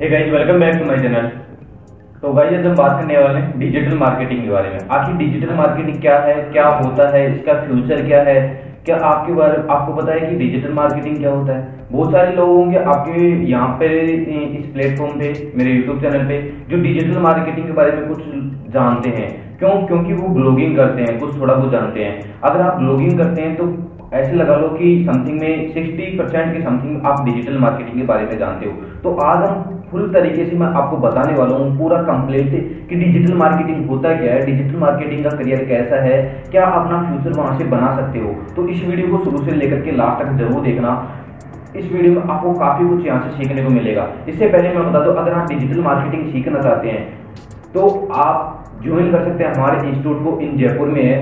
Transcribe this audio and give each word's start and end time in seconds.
Hey 0.00 0.08
guys 0.08 0.30
welcome 0.32 0.60
back 0.60 0.76
to 0.76 0.84
my 0.84 0.98
channel 0.98 1.26
तो 2.20 2.32
guys 2.32 2.52
आज 2.58 2.66
हम 2.66 2.74
बात 2.76 2.92
करने 3.00 3.16
वाले 3.18 3.38
हैं 3.38 3.58
डिजिटल 3.60 3.96
मार्केटिंग 3.98 4.42
के 4.42 4.50
बारे 4.50 4.68
में। 4.68 4.78
आखिर 4.90 5.16
डिजिटल 5.16 5.54
मार्केटिंग 5.54 6.00
क्या 6.00 6.16
है, 6.18 6.34
क्या 6.52 6.66
होता 6.68 7.08
है, 7.08 7.20
इसका 7.32 7.54
फ्यूचर 7.64 8.00
क्या 8.06 8.22
है? 8.22 8.36
क्या 8.86 8.96
आपके 9.08 9.32
बारे 9.32 9.58
आपको 9.70 9.94
पता 9.94 10.12
है 10.12 10.20
कि 10.20 10.36
डिजिटल 10.36 10.72
मार्केटिंग 10.72 11.18
क्या 11.18 11.30
होता 11.30 11.56
है? 11.56 11.86
बहुत 11.90 12.12
सारे 12.12 12.32
लोग 12.36 12.48
होंगे 12.48 12.78
आपके 12.78 13.28
यहाँ 13.50 13.68
पे 13.80 13.88
इस 14.06 14.72
प्लेटफॉर्म 14.72 15.18
पे, 15.20 15.32
मेरे 15.56 15.70
यूट्यूब 15.70 16.00
चैनल 16.02 16.26
पे, 16.28 16.40
जो 16.70 16.82
डिजिटल 16.82 17.18
मार्केटिंग 17.18 17.66
के 17.66 17.72
बारे 17.72 17.92
में 17.92 18.08
कुछ 18.08 18.24
जानते 18.72 19.10
हैं। 19.10 19.28
क्यों? 19.58 19.74
क्योंकि 19.86 20.12
वो 20.12 20.28
ब्लॉगिंग 20.34 20.76
करते 20.76 21.02
हैं, 21.02 21.18
कुछ 21.18 21.40
थोड़ा 21.40 21.54
बहुत 21.54 21.70
जानते 21.72 22.04
हैं। 22.04 22.40
अगर 22.42 22.60
आप 22.60 22.78
ब्लॉगिंग 22.78 23.18
करते 23.18 23.42
हैं 23.42 23.56
तो 23.56 23.72
ऐसे 24.14 24.32
लगा 24.34 24.54
लो 24.56 24.68
कि 24.68 24.86
समथिंग 25.06 25.40
में 25.40 25.74
60 25.74 26.06
परसेंट 26.18 26.54
के 26.54 26.62
समथिंग 26.62 27.06
आप 27.06 27.24
डिजिटल 27.24 27.58
मार्केटिंग 27.58 27.96
के 27.96 28.06
बारे 28.06 28.24
में 28.24 28.38
जानते 28.38 28.66
हो। 28.66 28.72
तो 29.02 29.14
आज 29.24 29.44
हम 29.44 29.79
फुल 29.90 30.12
तरीके 30.12 30.44
से 30.46 30.56
मैं 30.56 30.66
आपको 30.68 30.96
बताने 30.98 31.32
वाला 31.34 31.56
हूँ। 31.56 31.78
पूरा 31.78 31.96
कंप्लीट 32.04 32.50
कि 32.88 32.96
डिजिटल 32.96 33.34
मार्केटिंग 33.36 33.88
होता 33.88 34.12
क्या 34.16 34.32
है? 34.32 34.44
डिजिटल 34.46 34.76
मार्केटिंग 34.78 35.24
का 35.24 35.30
करियर 35.32 35.64
कैसा 35.66 36.02
है? 36.02 36.20
क्या 36.50 36.64
अपना 36.66 37.00
फ्यूचर 37.04 37.38
वहाँ 37.38 37.56
से 37.58 37.64
बना 37.66 37.94
सकते 37.96 38.18
हो? 38.18 38.34
तो 38.56 38.66
इस 38.68 38.84
वीडियो 38.84 39.08
को 39.08 39.24
शुरू 39.24 39.44
से 39.44 39.56
लेकर 39.56 39.80
के 39.80 39.96
लास्ट 39.96 40.22
तक 40.22 40.36
ज़रूर 40.38 40.62
देखना। 40.62 40.92
इस 41.76 41.90
वीडियो 41.92 42.12
में 42.12 42.22
आपको 42.24 42.52
काफ़ी 42.54 42.88
कुछ 42.88 43.06
यहाँ 43.06 43.20
से 43.22 43.36
सीखने 43.36 43.64
को 43.64 43.70
मिलेगा। 43.70 44.06
इससे 44.28 44.46
पहले 44.48 44.68
मैं 44.70 44.86
बता 44.86 45.04
दूँ, 45.04 45.14
अगर 45.14 45.32
आप 45.32 45.48
डिजिटल 45.48 45.80
मार्केटिंग 45.82 46.32
सीखना 46.32 46.62
चाहते 46.62 46.88
हैं 46.88 47.02
तो 47.74 47.88
आप 48.12 48.80
ज्वाइन 48.84 49.12
कर 49.12 49.24
सकते 49.24 49.44
हैं 49.44 49.52
हमारे 49.54 49.88
इंस्टीट्यूट 49.88 50.24
को 50.24 50.38
इन 50.40 50.56
जयपुर 50.58 50.88
में। 50.88 51.02
है 51.02 51.18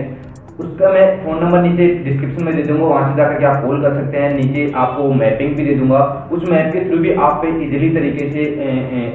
उसका 0.58 0.88
मैं 0.92 1.02
फ़ोन 1.24 1.38
नंबर 1.44 1.60
नीचे 1.62 1.86
डिस्क्रिप्शन 2.04 2.44
में 2.44 2.54
दे 2.56 2.62
दूँगा, 2.62 2.84
वहाँ 2.84 3.10
से 3.10 3.16
जाकर 3.16 3.38
के 3.38 3.44
आप 3.46 3.62
कॉल 3.64 3.82
कर 3.82 3.94
सकते 3.94 4.18
हैं। 4.18 4.32
नीचे 4.34 4.70
आपको 4.76 5.12
मैपिंग 5.14 5.54
भी 5.56 5.64
दे 5.64 5.74
दूँगा। 5.74 6.00
उस 6.32 6.48
मैप 6.50 6.72
के 6.72 6.84
थ्रू 6.88 6.98
भी 6.98 7.12
आप 7.16 7.38
पे 7.42 7.48
इजीली 7.64 7.90
तरीके 7.94 8.30
से 8.30 8.42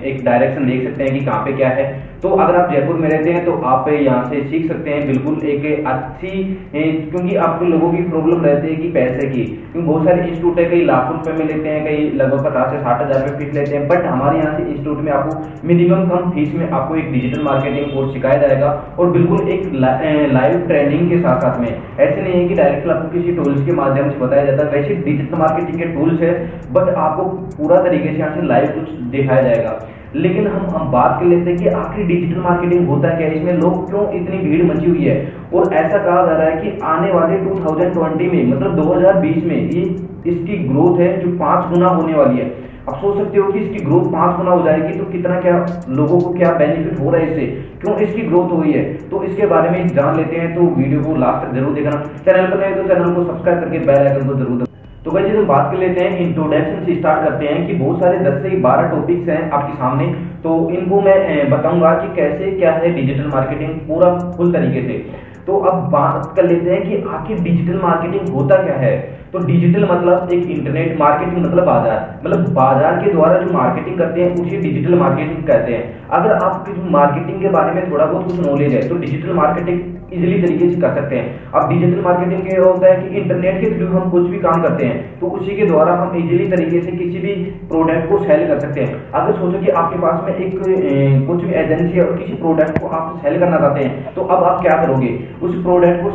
एक 0.09 0.23
डायरेक्शन 0.25 0.65
देख 0.67 0.83
सकते 0.83 1.03
हैं 1.03 1.13
कि 1.13 1.25
कहाँ 1.25 1.43
पे 1.45 1.53
क्या 1.53 1.69
है। 1.71 1.85
तो 2.23 2.29
अगर 2.33 2.55
आप 2.55 2.71
जयपुर 2.71 2.95
में 2.95 3.07
रहते 3.09 3.31
हैं 3.31 3.43
तो 3.45 3.53
आप 3.67 3.89
यहाँ 3.89 4.23
से 4.25 4.41
सीख 4.43 4.67
सकते 4.67 4.91
हैं 4.91 5.07
बिल्कुल 5.07 5.39
एक 5.45 5.85
अच्छी 5.85 6.29
क्योंकि 6.73 7.35
आपके 7.37 7.65
लोगों 7.65 7.91
की 7.93 8.03
प्रॉब्लम 8.03 8.45
रहती 8.45 8.67
है 8.67 8.75
कि 8.75 8.89
पैसे 8.91 9.27
की। 9.29 9.43
क्योंकि 9.43 9.87
बहुत 9.87 10.05
सारे 10.05 10.21
इंस्टीट्यूट 10.21 10.59
है, 10.59 10.65
कई 10.65 10.85
लाखों 10.85 11.17
रुपए 11.17 11.33
में 11.33 11.45
लेते 11.45 11.69
हैं, 11.69 11.83
कई 11.85 12.09
लगभग 12.15 12.45
पचास 12.45 12.71
से 12.71 12.79
साठ 12.79 13.01
हज़ार 13.01 13.21
रुपए 13.21 13.43
फ़ीस 13.43 13.53
लेते 13.55 13.75
हैं। 13.75 13.87
बट 13.89 14.05
हमारे 14.05 14.39
यहाँ 14.39 14.57
से 14.57 14.63
इंस्टीट्यूट 14.63 14.99
में 14.99 15.11
आपको 15.11 15.67
मिनिमम 15.67 16.07
कम 16.09 16.31
फ़ीस 16.31 16.55
में 16.55 16.69
आपको 16.69 16.95
एक 16.95 17.11
डिजिटल 17.11 17.43
मार्केटिंग 17.43 17.93
कोर्स 17.93 18.13
सिखाया 18.13 18.47
जाएगा। 18.47 18.71
और 18.99 19.11
बिल्कुल 19.11 19.49
एक 19.49 19.69
लाइव 19.75 20.59
ट्रेनिंग 20.67 21.09
के 21.09 21.19
साथ 21.19 21.32
साथ 21.39 21.59
में। 21.59 21.67
ऐसे 21.67 22.21
नहीं 22.21 22.33
है 22.33 22.47
कि 22.47 22.55
डायरेक्ट 22.55 22.87
आपको 22.89 23.09
किसी 23.09 23.31
टूल्स 23.35 23.65
के 23.65 23.73
माध्यम 23.75 24.09
से 24.09 24.19
बताया 24.19 24.45
जाता 24.45 24.65
है 24.65 24.71
वैसे 24.71 24.95
डिजिटल 25.05 25.37
मार्केटिंग 25.39 25.79
के 25.79 25.85
टूल्स 25.95 26.21
है 26.21 26.31
बट 26.73 26.93
आपको 26.97 27.23
पूरा 27.57 27.81
तरीके 27.83 28.13
से 28.13 28.19
यहाँ 28.19 28.35
से 28.35 28.47
लाइव 28.47 28.67
कुछ 28.69 28.89
दिखाया 29.11 29.41
जाएगा। 29.41 29.79
लेकिन 30.15 30.47
हम 30.47 30.65
हम 30.71 30.91
बात 30.91 31.19
कर 31.19 31.25
लेते 31.25 31.49
हैं 31.49 31.59
कि 31.59 31.67
आखिर 31.67 32.05
डिजिटल 32.07 32.41
मार्केटिंग 32.41 32.87
होता 32.87 33.09
क्या 33.09 33.27
है? 33.27 33.35
इसमें 33.35 33.53
लोग 33.53 33.89
क्यों 33.89 34.03
इतनी 34.15 34.37
भीड़ 34.39 34.63
मची 34.65 34.89
हुई 34.89 35.05
है? 35.05 35.15
और 35.53 35.73
ऐसा 35.73 35.97
कहा 35.97 36.25
जा 36.25 36.31
रहा 36.31 36.47
है 36.47 36.61
कि 36.61 36.79
आने 36.85 37.11
वाले 37.11 37.37
2020 37.39 38.29
में 38.33 38.43
मतलब 38.47 38.75
2020 38.77 39.43
में, 39.43 39.55
ये 39.69 39.81
इसकी 40.25 40.57
ग्रोथ 40.67 40.99
है 40.99 41.09
जो 41.21 41.37
पाँच 41.39 41.65
गुना 41.69 41.87
होने 41.87 42.13
वाली 42.13 42.39
है। 42.39 42.51
अब 42.89 42.95
सोच 42.95 43.17
सकते 43.17 43.39
हो 43.39 43.51
कि 43.51 43.59
इसकी 43.59 43.83
ग्रोथ 43.85 44.11
पाँच 44.11 44.35
गुना 44.37 44.51
हो 44.51 44.63
जाएगी 44.63 44.97
तो 44.99 45.05
कितना 45.11 45.39
क्या 45.39 45.53
लोगों 45.89 46.19
को 46.19 46.33
क्या 46.33 46.51
बेनिफिट 46.53 46.99
हो 46.99 47.11
रहा 47.11 47.21
है 47.21 47.29
इससे? 47.29 47.45
क्यों 47.83 47.95
इसकी 47.99 48.21
ग्रोथ 48.23 48.51
हुई 48.51 48.71
है। 48.73 48.83
तो 49.09 49.23
इसके 49.23 49.47
बारे 49.47 49.69
में 49.69 49.87
जान 49.95 50.17
लेते 50.17 50.35
हैं 50.35 50.53
तो 50.55 50.67
वीडियो 50.75 51.01
को 51.03 51.15
लास्ट 51.17 51.45
तक 51.45 51.53
ज़रूर 51.53 51.73
देखना। 51.73 51.97
चैनल 52.19 52.45
पर 52.47 52.59
नए 52.59 52.75
तो 52.75 52.87
चैनल 52.89 53.13
को 53.15 53.23
सब्सक्राइब 53.23 53.59
करके 53.59 53.79
बेल 53.81 54.07
आइकन 54.07 54.27
को 54.27 54.35
ज़रूर 54.35 54.71
तो 55.05 55.11
भाई 55.11 55.23
जी 55.23 55.29
हम 55.29 55.45
बात 55.47 55.71
कर 55.71 55.77
लेते 55.77 56.03
हैं। 56.03 56.19
इंट्रोडक्शन 56.19 56.83
से 56.85 56.93
स्टार्ट 56.95 57.23
करते 57.23 57.45
हैं 57.45 57.65
कि 57.67 57.73
बहुत 57.75 57.99
सारे 57.99 58.19
10 58.19 58.37
से 58.43 58.49
12 58.61 58.85
टॉपिक्स 58.91 59.29
हैं 59.29 59.49
आपके 59.49 59.73
सामने। 59.73 60.05
तो 60.43 60.53
इनको 60.71 61.01
मैं 61.01 61.49
बताऊँगा 61.51 61.91
कि 61.95 62.07
कैसे 62.15 62.51
क्या 62.53 62.71
है 62.73 62.93
डिजिटल 62.93 63.27
मार्केटिंग 63.33 63.73
पूरा 63.87 64.11
फुल 64.37 64.53
तरीके 64.53 64.81
से। 64.87 64.97
तो 65.45 65.57
अब 65.71 65.89
बात 65.91 66.31
कर 66.35 66.47
लेते 66.49 66.71
हैं 66.71 66.81
कि 66.83 67.03
आखिर 67.09 67.41
डिजिटल 67.41 67.81
मार्केटिंग 67.81 68.29
होता 68.35 68.61
क्या 68.63 68.75
है। 68.77 68.93
तो 69.33 69.39
डिजिटल 69.41 69.83
मतलब 69.85 70.33
एक 70.33 70.43
इंटरनेट 70.47 70.99
मार्केटिंग 70.99 71.37
मतलब 71.37 71.65
बाज़ार। 71.65 72.19
मतलब 72.25 72.49
बाज़ार 72.55 72.99
के 73.03 73.11
द्वारा 73.11 73.39
जो 73.39 73.53
मार्केटिंग 73.53 73.97
करते 73.97 74.21
हैं, 74.21 74.33
उसे 74.35 74.57
डिजिटल 74.59 74.95
मार्केटिंग 74.95 75.43
कहते 75.47 75.73
हैं। 75.73 75.83
अगर 76.11 76.31
आपकी 76.35 76.89
मार्केटिंग 76.91 77.41
के 77.41 77.49
बारे 77.49 77.71
में 77.73 77.91
थोड़ा 77.91 78.05
बहुत 78.05 78.25
कुछ 78.25 78.47
नॉलेज 78.47 78.73
है 78.73 78.87
तो 78.89 78.95
डिजिटल 78.97 79.33
मार्केटिंग 79.35 79.81
इजीली 80.13 80.41
तरीके 80.41 80.69
से 80.69 80.79
कर 80.81 80.93
सकते 80.95 81.15
हैं। 81.15 81.51
अब 81.51 81.69
डिजिटल 81.69 82.01
मार्केटिंग 82.03 82.41
के 82.41 82.55
होता 82.57 82.87
है 82.87 82.95
कि 82.97 83.17
इंटरनेट 83.19 83.59
के 83.61 83.69
थ्रू 83.77 83.87
हम 83.89 84.09
कुछ 84.09 84.27
भी 84.31 84.39
काम 84.39 84.61
करते 84.63 84.85
हैं 84.85 84.97
तो 85.19 85.27
उसी 85.37 85.55
के 85.55 85.65
द्वारा 85.65 85.93
हम 85.95 86.15
इजिली 86.17 86.45
तरीके 86.49 86.81
से 86.81 86.91
किसी 86.93 87.19
भी 87.19 87.33
प्रोडक्ट 87.69 88.09
को 88.09 88.17
सेल 88.19 88.47
कर 88.47 88.59
सकते 88.59 88.81
हैं। 88.81 89.01
अगर 89.13 89.39
सोचो 89.39 89.59
कि 89.59 89.71
आपके 89.73 89.99
पास 89.99 90.21
में 90.23 90.35
एक 90.35 91.27
कुछ 91.27 91.43
भी 91.43 91.53
एजेंसी 91.53 91.97
है 91.97 92.05
और 92.05 92.17
किसी 92.17 92.33
प्रोडक्ट 92.35 92.79
को 92.79 92.87
आप 92.89 93.19
सेल 93.23 93.39
करना 93.39 93.57
चाहते 93.57 93.83
हैं 93.83 94.13
तो 94.15 94.21
अब 94.23 94.43
आप 94.43 94.61
क्या 94.61 94.77
करोगे? 94.83 95.11
उस 95.41 95.55
प्रोडक्ट 95.63 96.03
को 96.03 96.09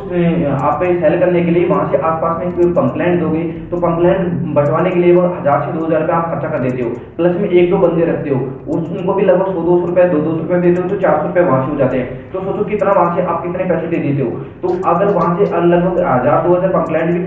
आप 0.62 0.84
सेल 0.84 1.18
करने 1.20 1.42
के 1.42 1.50
लिए 1.50 1.66
वहाँ 1.68 1.90
से 1.90 2.02
आसपास 2.04 2.38
में 2.40 2.52
कोई 2.52 2.72
पंपलेंट 3.08 3.20
दोगे 3.20 3.42
तो 3.70 3.76
पंपलेंट 3.78 4.54
बंटवाने 4.54 4.90
के 4.90 5.00
लिए 5.00 5.14
वो 5.14 5.22
हज़ार 5.28 5.60
से 5.60 5.72
दो 5.72 5.84
हज़ार 5.86 6.00
रुपये 6.00 6.16
आप 6.16 6.30
खर्चा 6.30 6.48
कर 6.48 6.60
देते 6.60 6.82
हो। 6.82 6.90
प्लस 7.16 7.36
में 7.40 7.48
एक 7.50 7.70
दो 7.70 7.78
बंदे 7.78 8.04
रखते 8.06 8.30
हो 8.30 8.40
उनको 8.68 9.14
भी 9.14 9.24
लगभग 9.24 9.46
सौ, 9.46 9.60
दो 9.60 9.78
सौ 9.78 9.86
रुपए 9.86 10.04
दो 10.08 10.18
दो 10.18 10.30
सौ 10.30 10.38
रुपए 10.38 10.60
देते 10.60 10.82
हो 10.82 10.88
तो 10.88 10.96
चार 10.98 11.16
सौ 11.18 11.26
रुपए 11.26 11.40
वहाँ 11.42 11.64
से 11.64 11.72
हो 11.72 11.78
जाते 11.78 11.98
हैं। 11.98 12.30
तो 12.32 12.40
सोचो 12.40 12.64
कितना 12.64 12.92
वहाँ 12.92 13.16
से 13.16 13.22
आप 13.24 13.42
कितने 13.42 13.64
पैसे 13.64 13.86
दे 13.88 13.96
देते 13.98 14.22
हो। 14.22 14.30
तो 14.62 14.68
अगर 14.90 15.12
वहाँ 15.14 15.36
से 15.36 15.44
लगभग 15.66 16.00
हज़ार, 16.00 16.42
दो 16.42 16.54
हज़ार 16.56 16.70
पंपलेट 16.70 17.06
भी 17.06 17.24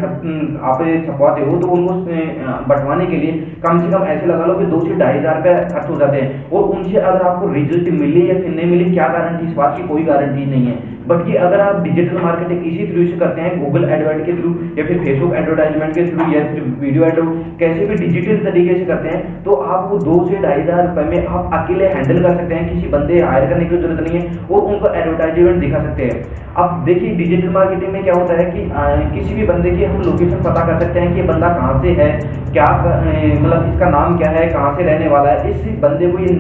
आप 0.64 0.84
छपवाते 1.08 1.42
हो 1.42 1.58
तो 1.58 1.68
उनको 1.70 1.94
बंटवाने 2.70 3.06
के 3.06 3.18
लिए 3.18 3.32
कम 3.66 3.80
से 3.80 3.92
कम 3.92 4.04
ऐसे 4.06 4.26
लगा 4.26 4.46
लो 4.46 4.54
कि 4.56 4.66
दो 4.68 4.80
से 4.82 4.96
ढाई 5.00 5.18
हज़ार 5.18 5.38
रुपए 5.38 5.56
खर्च 5.74 5.90
हो 5.90 5.96
जाते 5.98 6.22
हैं। 6.22 6.50
और 6.52 6.64
उनसे 6.70 6.98
अगर 7.00 7.22
आपको 7.24 7.54
रिज़ल्ट 7.54 7.90
मिले 8.00 8.26
या 8.28 8.40
फिर 8.42 8.52
नहीं 8.52 8.70
मिले, 8.72 8.90
क्या 8.92 9.08
गारंटी 9.10 9.48
इस 9.48 9.56
बात 9.56 9.78
की 9.78 9.88
कोई 9.88 10.04
गारंटी 10.04 10.46
नहीं 10.46 10.66
है। 10.66 10.80
बट 11.08 11.30
ये 11.30 11.38
अगर 11.40 11.60
आप 11.62 11.82
डिजिटल 11.84 12.18
मार्केटिंग 12.22 12.66
इसी 12.68 12.88
थ्रू 12.92 13.06
से 13.06 13.18
करते 13.20 13.42
हैं 13.42 13.54
गूगल 13.62 13.90
एडवर्ट 13.90 14.26
के 14.26 14.34
थ्रू 14.34 14.54
या 14.78 14.86
फिर 14.88 15.04
फेसबुक 15.04 15.34
एडवर्टाइजमेंट 15.36 15.94
के 15.96 16.06
थ्रू 16.08 16.32
या 16.34 16.44
फिर 16.48 16.64
वीडियो 16.80 17.06
एड 17.06 17.20
कैसे 17.60 17.86
भी 17.86 17.96
डिजिटल 17.98 18.44
तरीके 18.46 18.78
से 18.80 18.86
करते 18.86 19.16
हैं 19.16 19.44
तो 19.44 19.56
आप 19.70 19.90
वो 19.92 19.98
दो 20.02 20.20
से 20.28 20.42
ढाई 20.44 20.62
हज़ार 20.62 20.88
रुपए 20.88 21.04
में 21.10 21.28
आप 21.30 21.54
अकेले 21.54 21.88
हैंडल 21.88 22.22
कर 22.24 22.38
सकते 22.38 22.56
हैं 22.56 22.70
किसी 22.70 22.88
बंदे 22.90 23.22
हायर 23.24 23.50
करने 23.50 23.66
की 23.66 23.78
ज़रूरत 23.78 24.08
नहीं 24.08 24.20
है 24.20 24.48
और 24.48 24.74
उनको 24.74 24.94
एडवर्टाइजमेंट 24.94 25.60
दिखा 25.62 25.84
सकते 25.84 26.06
हैं। 26.06 26.40
अब 26.58 26.84
देखिए 26.86 27.16
डिजिटल 27.16 27.50
मार्केटिंग 27.50 27.92
में 27.94 28.04
क्या 28.04 28.14
होता 28.14 28.38
है 28.38 28.46
कि 28.46 28.70
आ, 28.72 28.86
किसी 29.12 29.34
भी 29.36 29.46
बंदे 29.48 29.72
की 29.72 29.84
हम 29.84 30.02
लोकेशन 30.04 30.44
पता 30.44 30.66
कर 30.66 30.80
सकते 30.80 31.00
हैं 31.00 31.14
कि 31.16 31.22
बंदा 31.24 31.50
कहाँ 31.50 31.82
से 31.84 31.92
है 32.00 32.10
क्या 32.52 32.66
मतलब 32.76 33.68
इसका 33.68 33.90
नाम 33.90 34.18
क्या 34.18 34.32
है 34.32 34.48
कहाँ 34.50 34.76
से 34.78 34.84
रहने 34.84 35.08
वाला 35.10 35.32
है 35.32 35.52
इस 35.52 35.80
बंदे 35.82 36.08
को 36.12 36.20
ये 36.20 36.34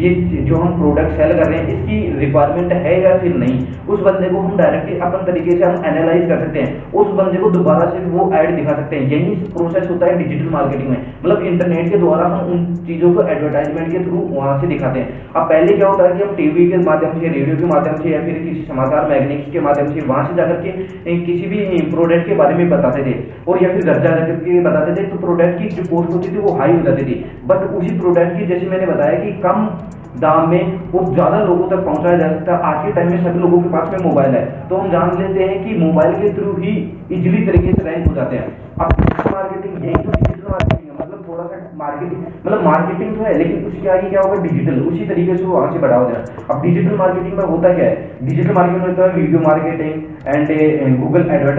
ये 0.00 0.10
जो 0.44 0.56
हम 0.56 0.78
प्रोडक्ट 0.78 1.16
सेल 1.16 1.32
कर 1.32 1.44
रहे 1.44 1.58
हैं 1.58 1.66
इसकी 1.68 2.18
रिक्वायरमेंट 2.18 2.72
है 2.84 3.00
या 3.02 3.16
फिर 3.18 3.36
नहीं 3.36 3.56
उस 3.88 4.00
बंदे 4.04 4.28
को 4.28 4.38
हम 4.38 4.56
डायरेक्टली 4.56 4.98
अपन 5.00 5.24
तरीके 5.26 5.50
से 5.50 5.64
हम 5.64 5.84
एनालाइज 5.86 6.28
कर 6.28 6.40
सकते 6.40 6.60
हैं। 6.60 6.92
उस 6.92 7.06
बंदे 7.16 7.38
को 7.38 7.50
दोबारा 7.50 7.90
से 7.90 8.04
वो 8.10 8.30
ऐड 8.34 8.54
दिखा 8.56 8.74
सकते 8.74 8.96
हैं। 8.96 9.10
यही 9.10 9.34
प्रोसेस 9.52 9.88
होता 9.90 10.06
है 10.06 10.16
डिजिटल 10.18 10.50
मार्केटिंग 10.50 10.90
में। 10.90 10.96
मतलब 10.96 11.42
इंटरनेट 11.44 11.90
के 11.90 11.98
द्वारा 11.98 12.26
हम 12.26 12.52
उन 12.52 12.64
चीज़ों 12.86 13.12
को 13.14 13.26
एडवर्टाइजमेंट 13.28 13.92
के 13.92 14.04
थ्रू 14.04 14.18
वहाँ 14.32 14.60
से 14.60 14.66
दिखाते 14.66 15.00
हैं। 15.00 15.08
अब 15.32 15.42
पहले 15.44 15.76
क्या 15.76 15.88
होता 15.88 16.04
है 16.04 16.12
कि 16.12 16.22
हम 16.22 16.34
टीवी 16.36 16.68
के 16.70 16.78
माध्यम 16.86 17.12
से 17.12 17.28
रेडियो 17.28 17.56
के 17.56 17.66
माध्यम 17.66 17.96
से 17.96 18.10
या 18.10 18.20
फिर 18.24 18.38
किसी 18.40 18.66
समाचार 18.68 19.08
मैगनीस 19.10 19.52
के 19.52 19.60
माध्यम 19.60 19.92
से 19.94 20.06
वहाँ 20.06 20.28
से 20.28 20.36
जाकर 20.36 20.60
के 20.60 21.16
किसी 21.26 21.46
भी 21.46 21.80
प्रोडक्ट 21.90 22.28
के 22.28 22.34
बारे 22.34 22.54
में 22.54 22.68
बताते 22.70 23.04
थे। 23.04 23.14
और 23.48 23.62
या 23.62 23.68
फिर 23.68 23.82
घर 23.82 24.02
जा 24.02 24.14
के 24.38 24.60
बताते 24.60 24.94
थे 24.94 25.06
तो 25.08 25.18
प्रोडक्ट 25.18 25.58
की 25.58 25.68
जो 25.76 25.82
पोस्ट 25.90 26.12
होती 26.12 26.28
थी 26.28 26.38
वो 26.38 26.52
हाई 26.58 26.72
हो 26.72 26.82
जाती 26.82 27.04
थी। 27.04 27.14
बट 27.46 27.68
उसी 27.72 27.98
प्रोडक्ट 27.98 28.38
की 28.38 28.46
जैसे 28.46 28.66
मैंने 28.66 28.86
बताया 28.86 29.18
कि 29.18 29.32
कम 29.42 29.68
दाम 30.16 30.48
में 30.50 30.90
वो 30.90 31.00
ज़्यादा 31.06 31.38
लोगों 31.44 31.68
तक 31.68 31.84
पहुँचाया 31.84 32.18
जा 32.18 32.28
सकता 32.28 32.52
है। 32.52 32.62
आज 32.64 32.84
के 32.84 32.92
टाइम 32.92 33.10
में 33.10 33.22
सभी 33.22 33.38
लोगों 33.40 33.60
के 33.62 33.68
पास 33.68 33.88
में 33.92 34.04
मोबाइल 34.04 34.34
है। 34.34 34.44
तो 34.68 34.76
हम 34.76 34.90
जान 34.90 35.10
लेते 35.18 35.44
हैं 35.44 35.56
कि 35.64 35.78
मोबाइल 35.78 36.14
के 36.14 36.32
थ्रू 36.34 36.52
ही 36.58 36.72
इजिली 37.12 37.46
तरीके 37.46 37.72
से 37.72 37.88
रैंक 37.88 38.06
हो 38.08 38.14
जाते 38.14 38.36
हैं। 38.36 38.48
अब 38.76 38.88
मार्केटिंग 39.32 39.84
यही 39.84 39.94
तो 39.94 40.10
डिजिटल 40.10 40.50
मार्केटिंग 40.50 40.82
है। 40.82 40.94
मतलब 40.98 41.24
थोड़ा 41.28 41.44
सा 41.44 41.56
मार्केटिंग 41.76 42.20
मतलब 42.46 42.62
मार्केटिंग 42.64 43.16
तो 43.16 43.24
है, 43.24 43.32
लेकिन 43.38 43.64
उसके 43.66 43.88
आगे 43.88 44.08
क्या 44.10 44.20
होगा? 44.20 44.42
डिजिटल 44.42 44.80
उसी 44.82 45.06
तरीके 45.06 45.36
से 45.36 45.44
वहाँ 45.44 45.72
से 45.72 45.78
बढ़ावा 45.78 46.08
देना 46.08 46.54
अब 46.54 46.62
डिजिटल 46.62 46.96
मार्केटिंग 46.96 47.34
में 47.38 47.44
होता 47.44 47.72
क्या 47.74 47.84
है? 47.84 47.94
डिजिटल 48.22 48.52
मार्केटिंग 48.54 48.82
में 48.82 48.88
होता 48.88 49.02
है 49.04 49.14
video 49.16 49.40
marketing 49.40 49.94
and 50.26 51.00
Google 51.00 51.26
advert 51.30 51.58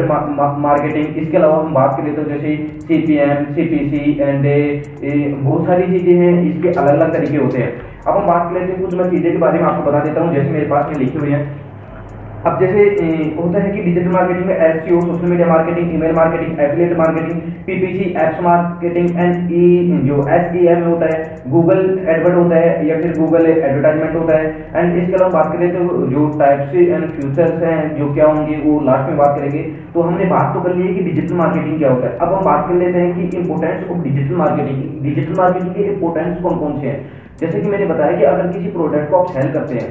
marketing 0.68 1.18
इसके 1.18 1.38
अलावा 1.38 1.58
हम 1.58 1.74
बात 1.74 1.98
करें 1.98 2.16
तो 2.16 2.24
जैसे 2.30 2.56
C 2.82 3.02
P 3.02 3.18
M 3.26 3.44
C 3.56 3.66
P 3.66 3.80
C 3.90 4.18
and 4.22 4.46
बहुत 5.44 5.66
सारी 5.68 5.88
चीज़ें 5.88 6.16
हैं। 6.16 6.34
इसके 6.46 6.70
अलग 6.70 6.90
अलग 6.90 7.14
तरीके 7.14 7.38
होते 7.38 7.60
हैं। 7.60 7.74
अब 8.08 8.16
हम 8.16 8.26
बात 8.28 8.48
कर 8.48 8.60
लेते 8.60 8.72
हैं 8.72 8.82
कुछ 8.82 8.94
मैं 8.96 9.10
चीज़ें 9.12 9.32
के 9.32 9.38
बारे 9.40 9.60
में 9.60 9.66
आपको 9.66 9.92
बता 9.92 10.00
देता 10.04 10.22
हूँ, 10.22 10.34
जैसे 10.34 10.50
मेरे 10.50 10.66
पास 10.68 10.90
में 10.90 10.98
लिखी 10.98 11.18
हुई 11.20 11.32
है। 11.32 11.44
अब 12.46 12.60
जैसे 12.60 12.82
होता 13.36 13.62
है 13.62 13.70
कि 13.72 13.82
डिजिटल 13.84 14.12
मार्केटिंग 14.12 14.46
में 14.48 14.56
S 14.56 14.76
social 14.82 15.30
media 15.30 15.48
marketing 15.48 15.94
email 15.94 16.12
marketing 16.16 16.60
affiliate 16.66 16.98
marketing 16.98 17.40
PPC 17.66 18.10
apps 18.24 18.44
marketing 18.44 19.08
and 19.16 19.52
E 19.54 20.02
जो 20.10 20.20
एस 20.36 20.54
ई 20.56 20.68
एम 20.74 20.84
होता 20.84 21.10
है 21.14 21.50
गूगल 21.52 21.82
एडवर्ट 22.08 22.36
होता 22.36 22.56
है, 22.56 22.88
या 22.88 23.00
फिर 23.02 23.18
गूगल 23.20 23.46
एडवर्टाइजमेंट 23.48 24.16
होता 24.16 24.38
है। 24.38 24.54
एंड 24.76 25.02
इसके 25.02 25.14
अलावा 25.14 25.32
बात 25.32 25.52
करें 25.54 25.74
तो 25.74 26.06
जो 26.08 26.28
टाइप्स 26.40 26.76
एंड 26.76 27.10
फ्यूचर्स 27.10 27.64
हैं, 27.64 27.82
जो 27.98 28.14
क्या 28.14 28.28
होंगे, 28.28 28.62
वो 28.68 28.80
लास्ट 28.86 29.10
में 29.10 29.18
बात 29.18 29.38
करेंगे। 29.40 29.64
तो 29.94 30.02
हमने 30.02 30.26
बात 30.28 30.54
तो 30.54 30.62
कर 30.62 30.76
ली 30.76 30.88
है 30.88 30.94
कि 30.94 31.10
डिजिटल 31.10 31.36
मार्केटिंग 31.36 31.78
क्या 31.80 31.92
होता 31.92 32.08
है। 32.08 32.18
अब 32.18 32.34
हम 32.34 32.46
बात 32.46 32.68
कर 32.68 32.76
लेते 32.76 33.00
हैं 33.00 33.14
कि 33.20 33.38
importance 33.38 33.90
of 33.90 34.04
digital 34.04 34.36
marketing 34.38 35.04
digital 35.04 35.42
marketing 35.42 35.76
के 35.76 35.92
इंपोर्टेंस 35.94 36.42
कौन 36.44 36.60
कौन 36.60 36.80
से 36.82 36.88
हैं। 36.88 37.00
जैसे 37.40 37.62
कि 37.62 37.70
मैंने 37.70 37.86
बताया 37.86 38.18
कि 38.18 38.24
अगर 38.26 38.52
किसी 38.52 38.70
प्रोडक्ट 38.72 39.10
को 39.12 39.18
आप 39.18 39.32
सेल 39.32 39.52
करते 39.54 39.76
हैं 39.76 39.90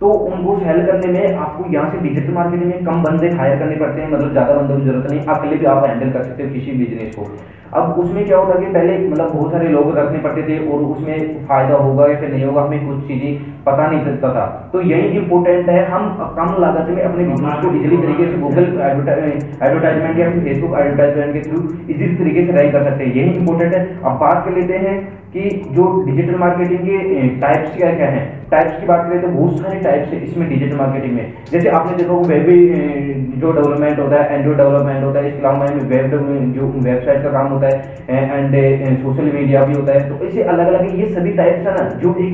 तो 0.00 0.08
उनको 0.28 0.56
सेल 0.58 0.84
करने 0.86 1.12
में 1.12 1.36
आपको 1.36 1.72
यहाँ 1.72 1.90
से 1.90 1.98
डिजिटल 1.98 2.32
मार्केटिंग 2.34 2.70
में 2.70 2.84
कम 2.84 3.02
बंदे 3.02 3.28
हायर 3.36 3.58
करने 3.58 3.76
पड़ते 3.76 4.00
हैं। 4.02 4.08
मतलब 4.10 4.32
ज़्यादा 4.32 4.54
बंदों 4.54 4.78
की 4.78 4.84
ज़रूरत 4.84 5.10
नहीं 5.10 5.20
अकेले 5.34 5.56
भी 5.56 5.66
आप 5.72 5.84
हैंडल 5.86 6.10
कर 6.12 6.22
सकते 6.22 6.42
हो 6.42 6.48
किसी 6.52 6.72
बिज़नेस 6.78 7.14
को। 7.16 7.26
अब 7.74 7.98
उसमें 7.98 8.24
क्या 8.24 8.38
होता 8.38 8.58
कि 8.60 8.66
पहले 8.72 8.96
मतलब 9.08 9.30
बहुत 9.32 9.52
सारे 9.52 9.68
लोग 9.68 9.96
रखने 9.98 10.18
पड़ते 10.18 10.42
थे 10.42 10.58
और 10.68 10.80
उसमें 10.86 11.46
फ़ायदा 11.46 11.76
होगा 11.76 12.06
या 12.08 12.16
फिर 12.20 12.30
नहीं 12.30 12.44
होगा, 12.44 12.62
हमें 12.62 12.86
कुछ 12.88 13.06
चीज़ें 13.08 13.30
पता 13.64 13.86
नहीं 13.86 14.04
चलता 14.04 14.28
था। 14.34 14.44
तो 14.72 14.80
यही 14.82 15.18
इंपॉर्टेंट 15.18 15.68
है, 15.68 15.84
हम 15.86 16.02
कम 16.36 16.54
लागत 16.62 16.90
में 16.90 17.02
अपने 17.02 17.24
बिज़नेस 17.24 17.64
को 17.64 17.70
इजिली 17.70 17.96
तरीके 17.96 18.26
से 18.26 18.38
गूगल 18.38 18.66
एडवर्टाइजमेंट 18.82 20.18
या 20.18 20.30
फिर 20.30 20.44
फेसबुक 20.44 20.78
एडवर्टाइजमेंट 20.80 21.32
के 21.34 21.40
थ्रू 21.48 21.62
इजिली 21.88 22.14
तरीके 22.16 22.46
से 22.46 22.52
रैंक 22.52 22.72
कर 22.72 22.84
सकते 22.84 23.04
हैं। 23.04 23.14
यही 23.14 23.30
इंपॉर्टेंट 23.32 23.74
है। 23.74 23.82
अब 24.02 24.18
बात 24.20 24.44
कर 24.44 24.56
लेते 24.56 24.78
हैं 24.86 24.96
कि 25.32 25.48
जो 25.74 25.84
डिजिटल 26.06 26.36
मार्केटिंग 26.38 26.80
के 26.80 27.28
टाइप्स 27.40 27.76
क्या 27.76 27.92
क्या 27.92 28.08
हैं। 28.10 28.24
टाइप्स 28.50 28.80
की 28.80 28.86
बात 28.86 29.06
करें 29.08 29.20
तो 29.22 29.28
बहुत 29.28 29.60
सारे 29.60 29.78
टाइप्स 29.80 30.12
है 30.12 30.18
इसमें 30.24 30.48
डिजिटल 30.48 30.76
मार्केटिंग 30.76 31.14
में। 31.14 31.32
जैसे 31.52 31.68
आपने 31.70 31.96
देखा 31.96 32.14
वेब 32.28 32.48
जो 33.42 33.52
डेवलपमेंट 33.52 33.98
होता 33.98 34.16
है 34.16 34.24
एंड्रॉइड 34.34 34.58
डेवलपमेंट 34.58 35.04
होता 35.04 35.20
है 35.20 35.28
इसके 35.28 35.40
अलावा 35.40 35.66
वेब 35.92 36.10
जो 36.56 36.66
वेबसाइट 36.80 37.22
का 37.22 37.30
काम 37.30 37.46
होता 37.52 37.66
है 37.68 37.76
एंड 38.08 39.02
सोशल 39.02 39.30
मीडिया 39.32 39.64
भी 39.64 39.74
होता 39.74 39.92
है 39.92 40.08
तो 40.08 40.24
ऐसे 40.26 40.42
अलग 40.54 40.66
अलग 40.66 40.98
ये 41.00 41.06
सभी 41.14 41.32
टाइप्स 41.34 41.66
है 41.66 41.74
ना, 41.74 41.88
जो 41.98 42.14
एक 42.20 42.32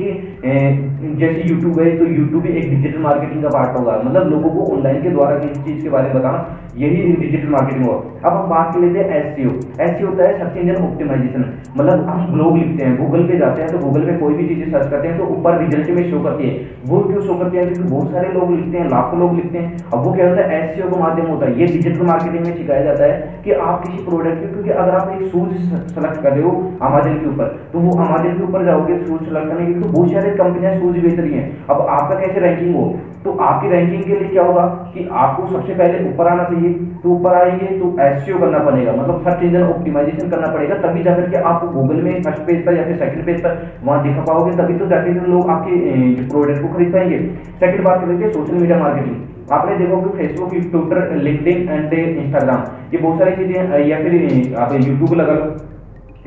जैसे 1.19 1.41
यूट्यूब 1.49 1.79
है 1.79 1.97
तो 1.97 2.05
यूट्यूब 2.07 2.45
एक 2.47 2.69
डिजिटल 2.69 2.99
मार्केटिंग 3.01 3.43
का 3.43 3.49
पार्ट 3.49 3.77
होगा। 3.77 3.93
मतलब 4.05 4.29
लोगों 4.31 4.49
को 4.51 4.71
ऑनलाइन 4.73 5.01
के 5.03 5.09
द्वारा 5.09 5.37
किसी 5.39 5.61
चीज़ 5.63 5.83
के 5.83 5.89
बारे 5.89 6.07
में 6.07 6.15
बताना, 6.15 6.39
यही 6.77 7.13
डिजिटल 7.15 7.49
मार्केटिंग 7.49 7.85
होगा। 7.85 8.29
अब 8.29 8.35
हम 8.35 8.49
बात 8.49 8.73
कर 8.73 8.81
लेते 8.81 8.99
हैं 8.99 9.19
एस 9.19 9.97
सी 9.97 10.03
होता 10.03 10.23
है 10.23 10.37
सर्च 10.39 10.57
इंजन 10.57 10.81
ऑप्टिमाइजेशन 10.83 11.45
मतलब 11.77 12.05
हम 12.09 12.25
ब्लॉग 12.33 12.57
लिखते 12.57 12.85
हैं 12.85 12.95
गूगल 12.97 13.23
पे 13.27 13.37
जाते 13.39 13.61
हैं 13.61 13.71
तो 13.71 13.77
गूगल 13.85 14.05
पे 14.05 14.17
कोई 14.19 14.33
भी 14.33 14.47
चीज़ें 14.47 14.71
सर्च 14.71 14.89
करते 14.91 15.07
हैं 15.07 15.17
तो 15.17 15.25
ऊपर 15.35 15.57
रिज़ल्ट 15.59 15.89
में 15.97 16.09
शो 16.11 16.19
करती 16.23 16.49
है। 16.49 16.53
वो 16.89 16.99
क्यों 17.01 17.21
शो 17.21 17.37
करती 17.39 17.57
है? 17.57 17.65
क्योंकि 17.65 17.89
बहुत 17.89 18.11
सारे 18.11 18.33
लोग 18.33 18.51
लिखते 18.51 18.77
हैं, 18.77 18.87
लाखों 18.89 19.19
लोग 19.19 19.35
लिखते 19.35 19.57
हैं। 19.57 19.69
अब 19.93 20.03
वो 20.05 20.13
क्या 20.13 20.29
होता 20.29 20.41
है? 20.43 20.59
एस 20.59 20.77
का 20.79 20.89
माध्यम 20.99 21.27
होता 21.27 21.45
है, 21.45 21.59
ये 21.59 21.65
डिजिटल 21.67 22.05
मार्केटिंग 22.07 22.45
में 22.45 22.55
सिखाया 22.55 22.83
जाता 22.83 23.03
है 23.03 23.41
कि 23.43 23.51
आप 23.51 23.83
किसी 23.83 24.03
प्रोडक्ट 24.05 24.41
की, 24.41 24.47
क्योंकि 24.47 24.69
अगर 24.71 24.95
आप 24.95 25.11
एक 25.11 25.27
शूज़ 25.27 25.53
सेलेक्ट 25.89 26.21
कर 26.23 26.31
रहे 26.31 26.43
हो 26.43 26.51
अमेजन 26.83 27.19
के 27.19 27.29
ऊपर 27.29 27.57
तो 27.73 27.79
वो 27.79 27.97
अमेजन 27.99 28.37
के 28.37 28.43
ऊपर 28.43 28.65
जाओगे 28.65 28.97
शूज़ 28.99 29.23
सेलेक्ट 29.23 29.47
करने 29.47 29.65
के 29.65 29.79
तो 29.79 29.89
बहुत 29.89 30.11
सारे 30.11 30.31
कंपनियाँ 30.37 30.73
शूज़ 30.79 30.99
बेच 30.99 31.19
रही 31.19 31.33
हैं। 31.33 31.47
अब 31.67 31.81
आपका 31.89 32.19
कैसे 32.19 32.39
रैंकिंग 32.39 32.75
हो? 32.75 32.87
तो 33.23 33.31
आपकी 33.43 33.69
रैंकिंग 33.69 34.03
के 34.03 34.15
लिए 34.15 34.27
क्या 34.29 34.43
होगा 34.43 34.65
कि 34.93 35.07
आपको 35.13 35.47
सबसे 35.47 35.73
पहले 35.73 36.09
ऊपर 36.09 36.27
आना 36.27 36.43
चाहिए 36.43 36.73
तो 37.03 37.09
ऊपर 37.11 37.33
आएँगे 37.35 37.67
तो 37.79 37.89
एस 38.01 38.25
करना 38.29 38.59
पड़ेगा 38.61 38.93
मतलब 38.93 39.23
सर्च 39.23 39.43
इंजन 39.43 39.63
ऑप्टिमाइजेशन 39.63 40.29
करना 40.29 40.51
पड़ेगा, 40.53 40.75
तभी 40.77 41.03
जाकर 41.03 41.29
के 41.29 41.37
आपको 41.39 41.67
गूगल 41.71 42.01
में 42.03 42.21
फ़र्स्ट 42.23 42.41
पेज 42.47 42.65
पर 42.65 42.77
या 42.77 42.83
फिर 42.85 42.97
सेकंड 42.97 43.25
पेज 43.25 43.41
पर 43.43 43.57
वहाँ 43.83 44.03
दिखा 44.03 44.21
पाओगे, 44.23 44.51
तभी 44.57 44.77
तो 44.79 44.85
जाके 44.87 45.13
लोग 45.27 45.49
आपके 45.49 46.27
प्रोडक्ट 46.29 46.61
को 46.61 46.73
खरीद 46.75 46.93
पाएँगे। 46.93 47.19
सेकंड 47.59 47.83
बात 47.85 48.01
करेंगे 48.01 48.29
सोशल 48.29 48.53
मीडिया 48.55 48.79
मार्केटिंग 48.79 49.15
आपने 49.51 49.75
देखो 49.77 50.01
कि 50.01 50.17
Facebook 50.17 50.51
Twitter 50.71 51.15
LinkedIn 51.23 51.69
and 51.69 51.93
Instagram 51.93 52.63
ये 52.93 52.97
बहुत 52.99 53.19
सारी 53.19 53.35
चीज़ें 53.35 53.87
या 53.87 53.97
फिर 54.03 54.55
आप 54.59 54.73
यूट्यूब 54.75 55.13
लगा 55.21 55.33
लो। 55.33 55.55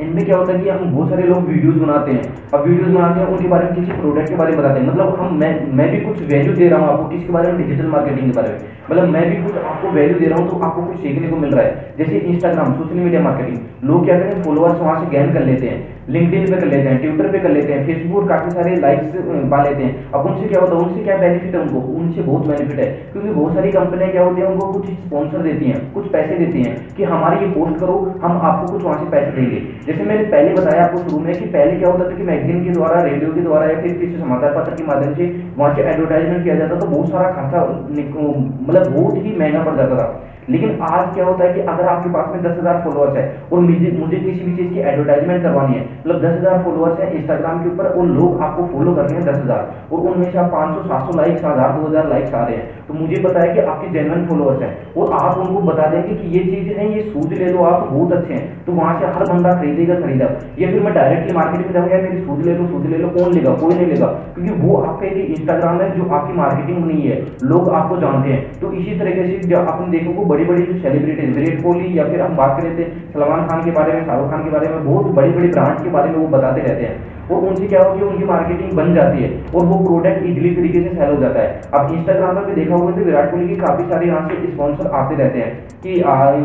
इनमें 0.00 0.24
क्या 0.24 0.36
होता 0.36 0.52
है 0.52 0.58
कि 0.60 0.68
हम 0.68 0.92
बहुत 0.92 1.10
सारे 1.10 1.22
लोग 1.22 1.48
वीडियोस 1.48 1.74
बनाते 1.76 2.12
हैं। 2.12 2.22
अब 2.54 2.66
वीडियोस 2.66 2.88
बनाते 2.88 3.20
हैं, 3.20 3.26
उनके 3.26 3.48
बारे 3.48 3.64
में 3.64 3.74
किसी 3.74 3.92
प्रोडक्ट 3.92 4.28
के 4.28 4.36
बारे 4.36 4.52
में 4.52 4.58
बताते 4.60 4.80
हैं। 4.80 4.86
मतलब 4.86 5.20
हम, 5.20 5.34
मैं 5.40 5.50
मैं 5.72 5.90
भी 5.90 6.00
कुछ 6.00 6.22
वैल्यू 6.30 6.54
दे 6.54 6.68
रहा 6.68 6.78
हूँ 6.80 6.88
आपको 6.88 7.08
किसके 7.08 7.32
बारे 7.32 7.52
में 7.52 7.58
डिजिटल 7.58 7.86
मार्केटिंग 7.88 8.30
के 8.30 8.36
बारे 8.38 8.48
में। 8.48 8.58
मतलब 8.90 9.08
मैं 9.08 9.28
भी 9.30 9.36
कुछ 9.42 9.56
आपको 9.64 9.90
वैल्यू 9.90 10.18
दे 10.18 10.26
रहा 10.26 10.38
हूँ 10.38 10.48
तो 10.50 10.58
आपको 10.58 10.82
कुछ 10.82 10.96
सीखने 11.00 11.28
को 11.28 11.36
मिल 11.36 11.50
रहा 11.50 11.64
है। 11.64 11.94
जैसे 11.98 12.18
इंस्टाग्राम 12.18 12.72
सोशल 12.74 13.00
मीडिया 13.00 13.20
मार्केटिंग 13.22 13.88
लोग 13.90 14.04
क्या 14.04 14.18
करें 14.18 14.42
फॉलोअर्स 14.42 14.80
वहाँ 14.80 14.98
से 15.00 15.10
गेन 15.10 15.32
कर 15.34 15.44
लेते 15.44 15.68
हैं। 15.68 16.01
लिंकडिन 16.12 16.46
पे 16.46 16.56
कर 16.56 16.66
लेते 16.66 16.88
हैं 16.88 16.98
ट्विटर 17.00 17.30
पे 17.32 17.38
कर 17.38 17.50
लेते 17.50 17.72
हैं 17.72 17.86
फेसबुक 17.86 18.28
काफ़ी 18.28 18.50
सारे 18.50 18.74
लाइक्स 18.76 19.12
पा 19.50 19.62
लेते 19.64 19.82
हैं। 19.82 20.10
अब 20.12 20.26
उनसे 20.26 20.48
क्या 20.48 20.60
होता 20.60 20.74
है, 20.74 20.80
उनसे 20.80 21.04
क्या 21.04 21.16
बेनिफिट 21.18 21.54
है 21.54 21.60
उनको? 21.60 21.80
उनसे 21.98 22.22
बहुत 22.22 22.46
बेनिफिट 22.46 22.80
है, 22.80 22.86
क्योंकि 23.12 23.28
बहुत 23.30 23.54
सारी 23.54 23.70
कंपनियाँ 23.72 24.10
क्या 24.10 24.24
होती 24.24 24.40
है, 24.40 24.46
उनको 24.46 24.72
कुछ 24.72 24.90
स्पॉन्सर 24.96 25.42
देती 25.42 25.64
हैं, 25.66 25.78
कुछ 25.94 26.10
पैसे 26.12 26.38
देती 26.38 26.62
हैं 26.62 26.74
कि 26.96 27.04
हमारे 27.04 27.40
ये 27.40 27.50
पोस्ट 27.52 27.78
करो, 27.80 27.94
हम 28.22 28.38
आपको 28.40 28.72
कुछ 28.72 28.82
वहाँ 28.84 28.98
से 28.98 29.10
पैसे 29.10 29.30
देंगे। 29.32 29.60
जैसे 29.86 30.02
मैंने 30.02 30.24
पहले 30.26 30.54
बताया 30.54 30.84
आपको 30.84 30.98
शुरू 30.98 31.18
में 31.18 31.32
कि 31.34 31.46
पहले 31.46 31.78
क्या 31.78 31.90
होता 31.90 32.10
था 32.10 32.16
कि 32.16 32.22
मैगजीन 32.24 32.64
के 32.64 32.70
द्वारा 32.70 33.00
रेडियो 33.02 33.32
के 33.32 33.40
द्वारा 33.40 33.70
या 33.70 33.80
फिर 33.80 33.92
किसी 33.94 34.18
समाचार 34.18 34.54
पत्र 34.56 34.74
के 34.74 34.84
माध्यम 34.84 35.14
से 35.14 35.30
वहाँ 35.56 35.74
से 35.74 35.82
एडवर्टाइजमेंट 35.84 36.42
किया 36.44 36.54
जाता 36.56 36.76
तो 36.76 36.86
बहुत 36.86 37.08
सारा 37.08 37.30
खर्चा 37.32 37.64
मतलब 37.88 38.92
बहुत 38.92 39.16
ही 39.16 39.36
महँगा 39.38 39.62
पड़ 39.64 39.76
जाता 39.76 39.96
था। 39.96 40.06
लेकिन 40.50 40.80
आज 40.82 41.14
क्या 41.14 41.24
होता 41.24 41.44
है 41.44 41.52
कि 41.54 41.60
अगर 41.62 41.86
आपके 41.86 42.10
पास 42.12 42.28
में 42.32 42.42
दस 42.42 42.58
हज़ार 42.58 42.80
फॉलोअर्स 42.84 43.16
है, 43.16 43.24
और 43.52 43.60
मुझे 43.60 43.90
मुझे 43.98 44.16
किसी 44.18 44.44
भी 44.44 44.56
चीज़ 44.56 44.72
की 44.74 44.80
एडवर्टाइजमेंट 44.82 45.42
करवानी 45.42 45.74
है 45.74 45.82
मतलब 45.82 46.22
दस 46.22 46.38
हज़ार 46.38 46.62
फॉलोअर्स 46.64 47.00
है 47.00 47.10
इंस्टाग्राम 47.16 47.62
के 47.62 47.68
ऊपर, 47.70 47.86
और 47.86 48.06
लोग 48.08 48.40
आपको 48.42 48.66
फॉलो 48.72 48.94
कर 48.94 49.02
रहे 49.02 49.18
हैं 49.18 49.26
दस 49.26 49.38
हज़ार, 49.38 49.62
और 49.92 50.00
उनमें 50.00 50.30
से 50.30 50.38
आप 50.38 50.50
पाँच 50.52 50.74
सौ, 50.74 50.82
सात 50.88 51.06
सौ 51.06 51.18
लाइक्स 51.18 51.44
हज़ार 51.44 51.78
दो 51.78 51.86
हज़ार 51.86 52.08
लाइक्स 52.08 52.34
आ 52.34 52.44
रहे 52.44 52.56
हैं 52.56 52.86
तो 52.88 52.94
मुझे 52.94 53.22
पता 53.22 53.40
है 53.40 53.52
कि 53.54 53.60
आपके 53.62 53.92
जेनवन 53.92 54.26
फॉलोअर्स 54.28 54.62
हैं, 54.62 54.72
और 54.96 55.12
आप 55.20 55.38
उनको 55.38 55.60
बता 55.62 55.86
देंगे 55.90 56.14
कि 56.14 56.38
ये 56.38 56.44
चीज़ 56.44 56.72
है, 56.78 56.90
ये 56.94 57.02
सूज 57.04 57.32
ले 57.34 57.46
लो 57.46 57.62
आप, 57.64 57.88
बहुत 57.92 58.12
अच्छे 58.12 58.34
हैं 58.34 58.64
तो 58.64 58.72
वहाँ 58.72 58.98
से 59.00 59.06
हर 59.08 59.32
बंदा 59.32 59.52
खरीदेगा 59.52 60.00
खरीदा 60.00 60.26
या 60.58 60.70
फिर 60.70 60.80
मैं 60.82 60.94
डायरेक्टली 60.94 61.34
मार्केट 61.34 61.66
में 61.66 61.72
जाऊँगा 61.72 61.96
मेरी 61.98 62.24
सूज 62.24 62.46
ले 62.46 62.54
लो 62.54 62.66
सूज 62.68 62.86
ले 62.86 62.98
लो, 62.98 63.08
कौन 63.10 63.32
लेगा, 63.34 63.54
कोई 63.56 63.74
नहीं 63.74 63.86
लेगा? 63.86 64.06
क्योंकि 64.34 64.52
वो 64.60 64.76
आपका 64.78 65.06
इंस्टाग्राम 65.06 65.80
है, 65.80 65.90
जो 65.96 66.10
आपकी 66.10 66.32
मार्केटिंग 66.34 66.84
नहीं 66.86 67.02
है, 67.02 67.16
लोग 67.44 67.68
आपको 67.72 67.96
जानते 68.00 68.30
हैं 68.30 68.60
तो 68.60 68.72
इसी 68.74 68.98
तरीके 68.98 69.22
से 69.22 69.90
देखो 69.92 70.24
बड़ी 70.32 70.44
बड़ी 70.44 70.66
जो 70.66 70.78
सेलिब्रिटी 70.78 71.22
सेलिब्रिटीज 71.22 71.36
विराट 71.36 71.62
कोहली 71.62 71.98
या 71.98 72.04
फिर 72.04 72.20
हम 72.20 72.36
बात 72.36 72.60
करें 72.60 72.78
थे 72.78 72.84
सलमान 73.12 73.46
खान 73.46 73.64
के 73.64 73.70
बारे 73.70 73.92
में, 73.92 74.06
शाहरुख 74.06 74.30
खान 74.30 74.44
के 74.44 74.50
बारे 74.50 74.68
में, 74.68 74.84
बहुत 74.84 75.06
बड़ी 75.06 75.30
बड़ी 75.30 75.48
ब्रांड 75.48 75.78
के 75.78 75.90
बारे 75.90 76.10
में 76.10 76.16
वो 76.16 76.26
बताते 76.26 76.60
रहते 76.60 76.84
हैं। 76.84 77.11
और 77.30 77.44
उनसे 77.48 77.66
क्या 77.68 77.82
होगी 77.82 78.02
उनकी 78.04 78.24
मार्केटिंग 78.24 78.72
बन 78.76 78.94
जाती 78.94 79.22
है 79.22 79.30
और 79.54 79.66
वो 79.66 79.78
प्रोडक्ट 79.84 80.24
इजिली 80.26 80.54
तरीके 80.56 80.82
से 80.82 80.94
सेल 80.94 81.14
हो 81.14 81.20
जाता 81.20 81.40
है। 81.40 81.60
अब 81.74 81.94
इंस्टाग्राम 81.94 82.34
पर 82.36 82.44
भी 82.46 82.54
देखा 82.54 82.74
होगा 82.74 82.92
तो 82.92 83.04
विराट 83.04 83.30
कोहली 83.30 83.48
की 83.48 83.56
काफ़ी 83.60 83.84
सारे 83.90 84.06
यहाँ 84.06 84.28
से 84.28 84.52
स्पॉन्सर 84.52 84.90
आते 85.00 85.16
रहते 85.16 85.38
हैं 85.38 85.50
कि 85.82 85.98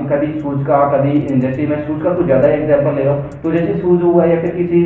कभी 0.10 0.28
शूज़ 0.40 0.64
का, 0.66 0.78
कभी 0.94 1.20
जैसे 1.40 1.68
मैं 1.68 1.86
शूज़ 1.88 2.04
का 2.04 2.14
कुछ 2.14 2.26
ज़्यादा 2.26 2.48
एग्ज़ाम्पल 2.50 2.96
ले 2.96 3.04
रहा 3.04 3.14
हूँ 3.14 3.42
तो 3.44 3.52
जैसे 3.52 3.80
शूज़ 3.80 4.02
हुआ 4.04 4.26
या 4.26 4.42
फिर 4.42 4.56
किसी 4.56 4.82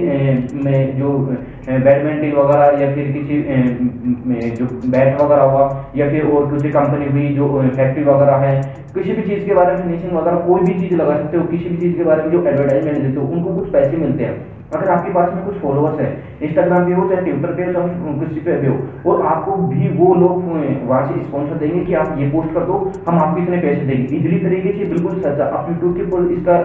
में 0.64 1.00
जो 1.00 1.10
बैडमिंटन 1.70 2.32
वगैरह 2.38 2.82
या 2.82 2.94
फिर 2.96 3.12
किसी 3.12 3.42
जो 4.58 4.66
बैट 4.90 5.22
वगैरह 5.22 5.44
हुआ 5.44 5.66
या 5.96 6.10
फिर 6.10 6.26
और 6.28 6.50
किसी 6.54 6.70
कंपनी 6.72 7.06
हुई 7.08 7.28
जो 7.36 7.48
फैक्ट्री 7.76 8.04
वगैरह 8.04 8.46
है, 8.46 8.56
किसी 8.94 9.14
भी 9.14 9.22
चीज़ 9.24 9.46
के 9.46 9.54
बारे 9.54 9.74
में 9.74 9.82
फिनिशिंग 9.84 10.14
वगैरह 10.14 10.38
कोई 10.48 10.62
भी 10.64 10.80
चीज़ 10.80 10.96
लगा 10.96 11.18
सकते 11.18 11.38
हो, 11.38 11.44
किसी 11.46 11.70
भी 11.70 11.78
चीज़ 11.78 11.96
के 11.98 12.04
बारे 12.04 12.24
में 12.24 12.32
जो 12.32 12.46
एडवर्टाइजमेंट 12.46 12.98
देते 12.98 13.20
हो, 13.20 13.28
उनको 13.28 13.56
कुछ 13.56 13.72
पैसे 13.74 13.98
मिलते 13.98 14.24
हैं। 14.24 14.36
अगर 14.74 14.90
आपके 14.90 15.14
पास 15.14 15.34
में 15.34 15.44
कुछ 15.46 15.56
फॉलोअर्स 15.62 16.00
है 16.00 16.10
इंस्टाग्राम 16.42 16.86
पे 16.86 16.94
हो, 16.94 17.08
चाहे 17.10 17.22
ट्विटर 17.22 17.54
पे 17.54 17.64
हो, 17.64 17.72
चाहे 17.74 18.20
किसी 18.20 18.40
पे 18.42 18.58
भी 18.62 18.68
हो, 18.68 18.78
और 19.06 19.26
आपको 19.28 19.56
भी 19.68 19.90
वो 19.98 20.14
लोग 20.16 20.46
वहाँ 20.88 21.04
से 21.08 21.24
स्पॉन्सर 21.24 21.58
देंगे 21.58 21.84
कि 21.86 21.94
आप 21.96 22.16
ये 22.20 22.30
पोस्ट 22.30 22.54
कर 22.54 22.66
दो, 22.66 22.78
हम 23.10 23.20
आपको 23.20 23.42
इतने 23.42 23.58
पैसे 23.58 23.86
देंगे। 23.86 24.16
इजिली 24.16 24.40
तरीके 24.40 24.72
से, 24.72 24.90
बिल्कुल 24.94 25.20
सच्चा। 25.22 25.46
आप 25.58 25.70
यूट्यूब 25.70 25.96
के 25.96 26.04
ऊपर 26.04 26.32
इसका 26.34 26.58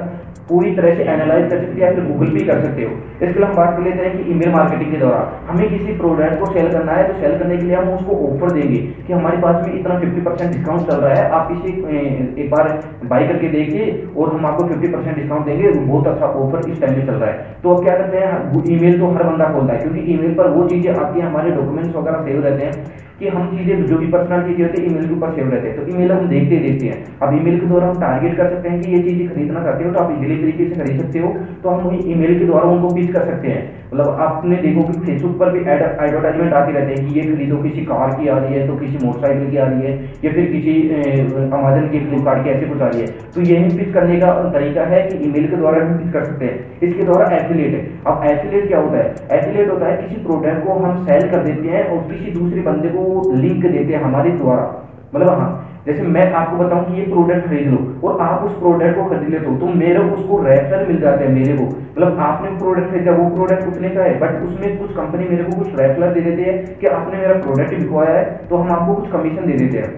पूरी 0.49 0.71
तरह 0.75 0.95
से 0.97 1.05
एनालाइज 1.05 1.49
कर 1.51 1.61
सकते 1.61 1.83
हो 1.83 1.95
फिर 1.95 2.05
गूगल 2.07 2.29
पे 2.35 2.45
कर 2.47 2.61
सकते 2.65 2.83
हो। 2.85 2.91
इसके 2.91 3.39
लिए 3.39 3.47
हम 3.47 3.55
बात 3.55 3.77
कर 3.77 3.83
लेते 3.85 4.05
हैं 4.05 4.11
कि 4.17 4.33
ईमेल 4.33 4.53
मार्केटिंग 4.53 4.91
के 4.91 4.99
दौरान। 4.99 5.33
हमें 5.49 5.69
किसी 5.69 5.93
प्रोडक्ट 5.99 6.39
को 6.41 6.51
सेल 6.53 6.69
करना 6.73 6.93
है 6.93 7.07
तो 7.09 7.15
सेल 7.21 7.39
करने 7.39 7.57
के 7.57 7.65
लिए 7.67 7.77
हम 7.77 7.89
उसको 7.95 8.19
ऑफ़र 8.27 8.53
देंगे 8.53 8.79
कि 9.07 9.13
हमारे 9.13 9.39
पास 9.39 9.67
में 9.67 9.75
इतना 9.75 9.99
50 10.01 10.25
परसेंट 10.27 10.53
डिस्काउंट 10.53 10.91
चल 10.91 10.97
रहा 10.97 11.15
है, 11.15 11.31
आप 11.31 11.49
इसे 11.53 11.73
एक 12.43 12.51
बार 12.51 12.69
बाई 13.05 13.27
करके 13.29 13.49
देखिए, 13.49 13.91
और 14.17 14.35
हम 14.35 14.47
आपको 14.47 14.65
50 14.67 14.93
परसेंट 14.93 15.17
डिस्काउंट 15.17 15.47
देंगे, 15.47 15.71
बहुत 15.71 16.07
अच्छा 16.07 16.27
ऑफ़र 16.27 16.71
इस 16.71 16.81
टाइम 16.81 16.99
में 16.99 17.07
चल 17.07 17.13
रहा 17.15 17.31
है। 17.31 17.57
तो 17.63 17.75
अब 17.75 17.85
क्या 17.85 17.96
करते 17.97 18.19
हैं 18.19 18.65
ईमेल 18.69 18.99
तो 19.01 19.07
हर 19.09 19.23
बंदा 19.23 19.45
खोलता 19.53 19.73
है, 19.73 19.79
क्योंकि 19.81 20.01
ईमेल 20.13 20.35
पर 20.35 20.49
वो 20.51 20.69
चीज़ें 20.69 20.93
आती 20.95 21.21
हैं, 21.21 21.27
हमारे 21.27 21.51
डॉक्यूमेंट्स 21.51 21.95
वगैरह 21.97 22.25
सेव 22.25 22.43
रहते 22.45 22.65
हैं। 22.65 23.05
कि 23.19 23.29
हम 23.29 23.47
चीज़ें, 23.51 23.85
जो 23.87 23.99
भी 23.99 24.07
पर्सनल 24.09 24.43
चीज़ें 24.47 24.65
होती 24.65 24.81
है 24.81 24.87
ईमेल 24.87 25.07
के 25.09 25.15
ऊपर 25.15 25.31
सेव 25.35 25.51
रहते 25.51 25.69
हैं। 25.69 25.77
तो 25.77 25.95
ईमेल 25.95 26.13
हम 26.13 26.29
देखते 26.29 26.57
देखते 26.59 26.87
हैं। 26.87 26.99
अब 27.23 27.35
ईमेल 27.37 27.61
के 27.61 27.67
द्वारा 27.67 27.87
हम 27.89 28.01
टारगेट 28.01 28.37
कर 28.37 28.51
सकते 28.51 28.69
हैं 28.69 28.81
कि 28.81 28.93
ये 28.93 29.03
चीज़ें 29.03 29.29
खरीदना 29.29 29.63
चाहते 29.65 29.85
हो 29.85 29.93
तो 29.93 30.01
आप 30.01 30.11
इजिली 30.19 30.37
तरीके 30.37 30.69
से 30.69 30.81
खरीद 30.81 31.01
सकते 31.01 31.19
हो। 31.19 31.33
तो 31.63 31.69
हम 31.69 31.89
वही 31.89 32.13
ईमेल 32.13 32.39
के 32.39 32.45
द्वारा 32.45 32.71
उनको 32.71 32.95
पिच 32.97 33.13
कर 33.13 33.25
सकते 33.25 33.49
हैं। 33.49 33.65
मतलब 33.87 34.17
आपने 34.21 34.57
देखो 34.59 34.83
कि 34.85 35.01
फेसबुक 35.01 35.39
पर 35.41 35.51
भी 35.51 35.59
एडवर्टाइजमेंट 35.61 36.53
आती 36.53 36.73
रहते 36.73 36.93
हैं 36.93 37.09
कि 37.09 37.19
ये 37.19 37.27
खरीदो, 37.27 37.57
किसी 37.63 37.85
कार 37.87 38.15
की 38.17 38.29
आ 38.29 38.39
रही 38.39 38.55
है 38.55 38.67
तो 38.69 38.77
किसी 38.77 39.05
मोटरसाइकिल 39.05 39.51
की 39.51 39.57
आ 39.57 39.67
रही 39.67 39.87
है, 39.87 39.93
या 40.25 40.33
फिर 40.33 40.47
किसी 40.47 40.75
अमेजन 41.51 41.89
की 41.93 42.01
फ्लिपकार्ट 42.07 42.45
की, 42.45 42.51
ऐसे 42.51 42.67
कुछ 42.67 42.81
आ 42.81 42.89
रही 42.89 43.01
है। 43.01 43.07
तो 43.35 43.41
यही 43.43 43.77
पिच 43.79 43.93
करने 43.95 44.19
का 44.21 44.33
तरीका 44.51 44.85
है 44.87 45.03
कि 45.03 45.19
ईमेल 45.29 45.47
के 45.49 45.57
द्वारा 45.57 45.85
हम 45.85 45.97
पिच 45.99 46.13
कर 46.13 46.25
सकते 46.25 46.45
हैं। 46.45 46.81
इसके 46.83 47.05
द्वारा 47.05 47.31
एफिलेट 47.37 47.75
है। 47.75 47.83
अब 48.07 48.25
एफिलेट 48.31 48.69
क्या 48.69 48.81
होता 48.81 48.99
है? 48.99 49.15
एफिलेट 49.33 49.71
होता 49.71 49.87
है, 49.87 49.97
किसी 49.99 50.23
प्रोडक्ट 50.25 50.67
को 50.67 50.79
हम 50.81 51.05
सेल 51.07 51.29
कर 51.31 51.45
देते 51.45 51.69
हैं 51.69 51.85
और 51.87 52.03
किसी 52.11 52.33
दूसरे 52.39 52.63
बंदे 52.63 52.89
को 52.89 53.06
लिंक 53.35 53.63
देते 53.63 53.93
हैं 53.95 54.03
हमारे 54.03 54.31
द्वारा। 54.33 54.65
मतलब 55.15 55.29
हाँ 55.31 55.83
जैसे 55.87 56.03
मैं 56.05 56.23
आपको 56.33 56.57
बताऊँ 56.57 56.85
कि 56.85 57.01
ये 57.01 57.05
प्रोडक्ट 57.07 57.47
खरीद 57.47 57.67
लो 57.69 58.09
और 58.09 58.21
आप 58.21 58.45
उस 58.45 58.59
प्रोडक्ट 58.59 58.97
को 58.97 59.05
खरीद 59.11 59.29
लेते 59.29 59.47
हो 59.47 59.57
तो 59.57 59.67
मेरे 59.75 59.99
उसको 60.07 60.43
रेफर 60.45 60.87
मिल 60.89 61.01
जाते 61.01 61.25
हैं 61.25 61.33
मेरे 61.35 61.57
को। 61.57 61.65
मतलब 61.65 62.19
आपने 62.21 62.51
प्रोडक्ट 62.59 62.91
खरीदा, 62.91 63.13
वो 63.13 63.29
प्रोडक्ट 63.35 63.69
उतने 63.69 63.89
का 63.91 64.03
है 64.03 64.19
बट 64.21 64.43
उसमें 64.45 64.79
कुछ 64.79 64.91
कंपनी 64.97 65.29
मेरे 65.29 65.45
को 65.45 65.59
कुछ 65.59 65.79
रेफर 65.81 66.13
दे 66.15 66.21
देती 66.21 66.43
है 66.43 66.57
कि 66.81 66.87
आपने 66.89 67.19
मेरा 67.19 67.41
प्रोडक्ट 67.41 67.75
बिकवाया 67.75 68.19
है 68.19 68.25
तो 68.49 68.57
हम 68.57 68.73
आपको 68.73 68.95
कुछ 68.95 69.11
कमीशन 69.13 69.47
दे 69.47 69.57
देते 69.57 69.79
हैं। 69.79 69.95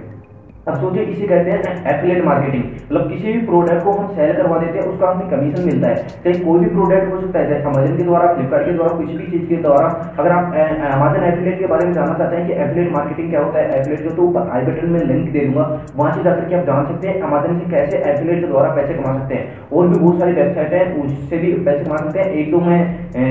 अब 0.68 0.80
सोचिए, 0.80 1.02
इसे 1.04 1.26
कहते 1.26 1.50
हैं 1.50 1.60
एफिलेट 1.88 2.24
मार्केटिंग 2.24 2.64
मतलब 2.64 3.08
किसी 3.10 3.32
भी 3.32 3.40
प्रोडक्ट 3.46 3.84
को 3.84 3.92
हम 3.92 4.08
सेल 4.14 4.32
करवा 4.36 4.58
देते 4.58 4.78
हैं, 4.78 4.86
उसका 4.86 5.10
हमें 5.10 5.28
कमीशन 5.30 5.64
मिलता 5.64 5.88
है। 5.88 5.96
चाहे 6.24 6.34
कोई 6.38 6.60
भी 6.60 6.70
प्रोडक्ट 6.70 7.12
हो 7.12 7.20
सकता 7.20 7.38
है, 7.38 7.48
चाहे 7.50 7.62
अमेजन 7.70 7.96
के 7.96 8.04
द्वारा 8.04 8.32
फ्लिपकार्ट 8.34 8.66
के 8.66 8.72
द्वारा 8.72 8.96
कुछ 8.96 9.10
भी 9.10 9.26
चीज़ 9.28 9.48
के 9.48 9.56
द्वारा। 9.62 9.88
अगर 10.18 10.30
आप 10.30 10.54
अमेजन 10.92 11.24
एफिलेट 11.28 11.58
के 11.58 11.66
बारे 11.66 11.86
में 11.86 11.92
जानना 11.92 12.14
चाहते 12.18 12.36
हैं 12.36 12.46
कि 12.46 12.54
एफिलेट 12.64 12.92
मार्केटिंग 12.92 13.30
क्या 13.30 13.40
होता 13.40 13.58
है 13.58 13.80
एफिलेट 13.80 14.02
जो 14.02 14.14
तो 14.16 14.22
ऊपर 14.22 14.50
आई 14.54 14.62
बटन 14.66 14.90
में 14.92 15.00
लिंक 15.02 15.30
दे 15.32 15.40
दूँगा। 15.40 15.64
वहाँ 15.96 16.12
से 16.12 16.22
जाकर 16.22 16.48
के 16.48 16.54
आप 16.54 16.64
जान 16.66 16.86
सकते 16.86 17.08
हैं 17.08 17.20
अमेजन 17.22 17.58
से 17.58 17.70
कैसे 17.70 18.02
एफिलेट 18.10 18.40
के 18.40 18.46
द्वारा 18.46 18.74
पैसे 18.74 18.94
कमा 18.94 19.12
सकते 19.18 19.34
हैं। 19.34 19.44
और 19.72 19.88
भी 19.88 19.98
बहुत 19.98 20.18
सारी 20.20 20.32
वेबसाइट 20.32 20.72
है, 20.72 20.84
उससे 21.02 21.38
भी 21.38 21.52
पैसे 21.64 21.84
कमा 21.84 21.96
सकते 21.96 22.20
हैं। 22.20 22.30
एक 22.32 22.50
तो 22.52 22.60
मैं 22.60 22.80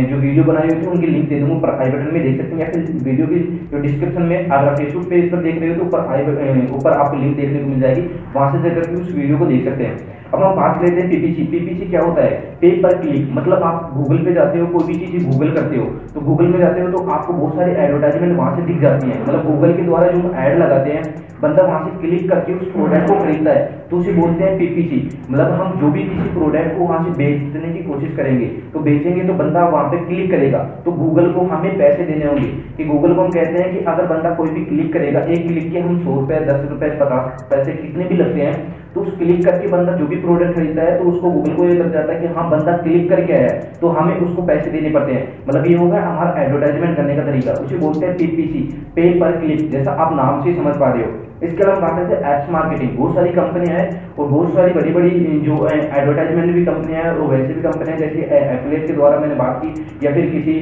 जो 0.10 0.18
वीडियो 0.18 0.44
बनाई 0.44 0.68
हुई 0.68 0.82
थी, 0.82 0.88
उनकी 0.88 1.08
लिंक 1.08 1.30
दे 1.30 1.40
दूँगा, 1.40 1.56
ऊपर 1.56 1.70
आई 1.76 1.92
बटन 1.92 2.14
में 2.14 2.24
देख 2.24 2.38
सकते 2.38 2.56
हैं। 2.56 2.62
या 2.62 2.70
फिर 2.72 2.82
वीडियो 3.04 3.28
की 3.28 3.40
जो 3.72 3.82
डिस्क्रिप्शन 3.82 4.22
में 4.24 4.38
अगर 4.40 4.76
फेसबुक 4.76 5.10
पेज 5.10 5.32
पर 5.32 5.44
देख 5.44 5.60
रहे 5.60 5.70
हो 5.70 5.76
तो 5.76 5.86
ऊपर 5.86 6.14
आई 6.14 6.66
ऊपर 6.78 6.92
आपको 6.94 7.18
लिंक 7.28 7.38
देखने 7.38 7.60
को 7.60 7.70
मिल 7.70 7.82
जाएगी। 7.82 8.10
वहाँ 8.36 8.52
से 8.54 8.70
जाकर 8.70 8.94
उस 8.94 9.16
वीडियो 9.16 9.38
को 9.38 9.46
देख 9.48 9.66
सकते 9.66 9.84
हैं। 9.84 10.16
अब 10.28 10.42
हम 10.44 10.56
बात 10.56 10.82
लेते 10.82 11.02
हैं 11.02 11.10
पीपीसी 11.10 11.44
पीपीसी 11.48 11.86
क्या 11.86 12.02
होता 12.02 12.24
है? 12.24 12.32
पे 12.62 12.70
पर 12.82 12.98
क्लिक 12.98 13.30
मतलब 13.34 13.64
आप 13.64 13.92
गूगल 13.94 14.18
पे 14.26 14.34
जाते 14.34 14.60
हो, 14.60 14.66
कोई 14.68 14.88
भी 14.88 15.06
चीज़ 15.06 15.28
गूगल 15.28 15.52
करते 15.52 15.78
हो 15.78 15.86
तो 16.14 16.22
गूगल 16.22 16.48
में 16.48 16.60
जाते 16.60 16.82
हो 16.82 16.90
तो 16.90 17.04
आपको 17.10 17.34
बहुत 17.34 17.56
सारी 17.56 17.72
एडवर्टाइजमेंट 17.74 18.38
वहाँ 18.38 18.56
से 18.56 18.62
दिख 18.64 18.82
जाती 18.82 19.10
है। 19.10 19.22
मतलब 19.22 19.46
गूगल 19.46 19.74
के 19.74 19.84
द्वारा 19.84 20.08
जो 20.10 20.34
एड 20.38 20.58
लगाते 20.60 20.92
हैं, 20.92 21.04
बंदा 21.42 21.64
वहाँ 21.64 21.80
से 21.86 21.92
क्लिक 22.00 22.30
करके 22.30 22.54
उस 22.54 22.72
प्रोडक्ट 22.72 23.08
को 23.08 23.16
खरीदता 23.16 23.52
है 23.52 23.66
तो 23.90 23.98
उसे 23.98 24.14
बोलते 24.14 24.44
हैं 24.44 24.58
पीपीसी 24.60 24.98
मतलब 25.30 25.52
हम 25.52 25.80
जो 25.82 25.92
भी 25.92 26.04
किसी 26.04 26.30
प्रोडक्ट 26.30 26.78
को 26.78 26.84
वहाँ 26.84 27.04
से 27.04 27.12
बेचने 27.18 27.74
की 27.74 27.84
कोशिश 27.84 28.16
करेंगे 28.16 28.46
तो 28.74 28.80
बेचेंगे 28.80 29.24
तो 29.24 29.34
बंदा 29.34 29.68
वहाँ 29.68 29.84
पे 29.92 29.98
क्लिक 30.06 30.32
करेगा 30.32 30.64
तो 30.86 30.92
गूगल 30.94 31.32
को 31.32 31.42
हमें 31.48 31.78
पैसे 31.78 32.04
देने 32.04 32.26
होंगे। 32.26 32.48
कि 32.78 32.86
गूगल 32.86 33.14
को 33.14 33.22
हम 33.22 33.30
कहते 33.30 33.62
हैं 33.62 33.70
कि 33.74 33.86
अगर 33.86 34.06
बंदा 34.08 34.30
कोई 34.36 34.50
भी 34.50 34.64
क्लिक 34.66 34.92
करेगा, 34.94 35.20
एक 35.22 35.48
क्लिक 35.48 35.72
के 35.72 35.80
हम 35.80 35.98
सौ 36.00 36.20
रुपए, 36.20 36.40
दस 36.46 36.68
रुपए 36.70 36.90
पचास 36.92 37.17
पैसे 37.50 37.72
कितने 37.74 38.06
भी 38.06 38.18
लगते 38.18 38.42
हैं 38.42 38.76
तो 38.94 39.02
उस 39.02 39.18
क्लिक 39.18 39.44
करके 39.46 39.68
बंदा 39.68 39.94
जो 39.94 40.06
भी 40.08 40.16
प्रोडक्ट 40.16 40.56
खरीदता 40.56 40.82
है 40.82 40.98
तो 41.00 41.10
उसको 41.10 41.32
गूगल 41.32 41.54
को 41.54 41.66
ये 41.66 41.74
लग 41.74 41.94
जाता 41.94 42.14
है 42.14 42.20
कि 42.22 42.28
हाँ 42.28 42.50
बंदा 42.50 42.78
क्लिक 42.78 43.10
करके 43.10 43.34
आया 43.34 43.48
है 43.48 43.60
तो 43.82 43.88
हमें 43.90 44.16
उसको 44.18 44.42
पैसे 44.42 44.72
देने 44.72 44.90
पड़ते 44.90 45.14
हैं। 45.14 45.24
मतलब 45.48 45.68
ये 45.68 45.76
होगा 45.78 46.02
हमारा 46.02 46.42
एडवर्टाइजमेंट 46.44 46.98
करने 46.98 47.16
का 47.16 47.24
तरीका, 47.24 47.52
उसे 47.54 47.78
बोलते 47.78 48.06
हैं 48.06 48.18
पीपीसी 48.18 48.64
पे 48.96 49.10
पर 49.20 49.40
क्लिक 49.40 49.70
जैसा 49.72 49.92
आप 49.92 50.16
नाम 50.16 50.44
से 50.44 50.54
समझ 50.56 50.76
पा 50.78 50.92
रहे 50.94 51.04
हो। 51.04 51.12
इसके 51.44 51.64
अलावा 51.64 51.88
करते 51.88 52.16
हैं 52.16 52.34
एप्स 52.34 52.50
मार्केटिंग 52.52 52.98
बहुत 52.98 53.16
सारी 53.16 53.30
कंपनियाँ 53.32 53.78
हैं 53.80 53.88
और 54.18 54.28
बहुत 54.28 54.54
सारी 54.54 54.74
बड़ी 54.74 54.92
बड़ी 54.94 55.10
जो 55.48 55.56
एडवर्टाइजमेंट 55.68 56.54
भी 56.54 56.64
कंपनियाँ 56.66 57.04
हैं 57.04 57.12
और 57.12 57.28
वैसे 57.32 57.54
भी 57.54 57.62
कंपनियाँ 57.62 57.98
जैसे 57.98 58.22
एफिलेट 58.38 58.88
के 58.88 58.94
द्वारा 58.94 59.20
मैंने 59.20 59.36
बात 59.36 59.62
की 59.64 60.06
या 60.06 60.14
फिर 60.14 60.30
किसी 60.32 60.56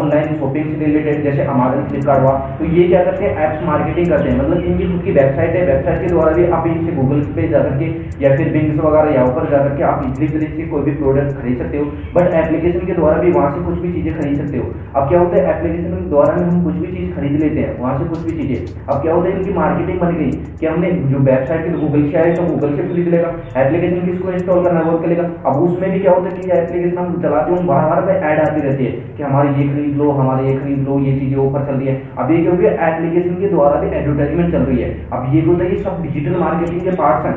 ऑनलाइन 0.00 0.34
शॉपिंग 0.40 0.72
से 0.72 0.84
रिलेटेड 0.84 1.22
जैसे 1.24 1.46
अमेजन 1.54 1.86
फ्लिपकार्ट 1.88 2.22
हुआ। 2.22 2.34
तो 2.58 2.64
ये 2.76 2.86
क्या 2.88 3.04
करते 3.04 3.24
हैं? 3.24 3.32
एप्स 3.46 3.64
मार्केटिंग 3.66 4.08
करते 4.08 4.28
हैं। 4.28 4.38
मतलब 4.38 4.64
इनकी 4.64 4.90
खुद 4.92 5.02
की 5.04 5.12
वेबसाइट 5.12 5.56
है। 5.56 5.64
वेबसाइट 5.66 6.00
के 6.00 6.12
द्वारा 6.14 6.32
भी 6.32 6.46
आप 6.58 6.66
इनसे 6.66 6.92
गूगल 6.96 7.20
पे 7.36 7.48
जा 7.48 7.62
करके 7.68 7.90
या 8.24 8.34
फिर 8.36 8.52
बिंग्स 8.52 8.78
वगैरह 8.84 9.14
यहाँ 9.14 9.34
पर 9.36 9.50
जा 9.50 9.62
करके 9.64 9.82
आप 9.92 10.04
इजली 10.06 10.28
तरीके 10.28 10.62
से 10.62 10.68
कोई 10.70 10.82
भी 10.82 10.94
प्रोडक्ट 11.00 11.40
खरीद 11.40 11.58
सकते 11.58 11.78
हो। 11.78 11.84
बट 12.16 12.34
एप्लीकेशन 12.42 12.86
के 12.86 12.94
द्वारा 13.00 13.18
भी 13.22 13.32
वहाँ 13.32 13.50
से 13.54 13.64
कुछ 13.64 13.78
भी 13.80 13.92
चीज़ें 13.92 14.12
खरीद 14.20 14.36
सकते 14.36 14.58
हो। 14.58 14.70
अब 14.96 15.08
क्या 15.08 15.20
होता 15.20 15.36
है? 15.36 15.56
एप्लीकेशन 15.56 15.96
के 15.96 16.08
द्वारा 16.10 16.34
हम 16.36 16.62
कुछ 16.64 16.74
भी 16.84 16.92
चीज़ 16.96 17.14
खरीद 17.16 17.40
लेते 17.40 17.60
हैं। 17.60 17.78
वहाँ 17.80 17.98
से 17.98 18.08
कुछ 18.12 18.24
भी 18.26 18.38
चीज़ें। 18.40 18.84
अब 18.86 19.02
क्या 19.02 19.14
होता 19.14 19.28
है? 19.28 19.44
की 19.46 19.54
मार्केटिंग 19.54 20.00
बन 20.00 20.16
गई 20.16 20.30
कि 20.60 20.66
हमने 20.66 20.90
जो 21.10 21.18
वेबसाइट 21.26 21.64
के 21.64 21.72
गूगल 21.78 22.02
से 22.06 22.34
तो 22.34 22.44
गूगल 22.44 22.76
से 22.76 22.88
खरीद 22.88 23.08
लेगा। 23.08 23.28
एप्लीकेशन 23.56 24.06
किसको 24.06 24.30
इंस्टॉल 24.32 24.62
करना 24.64 24.80
है, 24.80 24.90
वो 24.90 24.98
करेगा। 24.98 25.24
अब 25.46 25.62
उसमें 25.62 25.90
भी 25.90 26.00
क्या 26.00 26.12
होता 26.12 26.28
है 26.28 26.36
कि 26.36 26.50
एप्लीकेशन 26.52 26.98
हम 26.98 27.20
चलाते 27.22 27.52
हैं 27.52 27.66
बार 27.66 27.88
बार 27.90 28.00
पर 28.02 28.24
ऐड 28.26 28.40
आती 28.40 28.60
रहती 28.60 28.84
है 28.84 28.92
कि 29.16 29.22
हमारे 29.22 29.48
ये 29.50 29.68
खरीद 29.68 29.96
लो, 29.96 30.10
हमारे 30.12 30.46
ये 30.48 30.56
खरीद 30.58 30.86
लो, 30.88 30.98
ये 31.00 31.18
चीज़ें 31.18 31.36
ऑफ़र 31.38 31.66
चल 31.66 31.74
रही 31.74 31.88
है। 31.88 32.00
अब 32.18 32.30
ये 32.30 32.42
क्योंकि 32.42 32.66
एप्लीकेशन 32.66 33.34
के 33.40 33.48
द्वारा 33.48 33.80
भी 33.80 33.96
एडवर्टाइजमेंट 33.96 34.52
चल 34.52 34.62
रही 34.62 34.82
है। 34.82 34.90
अब 35.12 35.34
ये 35.34 35.42
होता 35.42 35.64
है 35.64 35.70
ये 35.70 35.82
सब 35.82 36.02
डिजिटल 36.02 36.40
मार्केटिंग 36.40 36.80
के 36.80 36.96
पार्ट्स 36.96 37.26
हैं। 37.26 37.36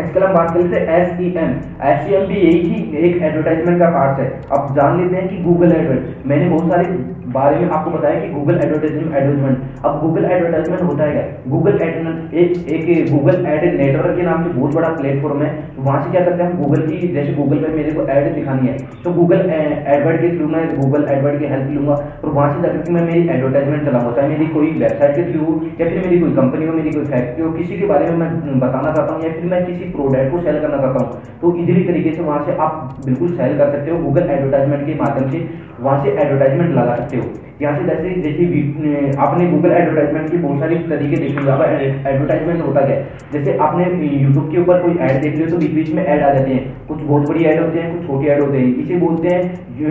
इसके 0.00 0.18
अलावा 0.18 0.32
बात 0.34 0.54
करते 0.54 0.76
हैं 0.76 1.00
S 1.00 1.20
E 1.20 1.26
M 1.38 1.50
S 1.88 2.08
E 2.08 2.14
M 2.14 2.26
भी 2.28 2.36
यही 2.36 2.60
ही 2.60 3.06
एक 3.06 3.22
एडवर्टाइजमेंट 3.22 3.78
का 3.80 3.90
पार्ट 3.90 4.20
है। 4.20 4.28
अब 4.52 4.74
जान 4.76 5.00
लेते 5.00 5.16
हैं 5.16 5.28
कि 5.28 5.42
गूगल 5.44 5.72
एडवर्ट 5.72 6.26
मैंने 6.26 6.48
बहुत 6.50 6.72
सारे 6.72 7.12
बारे 7.34 7.58
में 7.58 7.68
आपको 7.68 7.90
बताया 7.90 8.18
कि 8.20 8.28
गूगल 8.32 8.58
एडवर्टाइजमेंट 8.64 9.14
एडवर्टाइजमेंट 9.14 9.84
अब 9.84 10.00
गूगल 10.00 10.24
एडवर्टाइजमेंट 10.24 10.82
होता 10.82 11.04
है 11.04 11.22
गूगल 11.48 11.78
एड 11.82 12.34
एक 12.34 12.68
एक 12.70 13.10
गूगल 13.12 13.46
एड 13.46 13.64
नेटवर्क 13.76 14.16
के 14.16 14.22
नाम 14.22 14.42
से 14.44 14.50
बहुत 14.50 14.74
बड़ा 14.74 14.88
प्लेटफॉर्म 14.96 15.42
है। 15.42 15.48
वहाँ 15.78 16.02
से 16.02 16.10
क्या 16.10 16.24
करते 16.24 16.42
हैं 16.42 16.56
गूगल 16.58 16.82
की, 16.82 17.08
जैसे 17.08 17.32
गूगल 17.34 17.58
पे 17.58 17.68
मेरे 17.68 17.92
को 17.92 18.06
एड 18.08 18.34
दिखानी 18.34 18.68
है 18.68 18.76
तो 19.04 19.12
गूगल 19.12 19.40
एडवर्ट 19.50 20.20
के 20.20 20.36
थ्रू 20.36 20.48
मैं 20.48 20.66
गूगल 20.76 21.06
एडवर्ट 21.10 21.38
की 21.40 21.46
हेल्प 21.46 21.70
लूँगा 21.70 21.94
और 21.94 22.30
वहाँ 22.30 22.52
से 22.52 22.62
जाकर 22.62 22.92
मैं 22.92 23.02
मेरी 23.02 23.28
एडवर्टाइजमेंट 23.28 23.84
चलाऊँगा, 23.86 24.12
चाहे 24.16 24.28
मेरी 24.28 24.46
कोई 24.48 24.70
वेबसाइट 24.74 25.16
के 25.16 25.24
थ्रू 25.32 25.60
या 25.80 25.88
फिर 25.88 25.98
मेरी 26.04 26.20
कोई 26.20 26.34
कंपनी 26.36 26.66
हो, 26.66 26.72
मेरी 26.74 26.90
कोई 26.90 27.04
फैक्ट्री 27.06 27.44
हो, 27.44 27.50
किसी 27.52 27.78
के 27.78 27.86
बारे 27.86 28.10
में 28.10 28.16
मैं 28.18 28.60
बताना 28.60 28.92
चाहता 28.92 29.14
हूँ 29.14 29.24
या 29.24 29.32
फिर 29.32 29.50
मैं 29.50 29.64
किसी 29.66 29.83
प्रोडक्ट 29.92 30.30
को 30.32 30.38
सेल 30.42 30.60
करना 30.60 30.76
चाहता 30.76 31.04
हूँ 31.04 31.38
तो 31.40 31.54
इजीली 31.56 31.84
तरीके 31.84 32.12
से 32.14 32.22
वहाँ 32.22 32.44
से 32.46 32.56
आप 32.58 32.96
बिल्कुल 33.04 33.36
सेल 33.36 33.56
कर 33.58 33.70
सकते 33.72 33.90
हो 33.90 33.98
गूगल 33.98 34.30
एडवर्टाइजमेंट 34.30 34.86
के 34.86 34.94
माध्यम 34.94 35.30
से 35.30 35.48
वहाँ 35.80 36.02
से 36.04 36.10
एडवर्टाइजमेंट 36.12 36.74
लगा 36.74 36.94
सकते 36.96 37.16
हो। 37.16 37.24
यहाँ 37.62 37.78
से 37.78 37.84
जैसे 37.84 38.14
जैसे 38.22 39.16
आपने 39.16 39.46
गूगल 39.48 39.72
एडवर्टाइजमेंट 39.72 40.30
की 40.30 40.36
बहुत 40.36 40.60
सारी 40.60 40.76
तरीके 40.88 41.16
देखे 41.16 41.40
होंगे 41.40 41.86
एडवर्टाइजमेंट 42.10 42.62
होता 42.62 42.80
है। 42.86 42.96
जैसे 43.32 43.56
आपने 43.58 43.84
यूट्यूब 43.84 44.50
के 44.52 44.58
ऊपर 44.60 44.80
कोई 44.82 44.96
ऐड 45.00 45.20
देख 45.22 45.34
रहे 45.34 45.44
हो 45.44 45.50
तो 45.50 45.58
बीच 45.58 45.74
बीच 45.74 45.92
में 45.94 46.04
ऐड 46.04 46.22
आ 46.22 46.32
जाते 46.34 46.50
हैं। 46.50 46.86
कुछ 46.88 47.02
बहुत 47.02 47.28
बड़ी 47.28 47.44
ऐड 47.44 47.60
होते 47.60 47.78
हैं, 47.78 47.92
कुछ 47.92 48.06
छोटी 48.06 48.26
ऐड 48.26 48.42
होते 48.42 48.58
हैं। 48.58 48.66
इसे 48.76 48.96
बोलते 48.96 49.28
हैं, 49.28 49.42
जो 49.78 49.86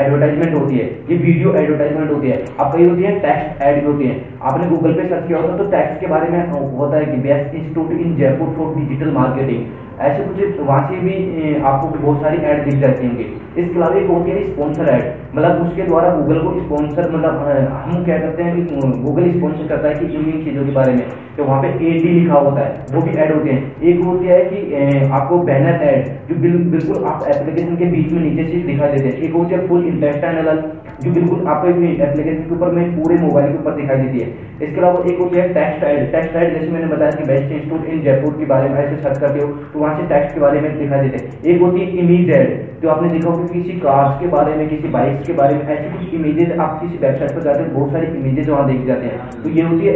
एडवर्टाइजमेंट 0.00 0.54
होती 0.54 0.76
है, 0.76 0.84
ये 1.10 1.16
वीडियो 1.16 1.54
एडवर्टाइजमेंट 1.54 2.10
होती 2.10 2.28
है। 2.28 2.42
अब 2.60 2.72
कई 2.74 2.88
होती 2.88 3.02
है 3.02 3.18
टेक्स्ट 3.20 3.62
ऐड 3.62 3.86
होती 3.86 4.04
है। 4.04 4.20
आपने 4.42 4.68
गूगल 4.70 4.92
पे 4.92 5.08
सर्च 5.08 5.26
किया 5.28 5.38
होता 5.38 5.56
तो 5.58 5.70
टैक्स 5.70 6.00
के 6.00 6.06
बारे 6.06 6.28
में 6.30 6.50
होता 6.50 6.96
है 6.96 7.04
कि 7.06 7.16
best 7.22 7.54
institute 7.54 7.90
in 8.00 8.16
Jaipur 8.16 8.54
for 8.56 8.74
digital 8.76 9.10
marketing 9.12 9.62
ऐसे 10.00 10.24
कुछ 10.24 10.60
वहाँ 10.60 10.86
से 10.88 11.00
भी 11.00 11.54
आपको 11.62 11.98
बहुत 11.98 12.20
सारी 12.22 12.38
ऐड 12.44 12.64
दिख 12.64 12.80
जाती 12.80 13.06
होंगी। 13.06 13.26
इसके 13.56 13.76
अलावा 13.76 13.98
एक 13.98 14.06
होती 14.10 14.30
है 14.30 14.42
स्पॉन्सर 14.44 14.88
ऐड 14.92 15.12
मतलब 15.34 15.60
उसके 15.62 15.82
द्वारा 15.82 16.08
गूगल 16.14 16.38
को 16.38 16.60
स्पॉन्सर 16.60 17.10
मतलब 17.10 17.68
हम 17.84 18.04
क्या 18.04 18.18
करते 18.18 18.42
हैं 18.42 18.54
कि 18.56 18.76
गूगल 19.02 19.30
स्पॉन्सर 19.32 19.68
करता 19.68 19.88
है 19.88 19.94
कि 19.94 20.06
इन 20.06 20.32
इन 20.32 20.44
चीज़ों 20.44 20.64
के 20.64 20.72
बारे 20.72 20.92
में। 20.92 21.06
तो 21.36 21.44
वहाँ 21.44 21.60
पे 21.62 21.68
ए 21.68 21.92
डी 21.92 22.08
लिखा 22.08 22.34
होता 22.34 22.60
है, 22.60 22.84
वो 22.92 23.00
भी 23.02 23.12
ऐड 23.12 23.32
होते 23.34 23.50
हैं। 23.50 23.82
एक 23.82 24.04
होती 24.04 24.26
है 24.26 24.38
कि 24.44 25.08
आपको 25.10 25.38
बैनर 25.48 25.82
ऐड 25.84 26.06
जो 26.28 26.34
बिल्कुल 26.40 27.04
आप 27.04 27.24
एप्लीकेशन 27.28 27.76
के 27.76 27.84
बीच 27.92 28.12
में 28.12 28.20
नीचे 28.22 28.44
से 28.50 28.62
दिखाई 28.66 28.92
देते 28.92 29.08
हैं। 29.08 29.22
एक 29.22 29.34
होती 29.34 29.54
है 29.54 29.66
फुल 29.68 29.86
इंटेस्टाइनल 29.86 30.62
जो 31.02 31.10
बिल्कुल 31.12 31.46
आपको 31.48 31.68
एप्लीकेशन 31.68 32.42
के 32.42 32.54
ऊपर 32.54 32.70
में 32.72 32.84
पूरे 32.96 33.16
मोबाइल 33.22 33.52
के 33.52 33.58
ऊपर 33.58 33.74
दिखाई 33.76 33.96
देती 33.96 34.20
है। 34.20 34.28
इसके 34.62 34.80
अलावा 34.80 35.02
एक 35.12 35.18
होती 35.20 35.38
है 35.38 35.48
टेक्स्ट 35.54 35.84
ऐड 35.84 36.12
टेक्स्ट 36.12 36.36
ऐड 36.36 36.54
जैसे 36.54 36.70
मैंने 36.72 36.86
बताया 36.94 37.10
कि 37.12 37.24
बेस्ट 37.24 37.52
इंस्टीट्यूट 37.52 37.86
इन 37.86 38.02
जयपुर 38.02 38.36
के 38.38 38.46
बारे 38.52 38.68
में 38.68 38.78
ऐसे 38.84 39.02
सर्च 39.02 39.18
करते 39.18 39.40
हो 39.40 39.48
तो 39.72 39.83
वहाँ 39.84 39.96
से 39.96 40.06
टेक्स्ट 40.08 40.34
के 40.34 40.40
बारे 40.40 40.60
में 40.60 40.78
दिखाई 40.78 41.08
देते 41.08 41.24
हैं? 41.24 41.42
एक 41.44 41.62
होती 41.62 41.80
है 41.80 42.04
इमेज 42.04 42.30
ऐड 42.36 42.62
जो 42.82 42.88
आपने 42.90 43.08
देखा 43.08 43.28
होगा 43.28 43.44
कि 43.44 43.60
किसी 43.60 43.78
कार्स 43.80 44.18
के 44.20 44.26
बारे 44.28 44.54
में, 44.56 44.68
किसी 44.68 44.88
बाइक्स 44.90 45.26
के 45.26 45.32
बारे 45.34 45.54
में, 45.56 45.62
ऐसी 45.66 45.92
कुछ 45.92 46.14
इमेजेस 46.14 46.58
आप 46.58 46.80
किसी 46.80 46.98
वेबसाइट 47.04 47.30
पर 47.34 47.42
जाते 47.42 47.62
हैं, 47.62 47.74
बहुत 47.74 47.92
सारी 47.92 48.06
इमेजेस 48.18 48.48
वहाँ 48.48 48.66
देख 48.66 48.86
जाते 48.86 49.06
हैं। 49.06 49.42
तो 49.42 49.50
ये 49.50 49.62
होती 49.62 49.86
है 49.86 49.94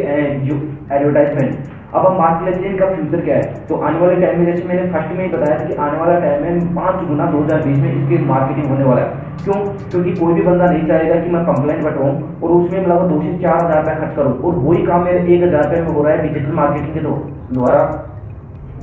एडवर्टाइजमेंट 0.91 1.77
अब 1.89 2.07
हम 2.07 2.17
बात 2.19 2.43
लेते 2.45 2.61
हैं 2.61 2.71
इनका 2.71 2.87
फ्यूचर 2.87 3.21
क्या 3.25 3.37
है? 3.37 3.43
तो 3.69 3.77
आने 3.81 3.99
वाले 3.99 4.17
टाइम 4.21 4.39
में, 4.39 4.47
जैसे 4.47 4.65
मैंने 4.69 4.83
फ़र्स्ट 4.93 5.13
में 5.19 5.23
ही 5.25 5.29
बताया 5.31 5.59
कि 5.61 5.75
आने 5.77 5.99
वाला 5.99 6.19
टाइम 6.21 6.43
में 6.43 6.75
पाँच 6.75 7.07
गुना 7.09 7.27
दो 7.31 7.39
हज़ार 7.45 7.63
बीस 7.63 7.79
में 7.79 7.93
इसकी 7.93 8.19
मार्केटिंग 8.25 8.67
होने 8.71 8.85
वाला 8.85 9.03
है। 9.03 9.27
क्यों? 9.45 9.61
क्योंकि 9.85 10.13
कोई 10.21 10.35
भी 10.35 10.43
बंदा 10.43 10.67
नहीं 10.67 10.87
चाहेगा 10.89 11.15
कि 11.23 11.31
मैं 11.31 11.45
कंप्लेंट 11.47 11.85
बटवाऊँ 11.85 12.13
और 12.43 12.51
उसमें 12.51 12.81
मतलब 12.81 13.09
दो 13.09 13.21
से 13.23 13.33
चार 13.39 13.65
हज़ार 13.65 13.81
रुपया 13.81 13.95
खर्च 13.95 14.17
करूँ 14.17 14.35
और 14.41 14.59
वही 14.67 14.85
काम 14.87 15.05
मेरे 15.05 15.35
एक 15.35 15.43
हज़ार 15.43 15.65
रुपये 15.65 15.81
में 15.83 15.89
हो 15.89 16.03
रहा 16.03 16.13
है 16.13 16.29
डिजिटल 16.29 16.53
मार्केटिंग 16.61 16.95
के 16.95 17.01
द्वारा। 17.55 17.81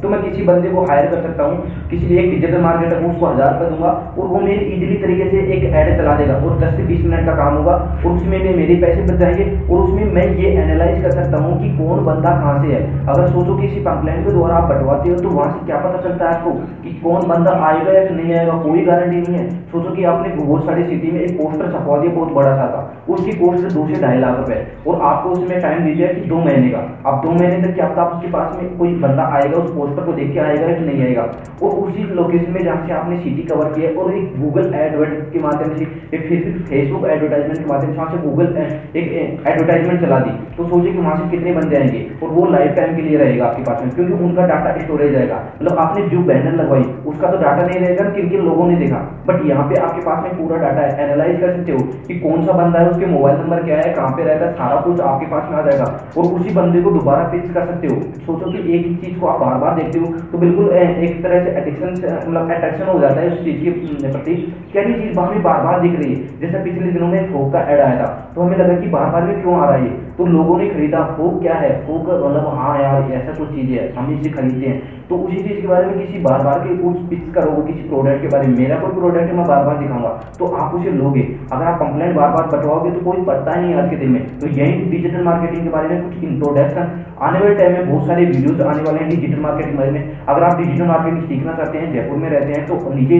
तो 0.02 0.10
मैं 0.10 0.22
किसी 0.22 0.44
बंदे 0.44 0.70
को 0.70 0.82
हायर 0.86 1.06
कर 1.06 1.22
सकता 1.22 1.44
हूँ, 1.44 1.88
किसी 1.90 2.18
एक 2.18 2.30
डिजिटल 2.32 2.62
मार्केटर 2.62 3.02
को 3.02 3.10
उसको 3.10 3.26
हज़ार 3.26 3.54
रुपये 3.54 3.70
दूँगा, 3.70 3.92
और 4.20 4.28
वो 4.28 4.40
मेरी 4.40 4.66
इजीली 4.66 4.96
तरीके 4.96 5.30
से 5.30 5.44
एक 5.54 5.64
ऐड 5.74 5.98
चला 5.98 6.16
देगा, 6.16 6.36
और 6.36 6.58
दस 6.60 6.76
से 6.78 6.84
बीस 6.84 7.06
मिनट 7.06 7.26
का 7.26 7.36
काम 7.36 7.56
होगा, 7.56 7.76
और 8.06 8.12
उसमें 8.12 8.38
में 8.38 8.56
मेरे 8.56 8.76
पैसे 8.76 9.02
बच 9.04 9.20
जाएँगे, 9.20 9.46
और 9.66 9.82
उसमें 9.82 10.14
मैं 10.14 10.28
ये 10.36 10.52
एनालाइज 10.54 11.02
कर 11.04 11.12
सकता 11.12 11.38
हूँ 11.38 11.60
कि 11.62 11.70
कौन 11.78 12.04
बंदा 12.06 12.30
कहाँ 12.32 12.60
से 12.64 12.74
है। 12.74 12.82
अगर 13.06 13.28
सोचो 13.30 13.58
किसी 13.58 13.82
कंप्लेंट 13.82 14.26
के 14.26 14.32
द्वारा 14.32 14.56
आप 14.56 14.70
बटवाते 14.72 15.10
हो 15.10 15.16
तो 15.18 15.30
वहाँ 15.30 15.52
से 15.54 15.66
क्या 15.66 15.78
पता 15.80 16.02
चलता 16.02 16.30
है 16.30 16.36
आपको 16.36 16.52
कि 16.84 16.94
कौन 17.00 17.28
बंदा 17.28 17.52
आएगा 17.68 17.92
या 17.92 18.04
नहीं 18.12 18.34
आएगा, 18.34 18.58
कोई 18.60 18.86
गारंटी 18.86 19.18
नहीं 19.18 19.40
है। 19.40 19.50
सोचो 19.72 19.96
कि 19.96 20.04
आपने 20.06 20.36
बहुत 20.36 20.66
सारी 20.66 20.84
सिटी 20.84 21.12
में 21.12 21.20
एक 21.22 21.38
पोस्टर 21.38 21.72
छपवा 21.72 21.98
दिया, 21.98 22.14
बहुत 22.14 22.34
बड़ा 22.34 22.56
सा 22.56 22.68
था। 22.68 22.82
उसकी 23.10 23.32
पोस्टर 23.40 23.72
दो 23.72 23.88
से 23.88 24.02
ढाई 24.02 24.20
लाख 24.20 24.38
रुपए। 24.38 24.56
और 24.88 25.02
आपको 25.04 25.30
उसमें 25.30 25.60
टाइम 25.62 25.84
दीजिए 25.86 26.08
कि 26.10 26.22
दो 26.30 26.40
महीने 26.40 26.70
का। 26.70 26.80
अब 27.06 27.22
दो 27.26 27.32
महीने 27.32 27.62
तक 27.64 27.74
क्या 27.76 27.88
पता 27.88 28.04
उसके 28.08 28.32
पास 28.32 28.56
में 28.56 28.78
कोई 28.78 28.94
बंदा 29.00 29.24
आएगा, 29.36 29.58
उस 29.58 29.72
पोस्टर 29.72 30.06
को 30.06 30.14
देख 30.14 30.34
के 30.34 30.40
आएगा 30.40 30.68
कि 30.70 30.86
नहीं 30.86 31.04
आएगा। 31.04 31.22
और 31.64 31.72
उसी 31.86 32.04
लोकेशन 32.16 32.52
में 32.52 32.64
जहाँ 32.64 32.86
से 32.88 32.94
आपने 32.94 33.18
सिटी 33.18 33.44
कवर 33.44 33.72
किया 33.74 33.92
और 34.02 34.14
एक 34.16 34.40
गूगल 34.42 34.74
एडवर्ट 34.76 35.32
के 35.34 35.40
माध्यम 35.40 35.76
से, 35.76 35.86
एक 36.14 36.28
फिर 36.30 36.64
फेसबुक 36.70 37.06
एडवर्टाइजमेंट 37.08 37.58
के 37.58 37.72
माध्यम 37.74 37.92
से 37.92 37.98
वहाँ 37.98 38.12
से 38.12 38.18
गूगल 38.28 38.48
एक 38.96 39.08
एडवर्टाइजमेंट 39.48 40.02
चला 40.02 40.20
दी। 40.20 40.32
तो 40.58 40.66
सोचिए 40.66 40.92
कि 40.92 40.98
वहाँ 40.98 41.16
से 41.16 41.30
कितने 41.30 41.54
बंदे 41.54 41.78
आएँगे 41.78 42.06
और 42.24 42.30
वो 42.30 42.46
लाइफ 42.52 42.76
टाइम 42.76 42.96
के 42.96 43.02
लिए 43.02 43.18
रहेगा 43.18 43.46
आपके 43.46 43.64
पास 43.64 43.82
में, 43.84 43.90
क्योंकि 43.96 44.14
उनका 44.26 44.46
डाटा 44.48 44.78
स्टोरेज 44.80 45.16
रहेगा। 45.16 45.44
मतलब 45.56 45.80
आपने 45.80 46.08
जो 46.10 46.20
बैनर 46.24 46.56
लगवाई, 46.56 46.84
उसका 47.06 47.32
तो 47.32 47.38
डाटा 47.38 47.66
नहीं 47.66 47.80
रहेगा 47.80 48.10
किन 48.10 48.30
किन 48.30 48.42
लोगों 48.42 48.68
ने 48.68 48.76
देखा। 48.76 49.00
बट 49.28 49.46
यहाँ 49.46 49.68
पे 49.70 49.82
आपके 49.82 50.02
पास 50.02 50.24
में 50.24 50.38
पूरा 50.38 50.58
डाटा 50.58 50.82
है 50.82 51.06
एनालाइज 51.06 51.40
कर 51.42 51.56
सकते 51.56 51.72
हो 51.72 51.80
कि 52.08 52.20
कौन 52.20 52.46
सा 52.46 52.54
बंदा 52.54 52.80
है 52.80 52.94
उसके 52.96 53.06
मोबाइल 53.08 53.38
नंबर 53.38 53.64
क्या 53.64 53.78
है, 53.78 53.94
कहाँ 53.94 54.12
पे 54.18 54.24
रहता 54.24 54.46
है 54.46 54.52
सारा 54.54 54.76
कुछ 54.82 55.00
आपके 55.04 55.26
पास 55.28 55.50
में 55.52 55.58
आ 55.58 55.62
जाएगा। 55.62 55.86
और 56.18 56.34
उसी 56.36 56.54
बंदे 56.56 56.82
को 56.82 56.92
दोबारा 56.92 57.24
पिच 57.30 57.52
कर 57.54 57.66
सकते 57.66 57.88
हो। 57.88 58.02
सोचो 58.26 58.52
कि 58.52 58.60
एक 58.76 58.86
ही 58.86 58.96
चीज़ 58.98 59.20
को 59.20 59.28
आप 59.28 59.40
बार 59.40 59.58
बार 59.60 59.76
देखते 59.76 60.00
हो 60.00 60.08
तो 60.32 60.38
बिल्कुल 60.38 60.72
एक 60.72 61.22
तरह 61.24 61.44
से 61.46 61.58
एडिक्शन 61.60 61.92
मतलब 62.28 62.52
अट्रैक्शन 62.52 62.88
हो 62.88 63.00
जाता 63.00 63.22
है 63.22 63.32
उस 63.32 63.44
चीज़ 63.46 63.64
के 63.64 63.72
प्रति। 64.08 64.36
क्या 64.72 64.84
भी 64.84 64.94
चीज़ 64.96 65.20
हमें 65.20 65.44
बार 65.44 65.62
बार 65.64 65.80
दिख 65.82 66.00
रही 66.00 66.14
है। 66.14 66.40
जैसे 66.40 66.64
पिछले 66.64 66.92
दिनों 66.92 67.08
में 67.08 67.32
फोक 67.32 67.52
का 67.54 67.62
एड 67.64 67.80
आया 67.82 68.00
था 68.00 68.08
तो 68.36 68.42
हमें 68.42 68.58
लगा 68.58 68.76
कि 68.82 68.88
बार 68.90 69.10
बार 69.12 69.24
में 69.24 69.42
क्यों 69.42 69.56
आ 69.56 69.66
रहा 69.66 69.78
है 69.78 70.05
तो 70.18 70.26
लोगों 70.28 70.58
ने 70.58 70.68
खरीदा 70.70 71.02
फोक 71.16 71.42
क्या 71.42 71.54
है? 71.56 71.72
फोक 71.88 72.10
मतलब 72.10 72.52
हाँ 72.56 72.78
यार 72.82 73.12
ऐसा 73.14 73.32
कुछ 73.34 73.50
चीज़ 73.50 73.72
है, 73.72 73.92
हम 73.96 74.14
इसे 74.14 74.30
खरीदते 74.32 74.68
हैं। 74.68 74.82
तो 75.10 75.16
उसी 75.18 75.38
चीज़ 75.38 75.62
के 75.62 75.68
बारे 75.68 75.86
में 75.86 75.98
किसी 75.98 76.20
बार 76.20 76.44
बार 76.44 76.60
के 76.60 76.76
कुछ 76.78 76.98
पिच 77.10 77.34
करोगे, 77.34 77.62
किसी 77.64 77.88
प्रोडक्ट 77.90 78.22
के 78.22 78.28
बारे 78.28 78.48
में। 78.48 78.58
मेरा 78.58 78.76
कोई 78.78 78.92
प्रोडक्ट 78.92 79.30
है, 79.30 79.36
मैं 79.38 79.48
बार 79.48 79.64
बार 79.66 79.78
दिखाऊँगा। 79.78 80.10
तो 80.40 80.46
आप 80.56 80.76
उसे 80.76 80.92
लोगे। 80.94 81.22
अगर 81.52 81.66
आप 81.66 81.80
कंप्लेंट 81.80 82.16
बार 82.16 82.30
बार 82.32 82.48
बटवाओगे 82.48 82.92
तो 82.92 83.00
कोई 83.06 83.26
पढ़ता 83.26 83.56
नहीं 83.56 83.74
आज 83.76 83.90
के 83.90 83.96
दिन 83.96 84.10
में। 84.12 84.22
तो 84.40 84.48
यही 84.50 84.74
डिजिटल 84.92 85.24
मार्केटिंग 85.24 85.64
के 85.64 85.70
बारे 85.70 85.88
में 85.90 86.02
कुछ 86.04 86.24
इंट्रोडक्शन 86.24 87.04
आने 87.22 87.40
वाले 87.40 87.54
टाइम 87.56 87.74
में 87.74 87.92
बहुत 87.92 88.08
सारे 88.08 88.26
वीडियोस 88.26 88.62
आने 88.62 88.82
वाले 88.84 89.00
हैं 89.00 89.10
डिजिटल 89.10 89.40
मार्केटिंग 89.42 89.72
के 89.72 89.78
बारे 89.78 89.92
में। 89.92 90.26
अगर 90.26 90.44
आप 90.44 90.58
डिजिटल 90.58 90.88
मार्केटिंग 90.88 91.28
सीखना 91.28 91.54
चाहते 91.54 91.78
हैं, 91.78 91.94
जयपुर 91.94 92.18
में 92.18 92.30
रहते 92.30 92.52
हैं 92.52 92.66
तो 92.68 92.94
नीचे 92.94 93.20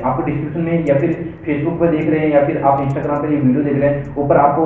आपको 0.00 0.22
डिस्क्रिप्शन 0.22 0.60
में 0.60 0.86
या 0.86 0.98
फिर 0.98 1.12
फेसबुक 1.44 1.78
पर 1.80 1.90
देख 1.90 2.08
रहे 2.08 2.20
हैं 2.20 2.30
या 2.30 2.44
फिर 2.46 2.62
आप 2.64 2.80
इंस्टाग्राम 2.82 3.22
पर 3.22 3.32
ये 3.32 3.36
वीडियो 3.38 3.64
देख 3.64 3.80
रहे 3.80 3.90
हैं, 3.90 4.16
ऊपर 4.16 4.36
आपको 4.36 4.62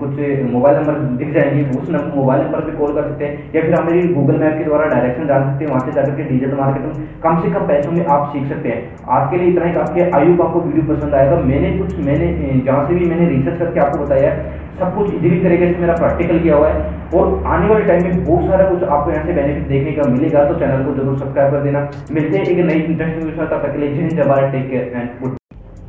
कुछ 0.00 0.18
मोबाइल 0.52 0.76
नंबर 0.76 1.09
दिख 1.16 1.32
जाएँगे, 1.34 1.62
उस 1.78 1.90
मोबाइल 1.90 2.42
नंबर 2.42 2.60
पर 2.60 2.76
कॉल 2.76 2.94
कर 2.94 3.02
सकते 3.02 3.24
हैं, 3.24 3.32
या 3.54 3.62
फिर 3.62 3.74
आप 3.74 3.90
मेरी 3.90 4.08
गूगल 4.14 4.38
मैप 4.38 4.58
के 4.58 4.64
द्वारा 4.64 4.86
डायरेक्शन 4.88 5.26
डाल 5.26 5.42
सकते 5.42 5.64
हैं, 5.64 5.70
वहाँ 5.72 5.86
से 5.86 5.92
जाकर 5.92 6.16
के 6.16 6.22
डिजिटल 6.24 6.56
मार्केटिंग 6.56 6.94
कम 7.22 7.40
से 7.42 7.50
कम 7.50 7.66
पैसों 7.68 7.92
में 7.92 8.04
आप 8.08 8.30
सीख 8.32 8.48
सकते 8.48 8.68
हैं। 8.68 8.80
आज 9.10 9.30
के 9.30 9.38
लिए 9.38 9.52
इतना 9.52 9.64
ही, 9.64 9.74
आपके 9.80 10.10
आयु 10.18 10.32
आपको 10.42 10.60
वीडियो 10.60 10.94
पसंद 10.94 11.14
आएगा। 11.14 11.40
मैंने 11.50 11.76
कुछ, 11.78 11.98
मैंने 12.06 12.26
जहाँ 12.66 12.86
से 12.88 12.94
भी 12.94 13.10
मैंने 13.10 13.28
रिसर्च 13.28 13.58
करके 13.58 13.80
आपको 13.80 14.04
बताया 14.04 14.34
सब 14.80 14.94
कुछ 14.94 15.14
इजीली 15.14 15.38
तरीके 15.42 15.66
से 15.72 15.80
मेरा 15.80 15.94
प्रैक्टिकल 15.96 16.38
किया 16.38 16.56
हुआ 16.56 16.68
है। 16.68 16.98
और 17.14 17.42
आने 17.46 17.66
वाले 17.68 17.84
टाइम 17.84 18.04
में 18.04 18.24
बहुत 18.24 18.44
सारा 18.50 18.68
कुछ 18.68 18.82
आपको 18.84 19.10
यहाँ 19.10 19.24
से 19.26 19.32
बेनिफिट 19.32 19.66
देखने 19.68 19.92
का 19.92 20.08
मिलेगा 20.10 20.44
तो 20.44 20.54
चैनल 20.60 20.84
को 20.84 20.94
ज़रूर 20.94 21.18
सब्सक्राइब 21.18 21.52
कर 21.52 21.62
देना। 21.62 21.80
मिलते 22.12 22.38
हैं 22.38 22.44
एक 22.46 22.64
नई 22.66 22.80
इंटरेस्टिंग 22.82 23.32
तब 23.32 23.52
तक 23.56 23.72
के 23.72 23.78
लिए 23.78 23.94
जय 23.96 24.16
Jawahar 24.22 24.50
take 24.52 24.70
care 24.70 24.92
and 24.94 25.20
good 25.20 25.36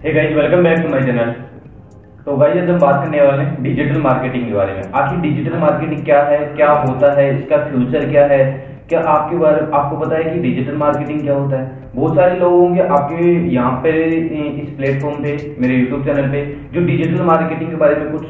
hey 0.03 0.13
guys 0.13 0.35
welcome 0.35 0.63
back 0.63 0.79
to 0.79 0.89
my 0.89 1.03
channel 1.03 1.33
तो 2.25 2.35
भाई 2.37 2.49
आज 2.51 2.69
हम 2.69 2.77
बात 2.79 3.03
करने 3.03 3.21
वाले 3.21 3.43
हैं 3.43 3.63
डिजिटल 3.63 4.01
मार्केटिंग 4.01 4.45
के 4.47 4.53
बारे 4.53 4.73
में। 4.73 4.81
आखिर 4.95 5.19
डिजिटल 5.19 5.57
मार्केटिंग 5.59 6.03
क्या 6.05 6.21
है, 6.23 6.37
क्या 6.55 6.69
होता 6.71 7.11
है, 7.13 7.23
इसका 7.37 7.57
फ्यूचर 7.63 8.05
क्या 8.09 8.25
है? 8.25 8.43
क्या 8.89 8.99
आपके 9.09 9.37
बारे 9.37 9.61
में, 9.61 9.71
आपको 9.71 9.97
पता 9.97 10.17
है 10.17 10.23
कि 10.23 10.39
डिजिटल 10.39 10.75
मार्केटिंग 10.77 11.21
क्या 11.21 11.35
होता 11.35 11.61
है? 11.61 11.89
बहुत 11.95 12.15
सारे 12.15 12.37
लोग 12.39 12.53
होंगे 12.53 12.81
आपके 12.81 13.31
यहाँ 13.53 13.71
पे 13.83 13.91
इस 14.61 14.69
प्लेटफॉर्म 14.69 15.23
पे, 15.23 15.55
मेरे 15.61 15.75
यूट्यूब 15.75 16.05
चैनल 16.05 16.29
पे, 16.31 16.45
जो 16.73 16.85
डिजिटल 16.85 17.23
मार्केटिंग 17.23 17.69
के 17.69 17.75
बारे 17.75 17.95
में 17.95 18.11
कुछ 18.11 18.27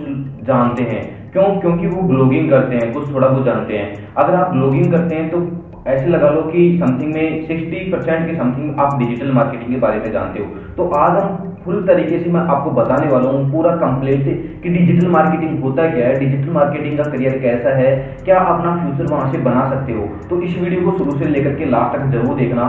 जानते 0.47 0.83
हैं। 0.83 1.03
क्यों? 1.31 1.49
क्योंकि 1.59 1.87
वो 1.87 2.07
ब्लॉगिंग 2.07 2.49
करते 2.49 2.75
हैं, 2.75 2.91
कुछ 2.93 3.13
थोड़ा 3.13 3.27
बहुत 3.27 3.45
जानते 3.45 3.77
हैं। 3.77 4.13
अगर 4.15 4.35
आप 4.35 4.51
ब्लॉगिंग 4.51 4.91
करते 4.91 5.15
हैं 5.15 5.29
तो 5.29 5.47
ऐसे 5.87 6.07
लगा 6.07 6.29
लो 6.29 6.41
कि 6.43 6.79
समथिंग 6.79 7.13
में 7.13 7.47
60 7.47 7.91
परसेंट 7.91 8.25
के 8.27 8.37
समथिंग 8.37 8.79
आप 8.79 8.99
डिजिटल 8.99 9.31
मार्केटिंग 9.33 9.69
के 9.69 9.79
बारे 9.79 9.99
में 9.99 10.11
जानते 10.11 10.39
हो। 10.39 10.45
तो 10.77 10.89
आज 10.95 11.23
हम 11.23 11.50
फुल 11.63 11.83
तरीके 11.87 12.19
से 12.19 12.29
मैं 12.31 12.41
आपको 12.41 12.71
बताने 12.71 13.07
वाला 13.07 13.29
हूँ। 13.29 13.51
पूरा 13.51 13.75
कंप्लीट 13.77 14.23
कि 14.63 14.69
डिजिटल 14.69 15.07
मार्केटिंग 15.09 15.59
होता 15.63 15.89
क्या 15.89 16.07
है? 16.07 16.19
डिजिटल 16.19 16.49
मार्केटिंग 16.53 16.97
का 16.97 17.03
करियर 17.05 17.37
कैसा 17.39 17.75
है? 17.77 17.91
क्या 18.25 18.39
अपना 18.45 18.75
फ्यूचर 18.77 19.11
वहाँ 19.13 19.31
से 19.31 19.37
बना 19.39 19.69
सकते 19.69 19.93
हो? 19.93 20.07
तो 20.29 20.41
इस 20.41 20.57
वीडियो 20.59 20.81
को 20.81 20.97
शुरू 20.97 21.17
से 21.19 21.25
लेकर 21.27 21.55
के 21.55 21.65
लास्ट 21.67 21.97
तक 21.97 22.09
ज़रूर 22.11 22.35
देखना। 22.37 22.65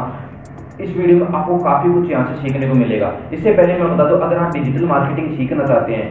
इस 0.81 0.97
वीडियो 0.97 1.17
में 1.19 1.27
आपको 1.29 1.57
काफ़ी 1.65 1.93
कुछ 1.93 2.11
यहाँ 2.11 2.27
से 2.27 2.43
सीखने 2.43 2.69
को 2.69 2.75
मिलेगा। 2.77 3.13
इससे 3.33 3.53
पहले 3.53 3.79
मैं 3.79 3.89
बता 3.89 4.09
दूँ, 4.09 4.21
अगर 4.21 4.37
आप 4.39 4.53
डिजिटल 4.53 4.87
मार्केटिंग 4.87 5.37
सीखना 5.37 5.67
चाहते 5.67 5.93
हैं 5.93 6.11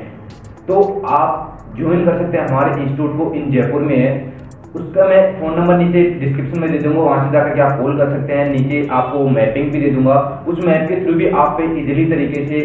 तो 0.68 0.82
आप 1.10 1.58
ज्वाइन 1.78 2.06
कर 2.06 2.18
सकते 2.18 2.38
हैं 2.38 2.48
हमारे 2.48 2.82
इंस्टीट्यूट 2.82 3.18
को 3.18 3.34
इन 3.36 3.52
जयपुर 3.52 3.82
में। 3.84 3.98
है 3.98 4.31
उसका 4.76 5.06
मैं 5.08 5.22
फ़ोन 5.40 5.60
नंबर 5.60 5.78
नीचे 5.78 6.02
डिस्क्रिप्शन 6.20 6.60
में 6.62 6.72
दे 6.72 6.78
दूँगा, 6.78 7.02
वहाँ 7.02 7.26
से 7.26 7.32
जाकर 7.32 7.56
के 7.56 7.62
आप 7.62 7.80
कॉल 7.80 7.98
कर 7.98 8.10
सकते 8.10 8.34
हैं। 8.34 8.46
नीचे 8.52 8.88
आपको 8.92 9.28
मैपिंग 9.30 9.72
भी 9.72 9.80
दे 9.80 9.90
दूँगा। 9.92 10.16
उस 10.48 10.64
मैप 10.66 10.88
के 10.90 11.04
थ्रू 11.04 11.14
भी 11.14 11.28
आप 11.42 11.58
इजीली 11.62 12.06
तरीके 12.12 12.46
से 12.48 12.60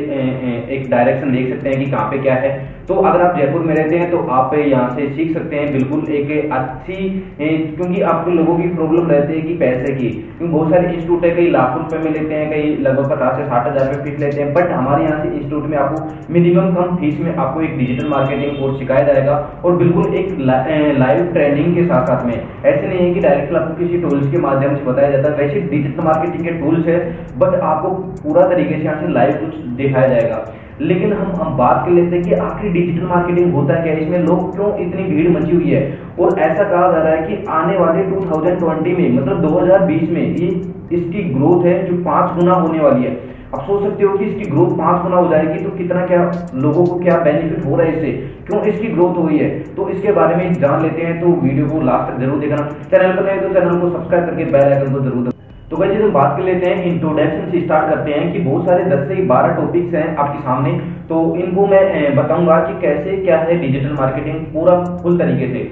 एक 0.77 0.89
डायरेक्शन 0.91 1.33
देख 1.33 1.49
सकते 1.51 1.69
हैं 1.69 1.79
कि 1.79 1.91
कहाँ 1.91 2.11
पे 2.11 2.19
क्या 2.19 2.35
है। 2.37 2.51
तो 2.89 2.95
अगर 2.95 3.23
आप 3.23 3.37
जयपुर 3.37 3.63
में 3.63 3.75
रहते 3.75 3.97
हैं 3.99 4.11
तो 4.11 4.19
आप 4.33 4.55
यहाँ 4.57 4.91
से 4.97 5.09
सीख 5.15 5.33
सकते 5.35 5.57
हैं 5.57 5.73
बिल्कुल 5.73 6.05
एक 6.15 6.53
अच्छी 6.53 6.97
क्योंकि 7.41 8.03
आपको 8.03 8.31
लोगों 8.33 8.57
की 8.59 8.69
प्रॉब्लम 8.77 9.11
रहती 9.11 9.35
है 9.35 9.41
कि 9.41 9.55
पैसे 9.59 9.95
की। 9.95 10.11
क्योंकि 10.11 10.53
बहुत 10.53 10.71
सारे 10.71 10.89
इंस्टीट्यूट 10.89 11.25
है, 11.25 11.31
कई 11.37 11.51
लाखों 11.51 11.83
रुपए 11.83 11.99
में 12.05 12.13
लेते 12.13 12.35
हैं, 12.35 12.51
कई 12.51 12.77
लगभग 12.83 13.11
पचास 13.13 13.37
से 13.39 13.45
साठ 13.47 13.67
हज़ार 13.67 13.87
रुपये 13.87 14.05
फ़ीस 14.05 14.21
लेते 14.21 14.43
हैं। 14.43 14.53
बट 14.55 14.71
हमारे 14.73 15.05
यहाँ 15.05 15.23
से 15.23 15.29
इंस्टीट्यूट 15.31 15.67
में 15.67 15.77
आपको 15.79 16.33
मिनिमम 16.33 16.75
कम 16.77 16.97
फ़ीस 16.97 17.21
में 17.21 17.35
आपको 17.35 17.63
एक 17.63 17.77
डिजिटल 17.79 18.09
मार्केटिंग 18.09 18.57
कोर्स 18.61 18.79
सिखाया 18.79 19.13
जाएगा। 19.13 19.35
और 19.65 19.77
बिल्कुल 19.77 20.15
एक 20.15 20.29
लाइव 20.41 21.33
ट्रेनिंग 21.33 21.75
के 21.75 21.85
साथ 21.85 21.95
साथ 21.97 22.07
साथ 22.07 22.27
में। 22.27 22.35
ऐसे 22.35 22.89
नहीं 22.89 22.99
है 22.99 23.15
कि 23.15 23.21
डायरेक्टली 23.21 23.59
आपको 23.59 23.75
किसी 23.75 23.99
टूल्स 23.99 24.31
के 24.31 24.39
माध्यम 24.39 24.77
से 24.77 24.85
बताया 24.85 25.11
जाता। 25.11 25.31
है 25.31 25.37
वैसे 25.37 25.61
डिजिटल 25.61 26.05
मार्केटिंग 26.05 26.45
के 26.45 26.53
टूल्स 26.61 26.87
है 26.87 26.99
बट 27.39 27.61
आपको 27.63 27.89
पूरा 28.23 28.47
तरीके 28.47 28.75
से 28.75 28.85
यहाँ 28.85 29.01
से 29.01 29.13
लाइव 29.13 29.33
कुछ 29.35 29.57
दिखाया 29.77 30.09
जाएगा। 30.09 30.45
लेकिन 30.81 31.13
हम 31.13 31.31
हम 31.33 31.57
बात 31.57 31.85
कर 31.85 31.93
लेते 31.93 32.17
हैं 32.17 32.25
कि 32.25 32.33
आखिर 32.35 32.73
डिजिटल 32.73 33.07
मार्केटिंग 33.07 33.53
होता 33.55 33.75
क्या 33.75 33.93
है? 33.93 34.01
इसमें 34.01 34.19
लोग 34.19 34.57
क्यों 34.57 34.69
इतनी 34.79 35.03
भीड़ 35.03 35.29
मची 35.29 35.55
हुई 35.57 35.71
है? 35.71 35.99
और 36.21 36.39
ऐसा 36.39 36.65
कहा 36.65 36.91
जा 36.93 36.99
रहा 36.99 37.13
है 37.13 37.23
कि 37.23 37.45
आने 37.49 37.79
वाले 37.79 38.03
2020 38.03 38.97
में 38.99 39.17
मतलब 39.17 39.41
2020 39.43 40.11
में, 40.11 40.23
ये, 40.37 40.49
इसकी 40.93 41.23
ग्रोथ 41.23 41.65
है 41.67 41.75
जो 41.87 41.97
पाँच 42.05 42.33
गुना 42.33 42.53
होने 42.53 42.81
वाली 42.81 43.05
है। 43.05 43.36
अब 43.47 43.61
सोच 43.63 43.83
सकते 43.83 44.05
हो 44.05 44.17
कि 44.17 44.25
इसकी 44.25 44.51
ग्रोथ 44.51 44.71
पाँच 44.79 45.03
गुना 45.03 45.17
हो 45.17 45.29
जाएगी 45.31 45.63
तो 45.65 45.71
कितना 45.77 46.07
क्या 46.07 46.21
लोगों 46.57 46.85
को 46.87 46.99
क्या 47.01 47.19
बेनिफिट 47.21 47.65
हो 47.67 47.77
रहा 47.77 47.87
है 47.87 47.93
इससे? 47.93 48.11
क्यों 48.47 48.63
इसकी 48.65 48.89
ग्रोथ 48.89 49.17
हुई 49.19 49.39
है? 49.39 49.49
तो 49.75 49.89
इसके 49.91 50.13
बारे 50.13 50.37
में 50.37 50.53
जान 50.61 50.83
लेते 50.83 51.03
हैं 51.03 51.21
तो 51.21 51.33
वीडियो 51.43 51.69
को 51.69 51.81
लास्ट 51.83 52.13
तक 52.13 52.21
ज़रूर 52.21 52.39
देखना। 52.41 52.57
चैनल 52.91 53.17
पर 53.17 53.25
नए 53.27 53.41
तो 53.41 53.55
चैनल 53.55 53.81
को 53.81 53.89
सब्सक्राइब 53.89 54.27
करके 54.27 54.45
बेल 54.47 54.73
आइकन 54.73 54.93
को 54.93 55.01
ज़रूर 55.01 55.33
तो 55.71 55.77
वैसे 55.77 55.95
हम 55.95 56.11
बात 56.13 56.37
कर 56.37 56.45
लेते 56.45 56.69
हैं 56.69 56.85
इंट्रोडक्शन 56.87 57.51
से 57.53 57.61
स्टार्ट 57.61 57.89
करते 57.91 58.13
हैं 58.13 58.33
कि 58.33 58.39
बहुत 58.41 58.67
सारे 58.67 58.85
10 58.87 59.01
से 59.09 59.15
12 59.29 59.57
टॉपिक्स 59.57 59.95
हैं 59.95 60.05
आपके 60.17 60.43
सामने। 60.43 60.73
तो 61.09 61.17
इनको 61.37 61.67
मैं 61.67 62.15
बताऊँगा 62.17 62.59
कि 62.61 62.81
कैसे 62.81 63.17
क्या 63.25 63.39
है 63.41 63.57
डिजिटल 63.61 63.97
मार्केटिंग 64.01 64.45
पूरा 64.53 64.77
फुल 65.03 65.19
तरीके 65.19 65.49
से। 65.53 65.65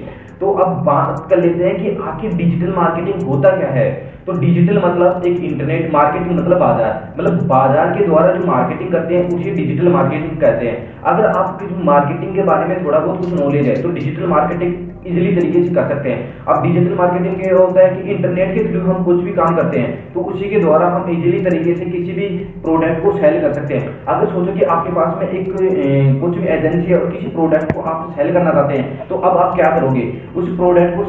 तो 0.44 0.50
अब 0.54 0.72
बात 0.84 1.26
कर 1.28 1.38
लेते 1.38 1.64
हैं 1.64 1.76
कि 1.76 1.90
आखिर 2.04 2.32
डिजिटल 2.36 2.72
मार्केटिंग 2.72 3.22
होता 3.28 3.50
क्या 3.50 3.68
है? 3.70 3.84
तो 4.26 4.32
डिजिटल 4.32 4.78
मतलब 4.78 5.22
एक 5.26 5.38
इंटरनेट 5.42 5.92
मार्केटिंग 5.92 6.32
मतलब 6.32 6.58
बाज़ार। 6.58 7.14
मतलब 7.18 7.46
बाज़ार 7.48 7.92
के 7.92 8.04
द्वारा 8.06 8.32
जो 8.32 8.46
मार्केटिंग 8.46 8.90
करते 8.92 9.16
हैं, 9.16 9.28
उसे 9.28 9.50
डिजिटल 9.52 9.88
मार्केटिंग 9.88 10.40
कहते 10.40 10.66
हैं। 10.66 11.02
अगर 11.04 11.26
आपकी 11.28 11.84
मार्केटिंग 11.84 12.34
के 12.34 12.42
बारे 12.42 12.66
में 12.66 12.84
थोड़ा 12.84 12.98
बहुत 12.98 13.18
कुछ 13.20 13.40
नॉलेज 13.40 13.68
है 13.68 13.80
तो 13.82 13.90
डिजिटल 13.90 14.26
मार्केटिंग 14.28 14.74
इजिली 15.04 15.34
तरीके 15.36 15.62
से 15.62 15.74
कर 15.74 15.88
सकते 15.88 16.10
हैं। 16.10 16.44
अब 16.46 16.62
डिजिटल 16.62 16.94
मार्केटिंग 16.98 17.34
क्या 17.36 17.56
होता 17.56 17.80
है 17.80 17.88
कि 17.92 18.10
इंटरनेट 18.12 18.54
के 18.54 18.64
थ्रू 18.64 18.80
हम 18.82 19.02
कुछ 19.04 19.22
भी 19.24 19.32
काम 19.34 19.56
करते 19.56 19.78
हैं 19.78 20.12
तो 20.14 20.20
उसी 20.32 20.50
के 20.50 20.58
द्वारा 20.60 20.86
हम 20.88 21.10
इजिली 21.10 21.40
तरीके 21.44 21.74
से 21.74 21.84
किसी 21.86 22.12
भी 22.12 22.28
प्रोडक्ट 22.64 23.02
को 23.02 23.12
सेल 23.14 23.40
कर 23.40 23.52
सकते 23.52 23.74
हैं। 23.74 23.94
अगर 24.06 24.26
सोचो 24.28 24.52
कि 24.54 24.64
आपके 24.66 24.92
पास 24.92 25.14
में 25.18 25.28
एक 25.30 26.20
कुछ 26.20 26.36
भी 26.36 26.46
एजेंसी 26.48 26.86
है 26.86 26.98
और 26.98 27.10
किसी 27.10 27.26
प्रोडक्ट 27.30 27.72
को 27.74 27.80
आप 27.92 28.12
सेल 28.16 28.32
करना 28.32 28.52
चाहते 28.52 28.74
हैं 28.74 29.08
तो 29.08 29.16
अब 29.16 29.36
आप 29.38 29.54
क्या 29.56 29.70
करोगे? 29.76 30.04
उस 30.36 30.48
प्रोडक्ट 30.56 30.96
को 30.96 31.02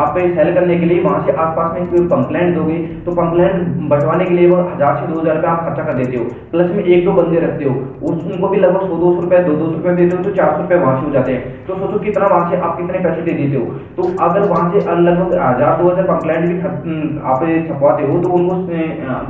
आप 0.00 0.18
सेल 0.18 0.54
करने 0.54 0.78
के 0.78 0.86
लिए 0.86 1.02
वहाँ 1.02 1.24
से 1.26 1.32
आसपास 1.34 1.72
में 1.74 1.86
कोई 1.86 2.06
पंपलेंट 2.08 2.54
दोगे 2.54 2.78
तो 3.04 3.12
पंपलेंट 3.12 3.66
बंटवाने 3.90 4.24
के 4.24 4.34
लिए 4.34 4.48
वो 4.48 4.56
हज़ार 4.64 4.96
से 4.96 5.12
दो 5.12 5.20
हज़ार 5.20 5.36
रुपये 5.36 5.50
आप 5.50 5.64
खर्चा 5.68 5.84
कर 5.84 5.98
देते 5.98 6.16
हो। 6.16 6.24
प्लस 6.50 6.70
में 6.72 6.82
एक 6.84 7.04
दो 7.04 7.12
बंदे 7.12 7.40
रखते 7.40 7.64
हो। 7.64 7.74
उनको 8.10 8.48
भी 8.48 8.58
लगभग 8.58 8.80
सौ, 8.80 8.96
दो 8.96 9.14
सौ 9.14 9.20
रुपए 9.20 9.38
दो 9.44 9.52
दो 9.54 9.66
सौ 9.66 9.72
रुपए 9.72 9.94
देते 9.94 10.16
हो 10.16 10.22
तो 10.22 10.30
चार 10.32 10.52
सौ 10.52 10.62
रुपए 10.62 10.76
वहाँ 10.76 11.00
से 11.00 11.06
हो 11.06 11.12
जाते 11.12 11.32
हैं। 11.32 11.66
तो 11.66 11.74
सोचो 11.76 11.98
कितना 12.00 12.26
वहाँ 12.26 12.50
से 12.50 12.56
आप 12.58 12.76
कितने 12.76 12.98
पैसे 12.98 13.19
पैसे 13.20 13.32
दे 13.32 13.42
देते 13.42 13.56
हो 13.56 13.64
तो 13.96 14.02
अगर 14.24 14.48
वहाँ 14.48 14.70
से 14.72 14.78
लगभग 15.00 15.34
हज़ार 15.34 15.82
दो 15.82 15.90
हज़ार 15.90 16.06
कंप्लेंट 16.06 16.48
भी 16.48 16.54
आप 17.24 17.44
छपवाते 17.68 18.02
हो 18.02 18.18
तो 18.22 18.28
उनको 18.30 18.54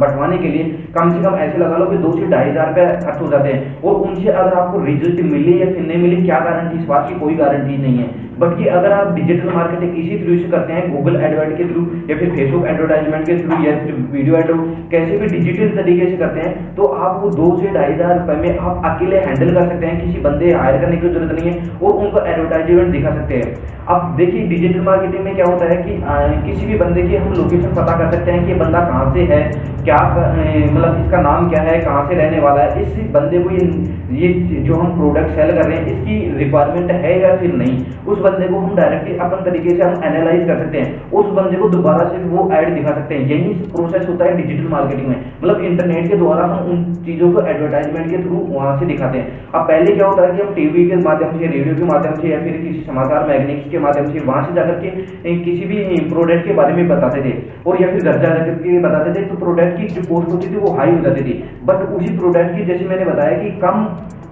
बंटवाने 0.01 0.39
के 0.39 0.49
लिए 0.49 0.65
कम 0.97 1.11
से 1.11 1.23
कम 1.23 1.35
ऐसे 1.39 1.59
लगा 1.59 1.77
लो 1.77 1.87
कि 1.87 1.97
दो 1.99 2.13
से 2.13 2.27
ढाई 2.29 2.51
हज़ार 2.51 2.69
रुपए 2.69 2.87
खर्च 3.05 3.21
हो 3.21 3.27
जाते 3.29 3.53
हैं। 3.53 3.83
और 3.83 3.95
उनसे 4.01 4.29
अगर 4.31 4.55
आपको 4.55 4.85
रिज़ल्ट 4.85 5.21
मिले 5.33 5.59
या 5.59 5.67
फिर 5.67 5.87
नहीं 5.87 5.99
मिले, 5.99 6.17
क्या 6.23 6.39
गारंटी 6.41 6.79
इस 6.79 6.87
बात 6.87 7.09
की 7.09 7.19
कोई 7.21 7.35
गारंटी 7.37 7.77
नहीं 7.79 7.99
है। 7.99 8.09
बट 8.41 8.67
अगर 8.71 8.93
आप 8.93 9.15
डिजिटल 9.15 9.53
मार्केटिंग 9.55 9.97
इसी 9.99 10.19
थ्रू 10.21 10.37
से 10.39 10.51
करते 10.51 10.73
हैं 10.73 10.85
गूगल 10.93 11.17
एडवर्ट 11.21 11.57
के 11.57 11.65
थ्रू 11.71 11.83
या 12.11 12.17
फिर 12.19 12.31
फेसबुक 12.37 12.67
एडवर्टाइजमेंट 12.69 13.27
के 13.27 13.39
थ्रू 13.39 13.63
या 13.65 13.77
फिर 13.81 13.95
वीडियो 14.13 14.37
एड 14.37 14.53
कैसे 14.91 15.17
भी 15.19 15.27
डिजिटल 15.29 15.77
तरीके 15.77 16.07
से 16.07 16.17
करते 16.17 16.41
हैं 16.41 16.75
तो 16.77 16.87
आपको 17.07 17.31
दो 17.33 17.51
से 17.57 17.75
ढाई 17.75 17.93
हज़ार 17.93 18.19
रुपए 18.19 18.37
में 18.37 18.59
आप 18.61 18.87
अकेले 18.87 19.19
हैंडल 19.27 19.55
कर 19.55 19.69
सकते 19.69 19.87
हैं 19.87 20.01
किसी 20.01 20.21
बंदे 20.21 20.53
हायर 20.55 20.81
करने 20.81 20.97
की 20.97 21.09
ज़रूरत 21.09 21.41
नहीं 21.41 21.53
है 21.53 21.79
और 21.79 22.05
उनको 22.05 22.25
एडवर्टाइजमेंट 22.27 22.93
दिखा 22.93 23.15
सकते 23.15 23.35
हैं। 23.35 23.79
अब 23.91 24.15
देखिए 24.17 24.47
डिजिटल 24.49 24.81
मार्केटिंग 24.83 25.25
में 25.25 25.35
क्या 25.35 25.47
होता 25.47 25.69
है 25.71 25.77
कि 25.83 25.95
आ, 25.95 26.17
किसी 26.47 26.67
भी 26.67 26.79
बंदे 26.79 27.03
की 27.03 27.17
हम 27.17 27.33
लोकेशन 27.35 27.75
पता 27.75 27.97
कर 27.99 28.13
सकते 28.13 28.33
हैं 28.33 28.47
कि 28.47 28.55
बंदा 28.55 28.81
कहाँ 28.87 29.13
से 29.15 29.23
है 29.33 29.41
क्या 29.83 29.99
मतलब 30.07 31.05
इसका 31.05 31.21
नाम 31.23 31.49
क्या 31.51 31.63
है 31.63 31.79
कहाँ 31.81 32.07
से 32.09 32.15
रहने 32.15 32.41
वाला 32.41 32.63
है 32.63 32.83
इस 32.83 33.11
बंदे 33.13 33.39
को 33.43 33.51
ये 33.51 33.65
ये 34.21 34.29
जो 34.65 34.75
हम 34.75 34.97
प्रोडक्ट 34.97 35.31
सेल 35.37 35.51
कर 35.53 35.63
रहे 35.63 35.77
हैं 35.77 35.87
इसकी 35.93 36.19
रिक्वायरमेंट 36.39 36.91
है 37.05 37.19
या 37.21 37.35
फिर 37.37 37.55
नहीं 37.55 37.79
उस 38.07 38.19
बंदे 38.31 38.49
को 38.49 38.59
हम 38.59 38.75
डायरेक्टली 38.77 39.17
अपन 39.21 39.45
तरीके 39.45 39.71
से 39.71 39.83
हम 39.83 40.05
एनालाइज 40.05 40.47
कर 40.49 40.59
सकते 40.59 40.79
हैं। 40.79 41.11
उस 41.13 41.27
बंदे 41.37 41.57
को 41.57 41.69
दोबारा 41.71 42.09
से 42.09 42.23
वो 42.31 42.49
ऐड 42.53 42.75
दिखा 42.75 42.95
सकते 42.95 43.15
हैं। 43.15 43.29
यही 43.29 43.55
प्रोसेस 43.73 44.09
होता 44.09 44.25
है 44.25 44.37
डिजिटल 44.37 44.69
मार्केटिंग 44.71 45.09
में। 45.09 45.17
मतलब 45.17 45.65
इंटरनेट 45.65 46.09
के 46.09 46.17
द्वारा 46.17 46.45
हम 46.47 46.71
उन 46.71 46.85
चीज़ों 47.05 47.33
को 47.33 47.47
एडवर्टाइजमेंट 47.47 48.11
के 48.11 48.23
थ्रू 48.23 48.45
वहाँ 48.51 48.79
से 48.79 48.87
दिखाते 48.87 49.19
हैं। 49.19 49.39
अब 49.51 49.67
पहले 49.69 49.95
क्या 49.95 50.07
होता 50.07 50.27
है 50.27 50.37
कि 50.37 50.43
हम 50.43 50.55
टीवी 50.55 50.87
के 50.91 50.97
माध्यम 51.05 51.33
से 51.33 51.47
रेडियो 51.47 51.75
के 51.77 51.93
माध्यम 51.93 52.15
से 52.21 52.29
या 52.29 52.41
फिर 52.41 52.57
किसी 52.59 52.85
समाचार 52.87 53.27
मैगनीस 53.29 53.65
के 53.71 53.79
माध्यम 53.81 54.13
से 54.13 54.25
वहाँ 54.27 54.47
से 54.47 54.55
जाकर 54.55 54.81
के 54.81 55.35
किसी 55.41 55.67
भी 55.67 55.83
प्रोडक्ट 56.11 56.47
के 56.47 56.55
बारे 56.55 56.75
में 56.75 56.89
बताते 56.89 57.25
थे। 57.25 57.35
और 57.67 57.83
या 57.83 57.89
फिर 57.89 58.03
घर 58.03 58.21
जाकर 58.21 58.55
के 58.61 58.79
बताते 58.81 59.13
थे 59.15 59.27
तो 59.27 59.37
प्रोडक्ट 59.39 59.77
की 59.79 59.87
जो 59.91 60.03
पोस्ट 60.05 60.33
होती 60.33 60.51
थी 60.51 60.57
वो 60.59 60.73
हाई 60.77 60.93
हो 60.93 61.03
जाती 61.03 61.23
थी। 61.23 61.43
बट 61.65 61.89
उसी 61.91 62.17
प्रोडक्ट 62.19 62.57
की, 62.57 62.65
जैसे 62.65 62.85
मैंने 62.85 63.05
बताया 63.05 63.39
कि 63.39 63.51
कम 63.61 63.87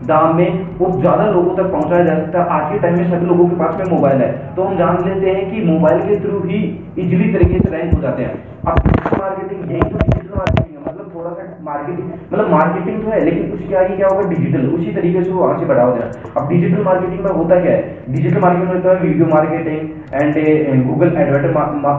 दाम 0.09 0.37
में 0.37 0.67
वो 0.79 0.91
ज़्यादा 0.93 1.25
लोगों 1.29 1.55
तक 1.57 1.71
पहुँचाया 1.73 2.05
जा 2.05 2.15
सकता 2.17 2.43
है। 2.43 2.49
आज 2.57 2.73
के 2.73 2.79
टाइम 2.79 2.97
में 2.99 3.11
सभी 3.11 3.27
लोगों 3.27 3.47
के 3.49 3.57
पास 3.57 3.77
में 3.79 3.88
मोबाइल 3.88 4.22
है। 4.22 4.31
तो 4.57 4.62
हम 4.62 4.77
जान 4.79 5.05
लेते 5.05 5.31
हैं 5.31 5.51
कि 5.51 5.64
मोबाइल 5.66 6.01
के 6.03 6.20
थ्रू 6.20 6.40
ही 6.44 6.62
इजिली 6.98 7.33
तरीके 7.35 7.59
से 7.59 7.77
रैंक 7.77 7.94
हो 7.94 8.01
जाते 8.03 8.22
हैं। 8.22 8.35
अब 8.66 8.74
डिजिटल 8.79 9.20
मार्केटिंग 9.20 9.70
यही 9.70 9.81
तो 9.83 9.98
डिजिटल 9.98 10.37
मार्केटिंग 10.37 10.66
है। 10.68 10.83
मतलब 10.87 11.11
थोड़ा 11.14 11.31
सा 11.31 11.44
मार्केटिंग 11.64 12.09
मतलब 12.33 12.51
मार्केटिंग 12.51 13.03
तो 13.03 13.11
है, 13.11 13.20
लेकिन 13.24 13.53
उसके 13.53 13.74
आगे 13.77 13.96
क्या 13.96 14.09
होगा? 14.09 14.29
डिजिटल 14.31 14.66
उसी 14.68 14.92
तरीके 14.94 15.22
से 15.22 15.31
वो 15.31 15.55
से 15.59 15.66
बढ़ावा 15.66 15.94
देना 15.94 16.40
अब 16.40 16.48
डिजिटल 16.48 16.83
मार्केटिंग 16.85 17.24
में 17.24 17.31
होता 17.33 17.61
क्या 17.62 17.72
है? 17.72 17.81
डिजिटल 18.11 18.40
मार्केटिंग 18.40 18.68
में 18.68 18.74
होता 18.74 18.90
है 18.90 19.01
video 19.03 19.27
marketing 19.29 19.81
and 20.14 20.87
Google 20.87 21.16
advert 21.18 21.44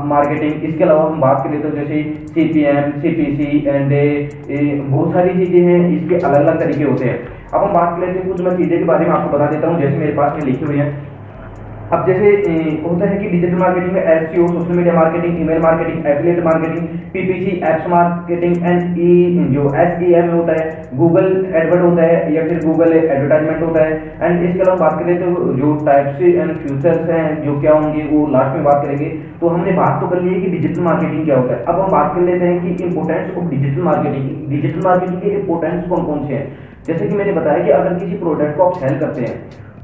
marketing 0.05 0.63
इसके 0.69 0.83
अलावा 0.83 1.03
हम 1.03 1.19
बात 1.21 1.43
करें 1.43 1.61
तो 1.61 1.69
जैसे 1.71 2.03
C 2.29 2.47
P 2.53 2.63
M 2.69 2.91
C 3.01 3.11
P 3.11 3.25
C 3.35 3.49
and 3.67 3.91
बहुत 4.85 5.13
सारी 5.13 5.33
चीज़ें 5.35 5.61
हैं, 5.61 5.79
इसके 5.89 6.15
अलग 6.17 6.37
अलग 6.37 6.59
तरीके 6.59 6.83
होते 6.83 7.05
हैं। 7.05 7.17
अब 7.49 7.63
हम 7.63 7.73
बात 7.73 7.89
कर 7.91 8.05
लेते 8.05 8.19
हैं 8.19 8.27
कुछ 8.27 8.41
मैं 8.41 8.57
चीज़ें 8.57 8.77
के 8.79 8.85
बारे 8.85 9.05
में 9.05 9.11
आपको 9.13 9.37
बता 9.37 9.45
देता 9.51 9.67
हूँ। 9.67 9.79
जैसे 9.81 9.97
मेरे 9.97 10.13
पास 10.13 10.33
में 10.33 10.41
लिखी 10.45 10.65
हुई 10.65 10.77
है 10.77 10.87
अब 11.93 12.05
जैसे 12.07 12.31
होता 12.81 13.07
है 13.09 13.15
कि 13.17 13.29
डिजिटल 13.29 13.55
मार्केटिंग 13.59 13.93
में 13.93 14.01
S 14.01 14.25
social 14.31 14.75
media 14.77 14.93
marketing 14.95 15.39
email 15.41 15.61
marketing 15.61 16.05
affiliate 16.07 16.43
marketing 16.45 16.87
PPC 17.13 17.55
apps 17.69 17.87
marketing 17.89 18.57
and 18.63 18.99
E 18.99 19.45
जो 19.53 19.63
एस 19.83 20.03
ई 20.03 20.11
एम 20.19 20.29
होता 20.31 20.57
है 20.59 20.65
गूगल 20.97 21.25
एडवर्ट 21.61 21.81
होता 21.83 22.03
है 22.03 22.33
या 22.33 22.43
फिर 22.47 22.59
गूगल 22.65 22.93
एडवर्टाइजमेंट 22.93 23.63
होता 23.63 23.85
है। 23.85 23.95
एंड 24.21 24.43
इसके 24.49 24.59
अलावा 24.59 24.75
बात 24.79 24.99
करें 24.99 25.15
तो 25.21 25.53
जो 25.53 25.73
टाइप्स 25.85 26.21
एंड 26.21 26.55
फ्यूचर्स 26.57 27.09
हैं, 27.09 27.25
जो 27.43 27.59
क्या 27.61 27.73
होंगे, 27.73 28.03
वो 28.11 28.25
लास्ट 28.33 28.55
में 28.55 28.63
बात 28.63 28.85
करेंगे। 28.85 29.09
तो 29.39 29.47
हमने 29.47 29.71
बात 29.77 30.01
तो 30.01 30.07
कर 30.09 30.21
ली 30.21 30.33
है 30.33 30.41
कि 30.41 30.49
डिजिटल 30.49 30.81
मार्केटिंग 30.81 31.23
क्या 31.25 31.37
होता 31.37 31.53
है। 31.53 31.63
अब 31.63 31.79
हम 31.79 31.89
बात 31.91 32.13
कर 32.15 32.21
लेते 32.21 32.45
हैं 32.45 32.59
कि 32.65 32.83
importance 32.83 33.37
of 33.37 33.49
digital 33.49 33.81
marketing 33.83 34.49
digital 34.49 34.87
marketing 34.87 35.21
के 35.21 35.39
इंपोर्टेंस 35.39 35.87
कौन 35.89 36.05
कौन 36.05 36.27
से 36.27 36.33
हैं? 36.33 36.47
जैसे 36.87 37.07
कि 37.07 37.15
मैंने 37.15 37.31
बताया 37.33 37.63
कि 37.65 37.71
अगर 37.71 37.93
किसी 37.95 38.15
प्रोडक्ट 38.17 38.57
को 38.57 38.63
आप 38.63 38.77
सेल 38.83 38.99
करते 38.99 39.21
हैं 39.21 39.33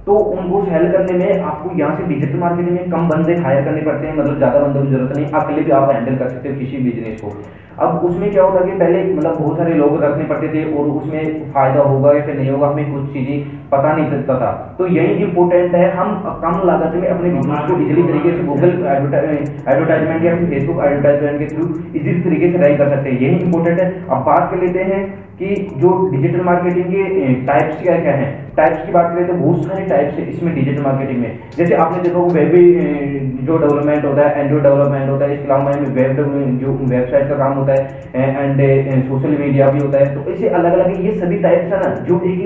तो 0.08 0.16
उनको 0.32 0.64
सेल 0.66 0.92
करने 0.92 1.14
में, 1.18 1.42
आपको 1.42 1.78
यहाँ 1.78 1.96
से 1.98 2.04
डिजिटल 2.08 2.40
मार्केटिंग 2.40 2.76
में 2.76 2.90
कम 2.90 3.08
बंदे 3.10 3.36
हायर 3.44 3.64
करने 3.66 3.82
पड़ते 3.82 4.08
हैं 4.08 4.16
मतलब 4.18 4.38
ज़्यादा 4.38 4.60
बंदों 4.60 4.82
की 4.84 4.92
ज़रूरत 4.92 5.18
नहीं 5.18 5.26
अकेले 5.36 5.62
भी 5.62 5.72
आप 5.74 5.90
हैंडल 5.92 6.18
कर 6.18 6.30
सकते 6.30 6.50
हो 6.50 6.56
किसी 6.60 6.78
बिज़नेस 6.84 7.22
को। 7.22 7.32
अब 7.78 8.04
उसमें 8.06 8.32
क्या 8.32 8.44
होता 8.44 8.60
कि 8.66 8.78
पहले 8.80 9.04
मतलब 9.06 9.38
बहुत 9.38 9.58
सारे 9.58 9.74
लोग 9.74 10.04
रखने 10.04 10.26
पड़ते 10.26 10.48
थे 10.50 10.64
और 10.74 10.90
उसमें 10.90 11.52
फ़ायदा 11.54 11.82
होगा 11.82 12.14
या 12.14 12.22
फिर 12.26 12.36
नहीं 12.36 12.50
होगा, 12.50 12.68
हमें 12.68 12.94
कुछ 12.94 13.12
चीज़ें 13.14 13.50
पता 13.72 13.96
नहीं 13.96 14.06
चलता 14.12 14.40
था। 14.42 14.52
तो 14.78 14.88
यही 14.90 15.24
इंपॉर्टेंट 15.24 15.76
है, 15.76 15.90
हम 15.96 16.14
कम 16.44 16.62
लागत 16.68 16.96
में 16.96 17.08
अपने 17.10 17.30
बिज़नेस 17.32 17.68
को 17.68 17.82
इजिली 17.82 18.04
तरीके 18.04 18.38
से 18.38 18.44
गूगल 18.44 18.70
एडवर्टाइजमेंट 18.94 20.24
या 20.26 20.36
फेसबुक 20.38 20.84
एडवर्टाइजमेंट 20.86 21.40
के 21.40 21.48
थ्रू 21.56 21.68
इजी 21.96 22.20
तरीके 22.22 22.52
से 22.52 22.58
रैंक 22.60 22.78
कर 22.78 22.90
सकते 22.90 23.10
हैं। 23.10 23.20
यही 23.20 23.38
इंपॉर्टेंट 23.40 23.80
है। 23.80 23.94
अब 24.06 24.24
बात 24.26 24.52
कर 24.52 24.66
लेते 24.66 24.84
हैं 24.94 25.04
कि 25.40 25.56
जो 25.78 25.90
डिजिटल 26.12 26.42
मार्केटिंग 26.44 26.86
के 26.86 27.34
टाइप्स 27.46 27.82
क्या 27.82 27.96
क्या 28.02 28.14
हैं? 28.16 28.34
टाइप्स 28.58 28.86
की 28.86 28.92
बात 28.92 29.14
करें 29.14 29.28
तो 29.28 29.34
बहुत 29.36 29.66
सारे 29.66 29.86
टाइप्स 29.86 30.20
है 30.20 30.30
इसमें 30.30 30.54
डिजिटल 30.56 30.84
मार्केटिंग 30.84 31.20
में। 31.22 31.40
जैसे 31.58 31.76
आपने 31.76 32.04
देखा 32.04 32.20
वेब 32.36 32.54
जो 33.46 33.58
डेवलपमेंट 33.58 34.06
होता 34.06 34.28
है 34.28 34.42
एंड्रॉइड 34.42 34.64
डेवलपमेंट 34.64 35.10
होता 35.10 35.26
है 35.26 35.34
इसके 35.34 35.46
अलावा 35.46 35.72
में 35.72 35.90
वेब 35.96 36.12
जो 36.62 36.72
वेबसाइट 36.86 37.28
का 37.30 37.36
काम 37.38 37.54
होता 37.54 37.74
है 37.74 37.82
एंड 38.14 39.10
सोशल 39.10 39.38
मीडिया 39.40 39.68
भी 39.70 39.80
होता 39.80 40.00
है। 40.00 40.16
तो 40.16 40.32
ऐसे 40.32 40.50
अलग 40.60 40.74
अलग 40.74 41.06
ये 41.06 41.12
सभी 41.20 41.38
टाइप्स 41.42 41.74
है 41.74 41.80
ना, 41.80 41.94
जो 42.06 42.22
एक 42.26 42.40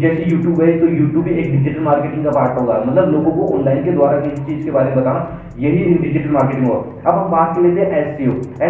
जैसे 0.00 0.24
यूट्यूब 0.30 0.60
है 0.62 0.78
तो 0.80 0.88
यूट्यूब 0.88 1.28
एक 1.28 1.50
डिजिटल 1.52 1.82
मार्केटिंग 1.84 2.24
का 2.24 2.30
पार्ट 2.32 2.60
होगा। 2.60 2.82
मतलब 2.86 3.12
लोगों 3.12 3.32
को 3.32 3.54
ऑनलाइन 3.58 3.84
के 3.84 3.92
द्वारा 3.92 4.20
किसी 4.20 4.44
चीज़ 4.44 4.64
के 4.64 4.70
बारे 4.70 4.90
में 4.90 4.96
बताना 4.96 5.20
यही 5.58 5.94
डिजिटल 5.96 6.30
मार्केटिंग 6.32 6.66
होगा 6.68 7.10
अब 7.10 7.18
हम 7.18 7.30
बात 7.30 7.54
कर 7.56 7.62
लेते 7.62 7.80
हैं 7.80 7.98
एस 7.98 8.16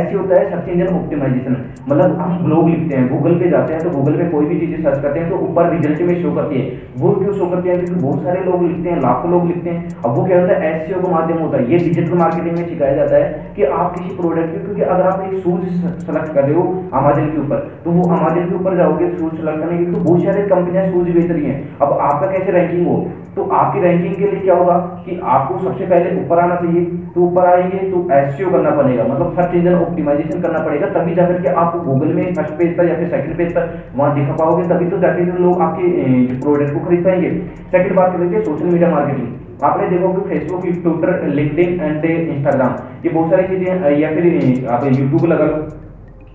सी 0.09 0.17
होता 0.17 0.35
है 0.35 0.51
सर्च 0.51 0.69
इंजन 0.69 0.95
ऑप्टिमाइजेशन 0.97 1.57
मतलब 1.89 2.19
हम 2.19 2.39
ब्लॉग 2.45 2.69
लिखते 2.69 2.97
हैं 2.97 3.09
गूगल 3.09 3.35
पे 3.39 3.51
जाते 3.51 3.73
हैं 3.73 3.83
तो 3.83 3.91
गूगल 3.91 4.17
पे 4.19 4.29
कोई 4.31 4.47
भी 4.47 4.59
चीज़ें 4.61 4.83
सर्च 4.83 5.03
करते 5.03 5.21
हैं 5.21 5.31
तो 5.31 5.37
ऊपर 5.47 5.71
रिज़ल्ट 5.71 6.01
में 6.09 6.23
शो 6.23 6.35
करती 6.35 6.61
है। 6.61 6.67
वो 6.99 7.11
क्यों 7.15 7.33
शो 7.33 7.47
करती 7.51 7.69
है? 7.69 7.75
क्योंकि 7.77 8.01
बहुत 8.03 8.23
सारे 8.23 8.41
लोग 8.45 8.63
लिखते 8.63 8.91
हैं, 8.91 9.01
लाखों 9.01 9.31
लोग 9.31 9.47
लिखते 9.47 9.71
हैं। 9.71 10.03
अब 10.05 10.15
वो 10.17 10.25
क्या 10.25 10.41
होता 10.41 10.55
है? 10.55 10.71
एस 10.71 10.93
का 10.95 11.11
माध्यम 11.11 11.39
होता 11.39 11.59
है। 11.59 11.71
ये 11.73 11.79
डिजिटल 11.79 12.19
मार्केटिंग 12.19 12.59
में 12.59 12.69
सिखाया 12.69 12.95
जाता 12.97 13.17
है 13.17 13.53
कि 13.57 13.65
आप 13.65 13.95
किसी 13.95 14.17
प्रोडक्ट 14.17 14.53
के, 14.53 14.59
क्योंकि 14.59 14.83
अगर 14.83 15.07
आप 15.07 15.23
एक 15.25 15.39
शूज़ 15.43 15.63
सेलेक्ट 15.99 16.35
कर 16.35 16.43
रहे 16.43 16.55
हो 16.55 16.65
अमेजन 16.95 17.31
के 17.33 17.41
ऊपर 17.41 17.59
तो 17.85 17.91
वो 17.91 18.03
अमेजन 18.17 18.49
के 18.49 18.55
ऊपर 18.55 18.77
जाओगे 18.77 19.11
शूज़ 19.11 19.37
सेलेक्ट 19.37 19.61
करने 19.61 19.79
के 19.79 19.93
तो 19.93 20.01
बहुत 20.01 20.23
सारी 20.25 20.43
कंपनियाँ 20.49 20.87
शूज़ 20.91 21.11
बेच 21.11 21.31
रही 21.31 21.45
हैं। 21.45 21.59
अब 21.83 21.93
आपका 21.93 22.31
कैसे 22.31 22.53
रैंकिंग 22.53 22.87
हो? 22.89 22.97
तो 23.37 23.45
आपकी 23.55 23.81
रैंकिंग 23.81 24.15
के 24.15 24.25
लिए 24.25 24.41
क्या 24.41 24.55
होगा 24.57 24.77
कि 25.05 25.21
आपको 25.27 25.59
सबसे 25.59 25.87
पहले 25.87 26.21
ऊपर 26.21 26.39
आना 26.39 26.55
चाहिए 26.57 26.78
तो 26.85 27.21
ऊपर 27.23 27.47
आएँगे 27.47 27.79
तो 27.91 28.07
एसईओ 28.13 28.51
करना 28.51 28.71
पड़ेगा। 28.73 29.05
मतलब 29.05 29.35
सर्च 29.35 29.55
इंजन 29.55 29.75
ऑप्टिमाइजेशन 29.77 30.41
करना 30.43 30.59
पड़ेगा, 30.65 30.87
तभी 30.91 31.15
जाकर 31.15 31.43
के 31.43 31.49
आप 31.57 31.77
गूगल 31.87 32.15
में 32.15 32.35
फ़र्स्ट 32.35 32.55
पेज 32.59 32.77
पर 32.79 32.89
या 32.89 32.97
फिर 32.97 33.09
सेकंड 33.09 33.37
पेज 33.39 33.53
पर 33.55 33.73
वहाँ 33.97 34.15
दिखा 34.15 34.37
पाओगे, 34.37 34.69
तभी 34.69 34.91
तो 34.91 34.99
जाके 34.99 35.25
लोग 35.25 35.61
आपके 35.63 35.91
प्रोडक्ट 36.37 36.75
को 36.75 36.85
खरीद 36.87 37.05
पाएँगे। 37.05 37.31
सेकंड 37.73 37.97
बात 37.97 38.13
कर 38.13 38.43
सोशल 38.43 38.65
मीडिया 38.65 38.91
मार्केटिंग 38.91 39.65
आपने 39.65 39.89
देखो 39.89 40.13
कि 40.13 40.29
Facebook 40.29 40.63
Twitter 40.83 41.27
LinkedIn 41.31 41.81
and 41.81 42.05
Instagram 42.05 42.75
ये 43.05 43.11
बहुत 43.11 43.31
सारी 43.31 43.47
चीज़ें 43.49 43.99
या 43.99 44.11
फिर 44.15 44.67
आप 44.71 44.85
यूट्यूब 44.87 45.25
लगा 45.27 45.45
लो। 45.47 45.57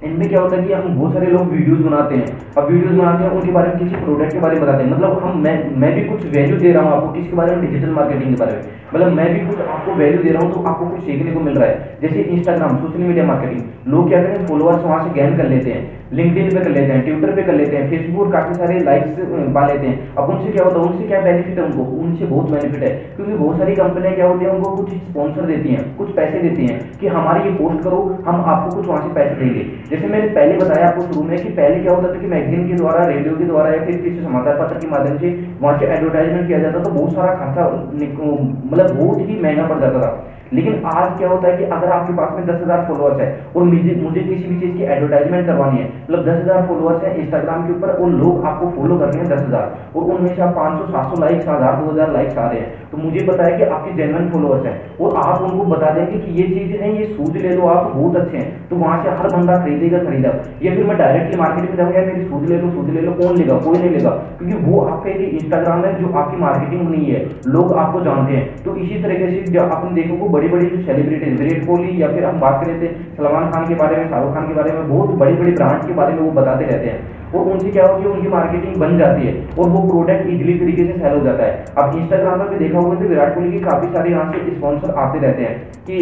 इनमें 0.06 0.28
क्या 0.30 0.42
होता 0.42 0.56
है 0.56 0.64
कि 0.64 0.74
हम 0.74 0.96
बहुत 0.96 1.14
सारे 1.14 1.28
लोग 1.28 1.52
वीडियोस 1.52 1.80
बनाते 1.80 2.16
हैं। 2.16 2.26
अब 2.58 2.70
वीडियोस 2.70 2.94
बनाते 2.94 3.24
हैं, 3.24 3.30
उनके 3.32 3.52
बारे 3.52 3.70
में 3.70 3.78
किसी 3.80 4.04
प्रोडक्ट 4.04 4.34
के 4.34 4.40
बारे 4.40 4.56
में 4.56 4.64
बताते 4.64 4.84
हैं। 4.84 4.92
मतलब 4.92 5.20
हम, 5.24 5.38
मैं 5.44 5.56
मैं 5.80 5.94
भी 5.96 6.04
कुछ 6.06 6.26
वैल्यू 6.34 6.58
दे 6.58 6.72
रहा 6.72 6.84
हूँ 6.84 6.92
आपको 6.94 7.12
किसके 7.14 7.36
बारे 7.36 7.56
में 7.56 7.66
डिजिटल 7.66 7.92
मार्केटिंग 7.92 8.36
के 8.36 8.40
बारे 8.40 8.54
में। 8.54 8.62
मतलब 8.94 9.14
मैं 9.14 9.28
भी 9.34 9.40
कुछ 9.48 9.60
आपको 9.68 9.94
वैल्यू 9.96 10.24
दे 10.24 10.30
रहा 10.30 10.44
हूँ 10.44 10.54
तो 10.54 10.64
आपको 10.70 10.86
कुछ 10.86 11.04
सीखने 11.04 11.32
को 11.32 11.40
मिल 11.40 11.58
रहा 11.58 11.70
है। 11.70 11.98
जैसे 12.02 12.22
इंस्टाग्राम 12.22 12.78
सोशल 12.78 13.04
मीडिया 13.04 13.26
मार्केटिंग 13.26 13.94
लोग 13.94 14.10
क्या 14.10 14.22
करें 14.24 14.46
फॉलोअर्स 14.48 14.84
वहाँ 14.84 15.04
से 15.04 15.14
गेन 15.14 15.38
कर 15.38 15.48
लेते 15.50 15.72
हैं। 15.72 16.03
लिंकडिन 16.14 16.50
पे 16.50 16.60
कर 16.60 16.70
लेते 16.70 16.94
हैं 16.94 17.02
ट्विटर 17.04 17.36
पे 17.36 17.44
कर 17.44 17.54
लेते 17.54 17.76
हैं 17.76 17.90
फेसबुक 17.90 18.32
काफ़ी 18.32 18.54
सारे 18.56 18.80
लाइक्स 18.82 19.16
पा 19.54 19.66
लेते 19.68 19.88
हैं। 19.88 20.16
अब 20.16 20.30
उनसे 20.30 20.52
क्या 20.52 20.64
होता 20.66 20.80
है, 20.80 20.86
उनसे 20.86 21.08
क्या 21.08 21.22
बेनिफिट 21.22 21.58
है 21.58 21.64
उनको? 21.66 21.84
उनसे 22.04 22.26
बहुत 22.26 22.52
बेनिफिट 22.52 22.84
है, 22.84 22.90
क्योंकि 23.16 23.34
बहुत 23.34 23.58
सारी 23.58 23.76
कंपनियाँ 23.76 24.14
क्या 24.16 24.28
होती 24.28 24.46
है, 24.46 24.52
उनको 24.52 24.76
कुछ 24.76 24.90
स्पॉन्सर 24.90 25.46
देती 25.46 25.70
हैं, 25.70 25.84
कुछ 25.98 26.16
पैसे 26.16 26.40
देती 26.40 26.66
हैं 26.66 26.80
कि 27.00 27.08
हमारे 27.10 27.44
ये 27.44 27.56
पोस्ट 27.56 27.84
करो, 27.84 28.02
हम 28.28 28.44
आपको 28.46 28.76
कुछ 28.76 28.88
वहाँ 28.88 29.02
से 29.02 29.14
पैसे 29.16 29.36
देंगे। 29.36 29.64
जैसे 29.90 30.08
मैंने 30.08 30.28
पहले 30.36 30.58
बताया 30.58 30.88
आपको 30.88 31.02
शुरू 31.04 31.24
में 31.24 31.38
कि 31.38 31.50
पहले 31.52 31.80
क्या 31.80 31.94
होता 31.94 32.14
था 32.14 32.20
कि 32.20 32.28
मैगजीन 32.28 32.68
के 32.68 32.76
द्वारा 32.76 33.06
रेडियो 33.06 33.36
के 33.38 33.46
द्वारा 33.46 33.74
या 33.74 33.86
फिर 33.86 33.98
किसी 33.98 34.24
समाचार 34.24 34.62
पत्र 34.62 34.80
के 34.80 34.88
माध्यम 34.88 35.18
से 35.18 35.34
वहाँ 35.62 35.78
से 35.80 35.86
एडवर्टाइजमेंट 35.88 36.48
किया 36.48 36.60
जाता 36.60 36.84
तो 36.84 36.92
बहुत 36.92 37.14
सारा 37.14 37.34
खर्चा 37.36 37.68
मतलब 37.94 38.96
बहुत 38.96 39.30
ही 39.30 39.42
महँगा 39.42 39.68
पड़ 39.68 39.80
जाता 39.80 40.00
था। 40.00 40.12
लेकिन 40.54 40.84
आज 40.88 41.18
क्या 41.18 41.30
होता 41.30 41.48
है 41.48 41.58
कि 41.58 41.64
अगर 41.66 41.92
आपके 41.92 42.14
पास 42.14 42.32
में 42.36 42.46
दस 42.48 42.62
हज़ार 42.62 42.86
फॉलोअर्स 42.88 43.20
है, 43.20 43.28
और 43.56 43.64
मुझे 43.64 43.96
मुझे 44.02 44.22
किसी 44.22 44.44
भी 44.46 44.60
चीज़ 44.60 44.78
की 44.78 44.84
एडवर्टाइजमेंट 44.86 45.46
करवानी 45.48 45.80
है 45.80 45.88
मतलब 45.88 46.26
दस 46.26 46.42
हज़ार 46.42 46.68
फॉलोअर्स 46.68 47.04
है 47.04 47.18
इंस्टाग्राम 47.22 47.68
के 47.68 47.74
ऊपर, 47.74 47.90
और 47.90 48.10
लोग 48.12 48.46
आपको 48.46 48.70
फॉलो 48.78 48.98
कर 48.98 49.08
रहे 49.08 49.22
हैं 49.22 49.30
दस 49.30 49.42
हज़ार, 49.42 49.78
और 49.96 50.04
उनमें 50.06 50.36
से 50.36 50.42
आप 50.42 50.56
पाँच 50.56 50.80
सौ, 50.80 50.86
सात 50.88 51.16
सौ 51.16 51.22
लाइक्स 51.22 51.48
हज़ार 51.48 51.82
दो 51.82 51.92
हज़ार 51.92 52.12
लाइक्स 52.14 52.38
आ 52.38 52.48
रहे 52.48 52.60
हैं 52.60 52.83
तो 52.94 52.98
मुझे 52.98 53.26
पता 53.26 53.44
है 53.44 53.58
कि 53.58 53.64
आपके 53.64 53.94
जेनवन 53.94 54.30
फॉलोअर्स 54.30 54.66
हैं। 54.66 54.98
और 54.98 55.18
आप 55.26 55.42
उनको 55.42 55.64
बता 55.64 55.90
देंगे 55.90 56.12
कि 56.12 56.32
ये 56.32 56.44
चीज़ 56.44 56.82
है, 56.82 57.00
ये 57.00 57.06
सूज 57.06 57.38
ले 57.38 57.50
लो 57.50 57.68
आप, 57.68 57.92
बहुत 57.96 58.16
अच्छे 58.16 58.38
हैं। 58.38 58.70
तो 58.70 58.76
वहाँ 58.76 59.04
से 59.04 59.10
हर 59.10 59.38
बंदा 59.38 59.56
खरीदेगा, 59.56 60.00
खरीदा। 60.00 60.30
या 60.64 60.76
फिर 60.76 60.84
मैं 60.84 60.98
डायरेक्टली 60.98 61.42
मार्केट 61.42 61.70
में 61.70 61.78
जाऊँगा 61.78 62.00
मेरी 62.00 62.22
सूज 62.22 62.50
ले 62.50 62.58
लो 62.58 62.70
सूज 62.70 62.90
ले 62.90 63.02
लो, 63.02 63.12
कौन 63.12 63.38
लेगा? 63.38 63.56
कोई 63.58 63.78
नहीं 63.78 63.90
लेगा। 63.90 64.10
क्योंकि 64.10 64.56
वो 64.56 64.82
आपका 64.82 65.10
एक 65.10 65.34
इंस्टाग्राम 65.34 65.86
है 65.86 66.02
जो 66.02 66.14
आपकी 66.14 66.38
मार्केटिंग 66.38 66.90
नहीं 66.90 67.06
है। 67.06 67.30
लोग 67.48 67.74
आपको 67.74 68.02
जानते 68.02 68.34
हैं। 68.34 68.64
तो 68.64 68.76
इसी 68.76 69.04
तरीके 69.04 69.46
से 69.46 69.58
आपने 69.58 70.02
देखो 70.02 70.30
बड़ी 70.30 70.48
बड़ी 70.48 70.66
जो 70.66 70.84
सेलिब्रिटी 70.84 71.26
थे 71.26 71.32
विराट 71.32 71.68
कोहली 71.68 72.04
या 72.04 72.08
फिर 72.08 72.26
हम 72.26 72.40
बात 72.40 72.66
करें 72.66 72.82
थे 72.82 72.88
सलमान 72.88 73.52
खान 73.52 73.66
के 73.66 73.76
बारे 73.76 73.98
में, 73.98 74.10
शाहरुख 74.10 74.34
खान 74.34 74.48
के 74.48 74.54
बारे 74.54 74.72
में, 74.72 74.90
बहुत 74.90 75.10
बड़ी 75.10 75.34
बड़ी 75.34 75.52
ब्रांड 75.52 75.82
के 75.82 75.94
बारे 75.94 76.14
में 76.14 76.22
वो 76.22 76.32
बताते 76.32 76.66
रहते 76.66 76.88
हैं। 76.88 77.24
और 77.34 77.52
उनसे 77.52 77.70
क्या 77.70 77.86
होगी 77.86 78.06
उनकी 78.06 78.28
मार्केटिंग 78.28 78.76
बन 78.76 78.98
जाती 78.98 79.28
है 79.28 79.48
और 79.60 79.70
वो 79.70 79.88
प्रोडक्ट 79.88 80.28
इजिली 80.28 80.54
तरीके 80.54 80.84
से 80.86 81.00
सेल 81.00 81.18
हो 81.18 81.26
जाता 81.26 81.44
है। 81.44 81.66
अब 81.78 81.96
इंस्टाग्राम 81.96 82.40
पर 82.40 82.50
भी 82.50 82.56
देखा 82.56 82.80
होगा 82.84 83.00
तो 83.00 83.10
विराट 83.10 83.34
कोहली 83.36 83.52
की 83.52 83.60
काफ़ी 83.66 83.88
सारे 83.94 84.12
यहाँ 84.12 84.32
से 84.34 84.56
स्पॉन्सर 84.56 84.96
आते 85.00 85.20
रहते 85.20 85.44
हैं 85.44 85.56
कि 85.86 85.98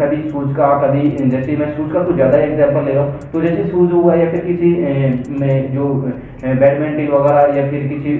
कभी 0.00 0.18
शूज़ 0.30 0.50
का, 0.56 0.68
कभी 0.80 1.02
जैसे 1.30 1.56
मैं 1.56 1.68
शूज़ 1.76 1.92
का 1.92 2.02
कुछ 2.04 2.14
ज़्यादा 2.16 2.38
एग्ज़ाम्पल 2.40 2.84
ले 2.84 2.92
रहा 2.92 3.04
हूँ 3.04 3.30
तो 3.32 3.40
जैसे 3.42 3.64
शूज़ 3.70 3.92
हुआ 3.92 4.14
या 4.14 4.30
फिर 4.30 4.44
किसी 4.44 4.70
में 5.40 5.74
जो 5.74 5.86
बैडमिंटन 6.44 7.06
वगैरह 7.12 7.58
या 7.58 7.68
फिर 7.70 7.86
किसी 7.88 8.10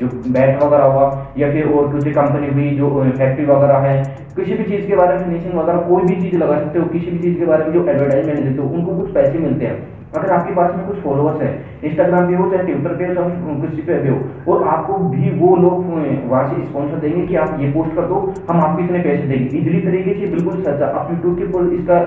जो 0.00 0.08
बैट 0.30 0.62
वगैरह 0.62 0.84
हुआ 0.86 1.06
या 1.38 1.50
फिर 1.52 1.68
और 1.70 1.92
किसी 1.94 2.10
कंपनी 2.12 2.48
हुई 2.48 2.70
जो 2.76 2.90
फैक्ट्री 3.12 3.46
वगैरह 3.46 3.88
है, 3.88 3.94
किसी 4.36 4.54
भी 4.54 4.64
चीज़ 4.64 4.86
के 4.88 4.96
बारे 4.96 5.16
में 5.16 5.24
फिनिशिंग 5.24 5.54
वगैरह 5.54 5.78
कोई 5.88 6.02
भी 6.04 6.20
चीज़ 6.20 6.36
लगा 6.42 6.58
सकते 6.58 6.78
हो, 6.78 6.84
किसी 6.88 7.10
भी 7.10 7.18
चीज़ 7.18 7.38
के 7.38 7.46
बारे 7.46 7.64
में 7.64 7.72
जो 7.72 7.86
एडवर्टाइजमेंट 7.86 8.38
देते 8.38 8.62
हो, 8.62 8.68
उनको 8.68 8.96
कुछ 8.96 9.12
पैसे 9.14 9.38
मिलते 9.38 9.66
हैं। 9.66 9.76
अगर 10.12 10.32
आपके 10.32 10.54
पास 10.54 10.70
में 10.76 10.86
कुछ 10.86 10.96
फॉलोअर्स 11.02 11.42
है 11.42 11.50
इंस्टाग्राम 11.84 12.26
पे 12.28 12.34
हो, 12.36 12.50
चाहे 12.50 12.64
ट्विटर 12.64 12.94
पे 12.96 13.06
हो, 13.06 13.14
चाहे 13.14 13.60
किसी 13.60 13.82
पे 13.82 13.98
भी 14.00 14.08
हो, 14.08 14.18
और 14.48 14.66
आपको 14.68 14.98
भी 15.10 15.30
वो 15.38 15.54
लोग 15.56 15.86
वहाँ 16.30 16.46
से 16.48 16.64
स्पॉन्सर 16.64 16.98
देंगे 16.98 17.26
कि 17.26 17.36
आप 17.36 17.56
ये 17.60 17.70
पोस्ट 17.72 17.94
कर 17.96 18.06
दो, 18.08 18.18
हम 18.50 18.60
आपको 18.60 18.82
इतने 18.84 18.98
पैसे 19.00 19.26
देंगे। 19.28 19.58
इजिली 19.58 19.80
तरीके 19.82 20.14
से 20.16 20.32
बिल्कुल 20.32 20.62
सच्चा, 20.62 20.86
आप 20.88 21.10
यूट्यूब 21.10 21.38
के 21.38 21.44
ऊपर 21.44 21.72
इसका 21.74 22.00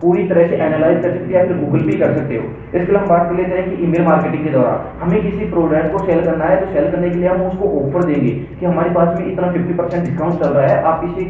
पूरी 0.00 0.22
तरह 0.28 0.46
से 0.48 0.56
एनालाइज 0.56 1.02
कर 1.02 1.10
सकते 1.10 1.24
हैं, 1.24 1.32
या 1.32 1.44
फिर 1.46 1.56
गूगल 1.58 1.84
पे 1.86 1.98
कर 1.98 2.16
सकते 2.16 2.36
हो। 2.36 2.44
इसके 2.74 2.92
लिए 2.92 3.00
हम 3.00 3.06
बात 3.08 3.28
कर 3.28 3.36
लेते 3.36 3.56
हैं 3.56 3.64
कि 3.68 3.84
ईमेल 3.84 4.02
मार्केटिंग 4.06 4.44
के 4.44 4.50
दौरान 4.50 4.78
हमें 5.02 5.22
किसी 5.22 5.44
प्रोडक्ट 5.50 5.92
को 5.92 5.98
सेल 6.06 6.20
करना 6.24 6.44
है 6.44 6.60
तो 6.60 6.66
सेल 6.72 6.90
करने 6.92 7.10
के 7.10 7.18
लिए 7.18 7.28
हम 7.28 7.42
उसको 7.42 7.68
ऑफ़र 7.80 8.04
देंगे 8.06 8.30
कि 8.30 8.66
हमारे 8.66 8.90
पास 8.96 9.18
में 9.18 9.26
इतना 9.26 9.50
50 9.52 9.76
परसेंट 9.78 10.04
डिस्काउंट 10.04 10.42
चल 10.42 10.50
रहा 10.50 10.66
है, 10.66 10.82
आप 10.82 11.04
इसे 11.04 11.22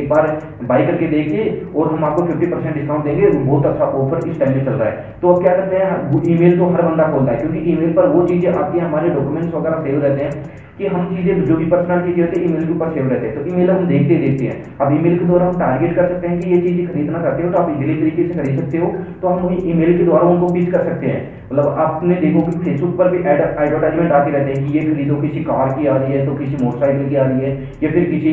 एक 0.00 0.08
बार 0.10 0.26
बाई 0.64 0.86
करके 0.86 1.06
देखिए, 1.08 1.44
और 1.76 1.92
हम 1.92 2.04
आपको 2.04 2.22
50 2.24 2.50
परसेंट 2.52 2.74
डिस्काउंट 2.74 3.04
देंगे, 3.04 3.28
बहुत 3.30 3.66
अच्छा 3.66 3.84
ऑफ़र 3.84 4.28
इस 4.28 4.40
टाइम 4.40 4.56
में 4.56 4.64
चल 4.64 4.72
रहा 4.72 4.88
है। 4.88 5.14
तो 5.22 5.34
अब 5.34 5.42
क्या 5.42 5.54
करते 5.56 5.76
हैं 5.76 5.90
ईमेल 6.32 6.58
तो 6.58 6.70
हर 6.74 6.82
बंदा 6.82 7.04
खोलता 7.22 7.32
है, 7.32 7.38
क्योंकि 7.38 7.70
ईमेल 7.72 7.92
पर 7.92 8.08
वो 8.08 8.26
चीज़ें 8.26 8.50
आती 8.52 8.78
है 8.78 8.84
हमारे 8.84 9.08
डॉक्यूमेंट्स 9.10 9.54
वगैरह 9.54 9.82
सेव 9.82 10.02
रहते 10.02 10.24
हैं 10.24 10.60
कि 10.78 10.86
हम 10.86 11.04
चीज़ें, 11.06 11.44
जो 11.44 11.56
भी 11.56 11.66
पर्सनल 11.70 12.00
चीज़ें 12.02 12.22
होती 12.22 12.40
है 12.40 12.46
ईमेल 12.46 12.64
के 12.66 12.72
ऊपर 12.72 12.92
सेव 12.92 13.08
रहते 13.08 13.26
हैं। 13.26 13.34
तो 13.34 13.54
ईमेल 13.54 13.70
हम 13.70 13.86
देखते 13.86 14.14
देखते 14.16 14.44
हैं। 14.44 14.54
अब 14.80 14.92
ईमेल 14.92 15.18
के 15.18 15.24
द्वारा 15.24 15.46
हम 15.46 15.58
टारगेट 15.58 15.94
कर 15.96 16.08
सकते 16.08 16.28
हैं 16.28 16.38
कि 16.40 16.50
ये 16.50 16.60
चीज़ें 16.62 16.86
खरीदना 16.86 17.20
चाहते 17.22 17.42
हो 17.42 17.50
तो 17.52 17.58
आप 17.58 17.70
इजिली 17.76 17.94
तरीके 18.00 18.28
से 18.28 18.38
खरीद 18.38 18.60
सकते 18.60 18.78
हो। 18.78 18.86
तो 19.22 19.28
हम 19.28 19.46
वही 19.46 19.70
ईमेल 19.70 19.96
के 19.98 20.04
द्वारा 20.04 20.28
उनको 20.28 20.52
पिच 20.54 20.70
कर 20.70 20.84
सकते 20.84 21.06
हैं। 21.06 21.20
मतलब 21.52 21.78
आपने 21.78 22.14
देखो 22.16 22.42
कि 22.42 22.58
फेसबुक 22.58 22.96
पर 22.98 23.08
भी 23.10 23.18
एडवर्टाइजमेंट 23.18 24.12
आती 24.12 24.30
रहते 24.30 24.52
हैं 24.52 24.66
कि 24.66 24.78
ये 24.78 24.84
खरीदो, 24.84 25.16
किसी 25.22 25.40
कार 25.44 25.72
की 25.72 25.86
आ 25.86 25.96
रही 25.96 26.12
है 26.12 26.24
तो 26.26 26.34
किसी 26.36 26.64
मोटरसाइकिल 26.64 27.08
की 27.08 27.16
आ 27.16 27.24
रही 27.24 27.40
है, 27.40 27.50
या 27.82 27.90
फिर 27.90 28.04
किसी 28.12 28.32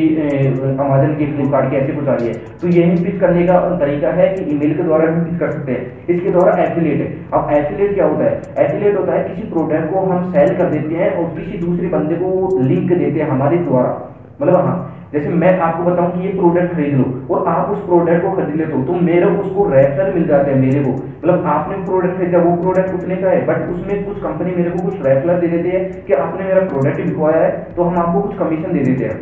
अमेजन 0.78 1.14
की 1.18 1.26
फ्लिपकार्ट 1.26 1.70
की, 1.70 1.76
ऐसे 1.76 1.92
कुछ 1.92 2.08
आ 2.08 2.14
रही 2.14 2.28
है। 2.28 2.34
तो 2.62 2.68
यही 2.70 3.04
पिच 3.04 3.20
करने 3.20 3.42
का 3.46 3.58
तरीका 3.80 4.10
है 4.12 4.28
कि 4.34 4.40
ईमेल 4.54 4.72
के 4.76 4.82
द्वारा 4.82 5.02
हम 5.10 5.20
पिच 5.24 5.38
कर 5.40 5.50
सकते 5.50 5.72
हैं। 5.72 5.82
इसके 6.08 6.30
द्वारा 6.30 6.52
एफिलेट 6.62 6.98
अब 7.34 7.42
एफिलेट 7.52 7.94
क्या 7.94 8.06
होता 8.06 8.24
है? 8.24 8.32
एफिलेट 8.58 8.79
होता 8.88 9.12
है 9.12 9.24
किसी 9.24 9.48
प्रोडक्ट 9.48 9.92
को 9.92 10.00
हम 10.02 10.30
सेल 10.32 10.56
कर 10.56 10.70
देते 10.70 10.94
हैं 10.94 11.10
और 11.14 11.34
किसी 11.34 11.58
दूसरे 11.58 11.88
बंदे 11.88 12.14
को 12.16 12.58
लिंक 12.60 12.88
देते 12.88 13.20
हैं 13.20 13.28
हमारे 13.30 13.58
द्वारा। 13.58 13.92
मतलब 14.40 14.66
हाँ 14.66 14.78
जैसे 15.12 15.28
मैं 15.36 15.58
आपको 15.58 15.84
बताऊँ 15.84 16.10
कि 16.12 16.26
ये 16.26 16.32
प्रोडक्ट 16.32 16.72
खरीद 16.74 16.94
लो 16.94 17.04
और 17.30 17.46
आप 17.48 17.70
उस 17.70 17.78
प्रोडक्ट 17.86 18.22
को 18.22 18.30
खरीद 18.32 18.56
लेते 18.56 18.72
हो 18.72 18.82
तो 18.84 19.00
मेरे 19.02 19.26
उसको 19.38 19.68
रेफर 19.70 20.12
मिल 20.14 20.26
जाते 20.26 20.50
हैं 20.50 20.58
मेरे 20.58 20.84
को। 20.84 20.90
मतलब 20.90 21.46
आपने 21.48 21.76
प्रोडक्ट 21.84 22.16
खरीदा, 22.18 22.38
वो 22.38 22.56
प्रोडक्ट 22.56 22.94
उतने 22.94 23.16
का 23.16 23.30
है 23.30 23.46
बट 23.46 23.68
उसमें 23.70 24.04
कुछ 24.04 24.22
कंपनी 24.22 24.54
मेरे 24.56 24.70
को 24.70 24.84
कुछ 24.84 25.06
रेफर 25.06 25.40
दे 25.40 25.48
देती 25.48 25.68
है 25.68 25.84
कि 26.06 26.12
आपने 26.14 26.44
मेरा 26.44 26.60
प्रोडक्ट 26.68 27.00
बिकवाया 27.00 27.42
है 27.42 27.50
तो 27.76 27.82
हम 27.82 27.98
आपको 27.98 28.20
कुछ 28.20 28.38
कमीशन 28.38 28.72
दे 28.72 28.84
देते 28.84 29.04
हैं। 29.04 29.18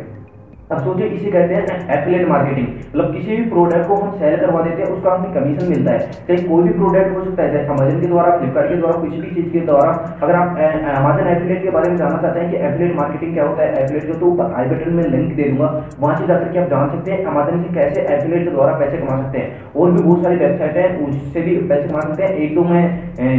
अब 0.69 0.79
सोचिए 0.79 1.05
इसे 1.07 1.29
कहते 1.31 1.53
हैं 1.53 1.77
एफिलेट 1.91 2.27
मार्केटिंग 2.29 2.67
मतलब 2.67 3.13
किसी 3.13 3.35
भी 3.35 3.43
प्रोडक्ट 3.49 3.87
को 3.87 3.95
हम 3.95 4.11
सेल 4.17 4.35
करवा 4.39 4.61
देते 4.63 4.81
हैं, 4.81 4.89
उसका 4.89 5.13
हमें 5.13 5.31
कमीशन 5.33 5.69
मिलता 5.69 5.91
है। 5.91 5.99
कहीं 6.27 6.43
कोई 6.49 6.63
भी 6.63 6.73
प्रोडक्ट 6.73 7.15
हो 7.15 7.23
सकता 7.23 7.43
है 7.43 7.51
जैसे 7.53 7.71
अमेजन 7.73 8.01
के 8.01 8.07
द्वारा 8.07 8.35
फ्लिपकार्ट 8.37 8.69
के 8.69 8.75
द्वारा 8.75 8.99
किसी 9.01 9.21
भी 9.21 9.29
चीज़ 9.35 9.47
के 9.53 9.59
द्वारा, 9.69 9.91
अगर 10.23 10.35
आप 10.35 10.57
अमेजन 10.57 11.29
एफिलेट 11.29 11.63
के 11.63 11.69
बारे 11.69 11.89
में 11.89 11.97
जानना 11.97 12.21
चाहते 12.21 12.39
हैं 12.39 12.51
कि 12.51 12.57
एफिलेट 12.67 12.95
मार्केटिंग 12.97 13.33
क्या 13.33 13.47
होता 13.47 13.63
है 13.63 13.83
एफिलेट 13.83 14.05
जो 14.07 14.19
तो 14.19 14.25
ऊपर 14.27 14.53
आई 14.59 14.69
बटन 14.69 14.93
में 14.93 15.03
लिंक 15.05 15.33
दे 15.35 15.43
दूँगा, 15.43 15.69
वहाँ 15.99 16.15
से 16.17 16.27
जाकर 16.27 16.53
के 16.53 16.59
आप 16.59 16.69
जान 16.69 16.89
सकते 16.89 17.11
हैं 17.11 17.25
अमेजन 17.25 17.63
से 17.63 17.73
कैसे 17.79 18.05
एफिलेट 18.17 18.45
के 18.45 18.51
द्वारा 18.51 18.77
पैसे 18.79 18.97
कमा 18.97 19.17
सकते 19.23 19.37
हैं। 19.37 19.73
और 19.75 19.91
भी 19.91 20.03
बहुत 20.03 20.23
सारी 20.23 20.35
वेबसाइट 20.37 20.77
है, 20.77 20.85
उससे 21.07 21.41
भी 21.41 21.55
पैसे 21.73 21.87
कमा 21.87 22.01
सकते 22.01 22.23
हैं। 22.23 22.31
एक 22.35 22.55
दो 22.55 22.63
मैं 22.69 22.85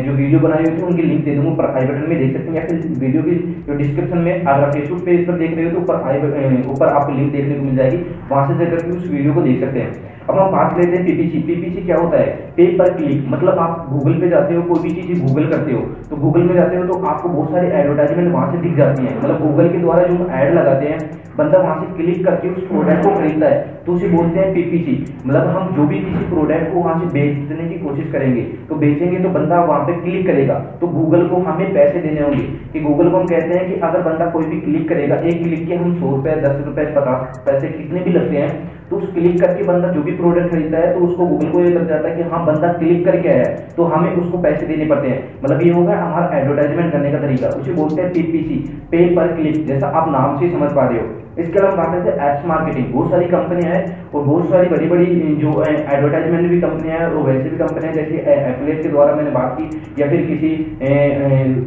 जो 0.07 0.13
वीडियो 0.13 0.41
बनाई 0.41 0.65
हुई 0.65 0.77
थी, 0.77 0.83
उनकी 0.83 1.03
लिंक 1.05 1.25
दे 1.25 1.35
दूँगा, 1.37 1.51
ऊपर 1.53 1.71
आई 1.71 1.87
बटन 1.87 2.11
में 2.11 2.19
देख 2.19 2.33
सकते 2.33 2.49
हैं। 2.49 2.57
या 2.57 2.67
फिर 2.67 2.77
वीडियो 2.99 3.23
की 3.23 3.39
जो 3.69 3.79
डिस्क्रिप्शन 3.79 4.19
में, 4.19 4.35
अगर 4.35 4.71
फेसबुक 4.73 5.05
पेज 5.07 5.27
पर 5.27 5.39
देख 5.39 5.57
रहे 5.57 5.65
हो 5.65 5.71
तो 5.71 5.81
ऊपर 5.81 6.03
आई 6.11 6.63
ऊपर 6.71 6.87
आपको 6.89 7.19
लिंक 7.21 7.33
देखने 7.33 7.55
को 7.55 7.63
मिल 7.63 7.77
जाएगी। 7.77 7.97
वहाँ 8.31 8.47
से 8.49 8.65
जाकर 8.65 8.83
के 8.83 8.97
उस 8.97 9.07
वीडियो 9.09 9.35
को 9.35 9.43
देख 9.43 9.61
सकते 9.61 9.81
हैं। 9.81 10.10
अब 10.31 10.39
हम 10.39 10.51
बात 10.53 10.77
लेते 10.79 10.97
हैं 10.97 11.05
पीपीसी 11.07 11.39
पीपीसी 11.43 11.87
क्या 11.87 11.97
होता 11.97 12.19
है? 12.19 12.27
पे 12.57 12.67
पर 12.79 12.93
क्लिक 12.95 13.25
मतलब 13.29 13.59
आप 13.59 13.87
गूगल 13.93 14.21
पे 14.21 14.29
जाते 14.29 14.55
हो, 14.55 14.63
कोई 14.65 14.83
भी 14.83 14.91
चीज़ 14.93 15.23
गूगल 15.23 15.47
करते 15.49 15.73
हो 15.73 15.81
तो 16.11 16.17
गूगल 16.19 16.43
में 16.43 16.55
जाते 16.55 16.77
हो 16.77 16.85
तो 16.87 16.99
आपको 17.05 17.29
बहुत 17.29 17.51
सारी 17.51 17.67
एडवर्टाइजमेंट 17.79 18.33
वहाँ 18.35 18.53
से 18.53 18.59
दिख 18.59 18.77
जाती 18.77 19.05
है। 19.05 19.17
मतलब 19.19 19.41
गूगल 19.41 19.69
के 19.69 19.79
द्वारा 19.79 20.03
जो 20.05 20.29
एड 20.37 20.55
लगाते 20.55 20.87
हैं, 20.87 20.99
बंदा 21.39 21.59
वहाँ 21.59 21.75
से 21.81 21.87
क्लिक 21.97 22.25
करके 22.25 22.49
उस 22.51 22.67
प्रोडक्ट 22.69 23.05
को 23.05 23.15
खरीदता 23.15 23.49
है 23.49 23.59
तो 23.87 23.93
उसे 23.93 24.09
बोलते 24.09 24.39
हैं 24.39 24.53
पीपीसी 24.55 24.95
मतलब 25.27 25.47
हम 25.49 25.69
जो 25.77 25.87
भी 25.87 25.99
किसी 26.01 26.25
प्रोडक्ट 26.29 26.73
को 26.73 26.81
वहाँ 26.81 26.99
से 27.01 27.07
बेचने 27.13 27.69
की 27.69 27.79
कोशिश 27.79 28.11
करेंगे 28.13 28.43
तो 28.69 28.75
बेचेंगे 28.77 29.19
तो 29.19 29.29
बंदा 29.31 29.61
वहाँ 29.65 29.85
पे 29.87 29.93
क्लिक 30.01 30.27
करेगा 30.27 30.59
तो 30.81 30.89
गूगल 30.89 31.27
को 31.29 31.37
हमें 31.43 31.73
पैसे 31.75 32.01
देने 32.01 32.21
होंगे। 32.21 32.43
कि 32.73 32.81
गूगल 32.81 33.11
को 33.11 33.17
हम 33.17 33.27
कहते 33.27 33.59
हैं 33.59 33.69
कि 33.69 33.81
अगर 33.81 34.03
बंदा 34.03 34.27
कोई 34.31 34.45
भी 34.45 34.61
क्लिक 34.61 34.89
करेगा, 34.89 35.17
एक 35.17 35.43
क्लिक 35.43 35.67
के 35.69 35.75
हम 35.75 35.95
सौ 36.01 36.11
रुपए, 36.11 36.35
दस 36.41 36.63
रुपए, 36.67 36.85
पचास 36.97 37.43
पैसे 37.47 37.69
कितने 37.69 38.01
भी 38.01 38.13
लगते 38.13 38.37
हैं 38.37 38.51
तो 38.91 38.97
उस 38.97 39.13
क्लिक 39.15 39.41
करके 39.41 39.65
बंदा 39.65 39.89
जो 39.89 40.03
भी 40.03 40.13
प्रोडक्ट 40.13 40.51
खरीदता 40.51 40.79
है 40.79 40.93
तो 40.95 41.01
उसको 41.07 41.27
गूगल 41.27 41.51
को 41.51 41.61
ये 41.61 41.71
लग 41.71 41.89
जाता 41.89 42.09
है 42.09 42.17
कि 42.17 42.23
हाँ 42.31 42.45
बंदा 42.47 42.73
क्लिक 42.73 43.05
करके 43.05 43.29
आया 43.29 43.45
है 43.45 43.69
तो 43.77 43.85
हमें 43.85 44.11
उसको 44.13 44.39
पैसे 44.39 44.67
देने 44.67 44.87
पड़ते 44.87 45.09
हैं। 45.09 45.21
मतलब 45.45 45.63
ये 45.63 45.73
होगा 45.73 45.97
हमारा 45.97 46.39
एडवर्टाइजमेंट 46.39 46.93
करने 46.93 47.13
का 47.13 47.19
तरीका, 47.19 47.49
उसे 47.51 47.73
बोलते 47.73 48.03
हैं 48.03 48.13
पीपीसी 48.13 48.57
पे 48.91 49.05
पर 49.17 49.35
क्लिक 49.37 49.67
जैसा 49.67 49.87
आप 49.89 50.11
नाम 50.13 50.39
से 50.41 50.51
समझ 50.51 50.73
पा 50.73 50.89
रहे 50.89 51.01
हो। 51.01 51.07
इसके 51.39 51.59
अलावा 51.59 51.77
बात 51.77 51.93
करते 51.95 52.11
हैं 52.11 52.29
एप्स 52.29 52.47
मार्केटिंग 52.47 52.93
बहुत 52.95 53.11
सारी 53.11 53.27
कंपनियाँ 53.29 53.75
हैं 53.75 53.85
और 54.11 54.25
बहुत 54.25 54.49
सारी 54.51 54.69
बड़ी 54.69 54.87
बड़ी 54.89 55.07
जो 55.41 55.51
एडवर्टाइजमेंट 55.65 56.49
भी 56.51 56.61
कंपनियाँ 56.61 56.99
हैं 56.99 57.07
और 57.07 57.23
वैसे 57.27 57.49
भी 57.51 57.57
कंपनियाँ 57.59 57.93
जैसे 57.95 58.23
एफिलेट 58.33 58.83
के 58.83 58.89
द्वारा 58.89 59.15
मैंने 59.17 59.31
बात 59.31 59.57
की 59.59 60.03
या 60.03 60.09
फिर 60.11 60.25
किसी 60.27 60.51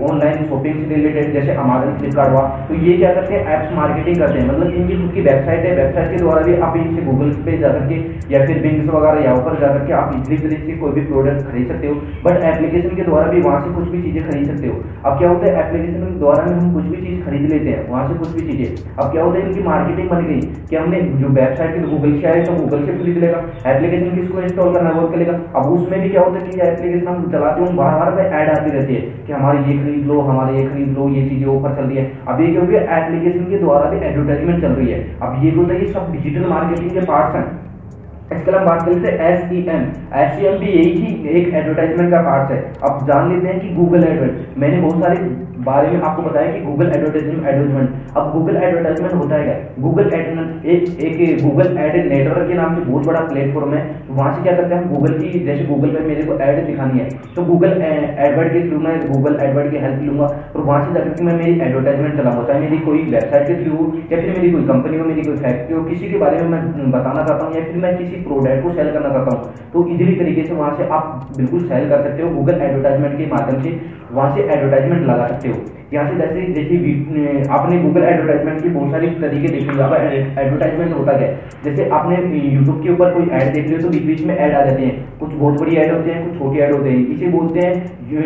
ऑनलाइन 0.09 0.43
शॉपिंग 0.49 0.83
से 0.87 0.95
रिलेटेड 0.95 1.33
जैसे 1.33 1.55
अमेजन 1.63 1.97
फ्लिपकार्ट 1.99 2.31
हुआ। 2.33 2.41
तो 2.67 2.75
ये 2.85 2.97
क्या 2.97 3.13
करते 3.13 3.33
हैं? 3.33 3.41
एप्स 3.55 3.73
मार्केटिंग 3.75 4.17
करते 4.17 4.39
हैं। 4.39 4.47
मतलब 4.47 4.73
इनकी 4.73 4.97
खुद 5.01 5.13
की 5.13 5.21
वेबसाइट 5.21 5.65
है। 5.65 5.75
वेबसाइट 5.75 6.11
के 6.11 6.17
द्वारा 6.23 6.41
भी 6.41 6.55
आप 6.67 6.77
इनसे 6.77 7.01
गूगल 7.05 7.31
पे 7.45 7.57
जाकर 7.57 7.87
के 7.87 8.01
या 8.33 8.45
फिर 8.45 8.61
बिंग्स 8.61 8.89
वगैरह 8.89 9.23
यहाँ 9.23 9.37
पर 9.45 9.59
जाकर 9.61 9.85
के 9.87 9.93
आप 10.01 10.11
इजली 10.15 10.37
तरीके 10.37 10.65
से 10.65 10.77
कोई 10.83 10.91
भी 10.91 11.05
प्रोडक्ट 11.07 11.47
खरीद 11.51 11.67
सकते 11.67 11.87
हो। 11.87 11.95
बट 12.25 12.43
एप्लीकेशन 12.51 12.95
के 12.95 13.03
द्वारा 13.03 13.31
भी 13.31 13.41
वहाँ 13.47 13.61
से 13.61 13.73
कुछ 13.75 13.89
भी 13.89 14.01
चीज़ें 14.03 14.29
खरीद 14.29 14.45
सकते 14.47 14.67
हो। 14.67 14.75
अब 15.05 15.17
क्या 15.19 15.29
होता 15.29 15.47
है? 15.47 15.65
एप्लीकेशन 15.65 16.05
के 16.05 16.19
द्वारा 16.19 16.43
हम 16.51 16.73
कुछ 16.73 16.85
भी 16.85 17.01
चीज़ 17.07 17.25
खरीद 17.25 17.49
लेते 17.53 17.69
हैं। 17.69 17.89
वहाँ 17.89 18.07
से 18.07 18.19
कुछ 18.19 18.29
भी 18.35 18.51
चीज़ें। 18.51 18.95
अब 18.99 19.11
क्या 19.11 19.23
होता 19.23 19.39
है? 19.39 19.51
इनकी 19.53 19.63
मार्केटिंग 19.63 20.09
बन 20.09 20.25
गई 20.25 20.39
कि 20.69 20.75
हमने 20.75 20.99
जो 21.21 21.27
वेबसाइट 21.29 21.73
की 21.75 21.81
गूगल 21.89 22.13
से 22.19 22.27
आए 22.27 22.43
तो 22.43 22.53
गूगल 22.55 22.85
से 22.85 22.93
खरीद 22.93 23.17
लेगा 23.23 23.39
एप्लीकेशन 23.71 24.15
किसको 24.15 24.41
इंस्टॉल 24.41 24.73
करना 24.73 24.91
वो 24.91 25.07
करेगा 25.07 25.33
अब 25.55 25.71
उसमें 25.73 25.99
भी 26.01 26.09
क्या 26.09 26.21
होता 26.21 26.39
है 26.39 26.47
कि 26.47 26.61
एप्लीकेशन 26.67 27.07
हम 27.07 27.31
चलाते 27.31 27.61
हैं 27.61 27.75
बार 27.75 27.99
बार 27.99 28.19
ऐड 28.23 28.49
आती 28.49 28.71
रहती 28.77 28.95
है 28.95 29.01
कि 29.27 29.33
हमारे 29.33 29.59
ये 29.59 29.77
खरीद 29.77 30.07
लो, 30.07 30.19
हमारे 30.21 30.57
ये 30.57 30.65
खरीद 30.67 30.97
लो, 30.97 31.09
ये 31.09 31.27
चीज़ें 31.29 31.47
ऑफ़र 31.47 31.75
चल 31.75 31.83
रही 31.83 31.97
है। 31.97 32.05
अब 32.27 32.41
ये 32.41 32.47
क्योंकि 32.53 32.75
एप्लीकेशन 32.75 33.45
के 33.51 33.57
द्वारा 33.57 33.89
भी 33.91 34.05
एडवर्टाइजमेंट 34.07 34.61
चल 34.61 34.71
रही 34.71 34.91
है। 34.91 34.99
अब 35.21 35.43
ये 35.45 35.51
होता 35.57 35.73
है 35.73 35.81
ये 35.81 35.91
सब 35.93 36.11
डिजिटल 36.11 36.49
मार्केटिंग 36.49 36.91
के 36.91 37.05
पार्ट्स 37.05 37.35
हैं। 37.35 37.45
इसके 38.31 38.51
अलावा 38.51 38.65
बात 38.65 38.85
करते 38.85 39.07
हैं 39.07 39.29
S 39.29 39.51
E 39.51 39.57
M 39.69 39.83
S 40.19 40.39
E 40.39 40.45
M 40.47 40.57
भी 40.59 40.71
यही 40.71 40.91
ही 40.95 41.29
एक 41.29 41.53
एडवर्टाइजमेंट 41.53 42.11
का 42.11 42.21
पार्ट 42.21 42.51
है। 42.51 42.59
अब 42.83 43.05
जान 43.07 43.31
लेते 43.31 43.47
हैं 43.47 43.59
कि 43.61 43.75
गूगल 43.75 44.03
एडवर्ट 44.03 44.59
मैंने 44.59 44.81
बहुत 44.81 45.03
सारे 45.03 45.41
बारे 45.65 45.89
में 45.89 46.01
आपको 46.01 46.21
बताया 46.21 46.51
कि 46.51 46.59
गूगल 46.61 46.87
एडवर्टाइजमेंट 46.87 47.45
एडवर्टाइजमेंट 47.47 48.17
अब 48.17 48.31
गूगल 48.31 48.55
एडवर्टाइजमेंट 48.57 49.13
होता 49.13 49.35
है 49.35 49.43
क्या? 49.43 49.57
गूगल 49.79 50.09
एड 50.13 50.65
एक 50.65 50.99
एक 51.01 51.43
गूगल 51.43 51.77
एड 51.79 51.95
नेटवर्क 52.07 52.47
के 52.47 52.53
नाम 52.53 52.75
से 52.75 52.81
बहुत 52.81 53.05
बड़ा 53.07 53.19
प्लेटफॉर्म 53.27 53.73
है। 53.73 53.81
तो 54.07 54.13
वहाँ 54.13 54.33
से 54.33 54.43
क्या 54.43 54.55
करते 54.55 54.75
हैं 54.75 54.89
गूगल 54.93 55.13
की, 55.13 55.39
जैसे 55.39 55.65
गूगल 55.65 55.89
पे 55.89 55.99
मेरे 56.07 56.23
को 56.23 56.37
एड 56.39 56.65
दिखानी 56.65 56.99
है 56.99 57.07
तो 57.35 57.43
गूगल 57.45 57.71
एडवर्ट 57.81 58.51
के 58.53 58.67
थ्रू 58.69 58.79
मैं 58.79 58.95
गूगल 59.03 59.37
एडवर्ट 59.43 59.71
की 59.71 59.77
हेल्प 59.85 60.01
लूँगा 60.03 60.25
और 60.25 60.61
वहाँ 60.61 60.81
से 60.85 60.93
जाकर 60.93 61.23
मैं 61.23 61.37
मेरी 61.37 61.59
एडवर्टाइजमेंट 61.59 62.17
चलाऊँगा, 62.17 62.43
चाहे 62.43 62.59
मेरी 62.59 62.77
कोई 62.79 63.03
वेबसाइट 63.05 63.47
के 63.47 63.55
थ्रू 63.63 63.91
या 64.11 64.21
फिर 64.21 64.29
मेरी 64.37 64.51
कोई 64.51 64.67
कंपनी 64.67 64.97
हो, 64.97 65.05
मेरी 65.05 65.21
कोई 65.21 65.37
फैक्ट्री 65.37 65.75
हो, 65.75 65.83
किसी 65.85 66.09
के 66.09 66.17
बारे 66.17 66.41
में 66.41 66.49
मैं 66.49 66.91
बताना 66.91 67.23
चाहता 67.23 67.45
हूँ 67.45 67.55
या 67.55 67.63
फिर 67.63 67.81
मैं 67.83 67.97
किसी 67.97 68.12
प्रोडक्ट 68.23 68.63
को 68.63 68.73
सेल 68.73 68.91
करना 68.91 69.09
चाहता 69.09 69.35
हूँ 69.37 69.69
तो 69.73 69.87
इजीली 69.89 70.15
तरीके 70.15 70.43
से 70.47 70.53
वहाँ 70.53 70.75
से 70.77 70.87
आप 70.89 71.29
बिल्कुल 71.37 71.67
सेल 71.67 71.89
कर 71.89 72.03
सकते 72.03 72.23
हो 72.23 72.29
गूगल 72.29 72.61
एडवर्टाइजमेंट 72.61 73.17
के 73.17 73.25
माध्यम 73.27 73.61
से 73.63 73.79
वहाँ 74.11 74.35
से 74.35 74.41
एडवर्टाइजमेंट 74.43 75.05
लगा 75.07 75.27
सकते 75.27 75.49
हो। 75.49 75.55
यहाँ 75.93 76.09
से 76.09 76.15
जैसे 76.17 76.41
जैसे 76.53 77.49
आपने 77.53 77.79
गूगल 77.79 78.03
एडवर्टाइजमेंट 78.03 78.61
की 78.63 78.69
बहुत 78.69 78.91
सारी 78.91 79.07
तरीके 79.21 79.47
देखे 79.47 79.81
होंगे 79.81 80.21
एडवर्टाइजमेंट 80.41 80.93
होता 80.93 81.17
है 81.17 81.27
जैसे 81.63 81.89
आपने 81.97 82.15
यूट्यूब 82.15 82.81
के 82.83 82.91
ऊपर 82.93 83.13
कोई 83.13 83.27
ऐड 83.31 83.53
देख 83.53 83.67
लियो 83.67 83.79
तो 83.81 83.89
बीच 83.89 84.03
बीच 84.03 84.21
में 84.27 84.35
ऐड 84.35 84.53
आ 84.53 84.63
जाते 84.65 84.81
हैं। 84.81 84.95
कुछ 85.19 85.33
बहुत 85.33 85.59
बड़ी 85.61 85.75
ऐड 85.75 85.91
होते 85.93 86.11
हैं, 86.11 86.23
कुछ 86.23 86.39
छोटी 86.39 86.59
ऐड 86.59 86.73
होते 86.75 86.89
हैं। 86.89 87.07
इसे 87.15 87.27
बोलते 87.29 87.59
हैं, 87.59 87.73
जो 88.09 88.17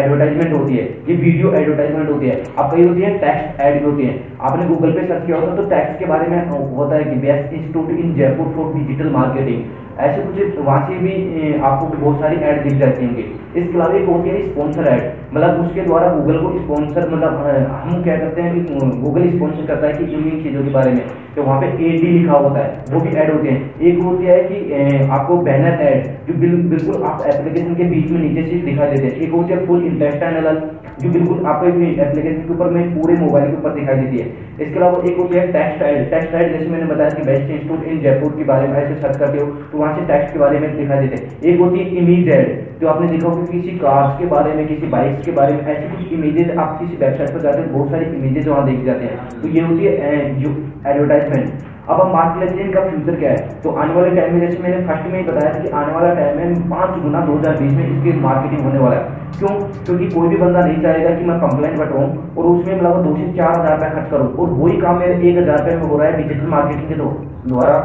एडवर्टाइजमेंट 0.00 0.52
होती 0.56 0.76
है। 0.76 0.84
ये 1.08 1.14
वीडियो 1.16 1.52
एडवर्टाइजमेंट 1.54 2.10
होती 2.10 2.28
है। 2.28 2.36
अब 2.58 2.70
कई 2.72 2.86
होती 2.86 3.02
है 3.02 3.10
टेक्स्ट 3.18 3.60
ऐड 3.60 3.78
भी 3.78 3.84
होती 3.84 4.06
है। 4.06 4.14
आपने 4.40 4.66
गूगल 4.68 4.92
पे 4.92 5.06
सर्च 5.06 5.26
किया 5.26 5.36
होता 5.36 5.56
तो 5.56 5.68
टैक्स 5.70 5.98
के 5.98 6.06
बारे 6.06 6.28
में 6.28 6.38
होता 6.76 6.96
है 6.96 7.04
कि 7.04 7.16
best 7.20 7.54
institute 7.54 7.90
in 7.98 8.14
Jaipur 8.14 8.52
for 8.56 8.72
digital 8.74 9.10
marketing 9.12 9.60
ऐसे 9.98 10.22
कुछ 10.22 10.58
वहाँ 10.58 10.80
से 10.88 10.98
भी 10.98 11.54
आपको 11.60 11.86
बहुत 11.96 12.20
सारी 12.20 12.36
ऐड 12.36 12.62
दिख 12.62 12.78
जाती 12.80 13.04
होंगी। 13.04 13.24
इसके 13.56 13.74
अलावा 13.74 13.94
एक 13.98 14.08
होती 14.08 14.28
है 14.28 14.42
स्पॉन्सर 14.42 14.88
ऐड 14.88 15.02
मतलब 15.34 15.60
उसके 15.60 15.80
द्वारा 15.80 16.08
गूगल 16.14 16.38
को 16.38 16.58
स्पॉन्सर 16.58 17.08
मतलब 17.08 17.32
हम 17.82 18.02
क्या 18.02 18.16
करते 18.18 18.42
हैं 18.42 18.54
कि 18.54 18.60
गूगल 19.00 19.28
स्पॉन्सर 19.30 19.66
करता 19.66 19.86
है 19.86 19.92
कि 19.94 20.04
इन 20.14 20.42
चीज़ों 20.42 20.62
के 20.64 20.70
बारे 20.70 20.92
में। 20.92 21.04
तो 21.36 21.42
वहाँ 21.42 21.60
पे 21.60 21.66
ए 21.66 21.90
डी 21.96 22.06
लिखा 22.08 22.32
होता 22.34 22.60
है, 22.60 22.84
वो 22.92 23.00
भी 23.00 23.10
ऐड 23.10 23.32
होते 23.32 23.48
हैं। 23.48 23.80
एक 23.80 24.02
होती 24.02 24.24
है 24.26 24.38
कि 24.44 25.08
आपको 25.08 25.36
बैनर 25.42 25.82
ऐड 25.82 26.06
जो 26.26 26.38
बिल्कुल 26.40 27.02
आप 27.02 27.22
एप्लीकेशन 27.26 27.74
के 27.74 27.84
बीच 27.90 28.10
में 28.10 28.20
नीचे 28.20 28.42
से 28.44 28.56
दिखाई 28.64 28.90
देते 28.90 29.06
हैं। 29.06 29.22
एक 29.22 29.32
होती 29.32 29.52
है 29.52 29.66
फुल 29.66 29.84
इंटरेस्ट 29.86 30.22
एनालल 30.22 30.60
जो 31.00 31.10
बिल्कुल 31.10 31.46
आपको 31.46 31.66
एप्लीकेशन 31.66 32.40
के 32.40 32.52
ऊपर 32.54 32.70
में 32.70 32.94
पूरे 32.94 33.14
मोबाइल 33.20 33.50
के 33.50 33.56
ऊपर 33.56 33.74
दिखाई 33.74 33.96
देती 33.96 34.18
है। 34.18 34.49
इसके 34.60 34.78
अलावा 34.78 35.02
एक 35.10 35.18
होती 35.18 35.38
है 35.38 35.46
टेक्स्ट 35.52 35.82
ऐड 35.82 36.10
टेक्स्ट 36.10 36.34
ऐड 36.34 36.52
जैसे 36.52 36.68
मैंने 36.70 36.86
बताया 36.86 37.10
कि 37.10 37.22
बेस्ट 37.22 37.50
इंस्टीट्यूट 37.50 37.84
इन 37.84 38.00
जयपुर 38.00 38.32
के 38.38 38.44
बारे 38.44 38.68
में 38.68 38.76
ऐसे 38.78 38.94
सर्च 39.00 39.16
करते 39.18 39.38
हो 39.38 39.46
तो 39.72 39.78
वहाँ 39.78 39.94
से 39.96 40.06
टेक्स्ट 40.06 40.32
के 40.32 40.38
बारे 40.38 40.58
में 40.58 40.76
दिखा 40.76 41.00
देते 41.00 41.16
हैं। 41.16 41.52
एक 41.52 41.60
होती 41.60 41.78
है 41.78 41.86
इमेज 41.96 42.28
जो 42.80 42.88
आपने 42.88 43.06
देखा 43.08 43.28
होगा 43.28 43.44
किसी 43.46 43.70
कार्स 43.78 44.18
के 44.18 44.26
बारे 44.26 44.52
में, 44.54 44.66
किसी 44.66 44.86
बाइक्स 44.88 45.24
के 45.26 45.32
बारे 45.32 45.54
में 45.54 45.62
ऐसी 45.66 45.88
कुछ 45.88 46.12
इमेजेस 46.12 46.56
आप 46.58 46.78
किसी 46.80 46.96
वेबसाइट 46.96 47.30
पर 47.30 47.40
जाते 47.40 47.60
हैं, 47.60 47.72
बहुत 47.72 47.90
सारी 47.90 48.04
इमेजेस 48.18 48.46
वहाँ 48.46 48.64
देख 48.66 48.84
जाते 48.84 49.04
हैं। 49.04 49.16
तो 49.42 49.48
ये 49.48 49.62
होती 49.62 49.84
है 49.84 49.92
एडवर्टाइजमेंट 50.86 51.46
अब 51.90 52.00
हम 52.00 52.12
बात 52.12 52.36
लेते 52.40 52.54
हैं 52.54 52.64
इनका 52.64 52.80
फ्यूचर 52.82 53.14
क्या 53.20 53.30
है। 53.30 53.60
तो 53.62 53.70
आने 53.82 53.94
वाले 53.94 54.10
टाइम 54.16 54.34
में 54.34 54.40
जैसे 54.40 54.62
मैंने 54.62 54.82
फ़र्स्ट 54.86 55.06
में 55.12 55.18
ही 55.18 55.22
बताया 55.28 55.52
कि 55.54 55.70
आने 55.78 55.92
वाला 55.94 56.12
टाइम 56.14 56.36
में 56.38 56.68
पाँच 56.70 56.98
गुना 57.02 57.20
दो 57.26 57.38
हज़ार 57.38 57.56
बीस 57.62 57.72
में 57.72 57.86
इसकी 57.86 58.12
मार्केटिंग 58.20 58.60
होने 58.64 58.78
वाला 58.78 58.96
है। 58.96 59.18
क्यों? 59.38 59.54
क्योंकि 59.84 60.08
कोई 60.10 60.28
भी 60.28 60.36
बंदा 60.36 60.60
नहीं 60.60 60.82
चाहेगा 60.82 61.14
कि 61.16 61.24
मैं 61.24 61.38
कंप्लेंट 61.40 61.78
बटवाऊँ 61.80 62.34
और 62.36 62.46
उसमें 62.46 62.74
मतलब 62.74 63.02
दो 63.04 63.16
से 63.16 63.32
चार 63.38 63.58
हज़ार 63.58 63.74
रुपया 63.74 63.88
खर्च 63.90 64.10
करूँ 64.10 64.28
और 64.34 64.50
वही 64.60 64.76
काम 64.80 64.98
मेरे 64.98 65.14
एक 65.30 65.38
हज़ार 65.38 65.58
रुपये 65.58 65.76
में 65.76 65.88
हो 65.88 65.98
रहा 65.98 66.08
है 66.08 66.22
डिजिटल 66.22 66.46
मार्केटिंग 66.54 66.88
के 66.88 66.94
द्वारा 67.48 67.80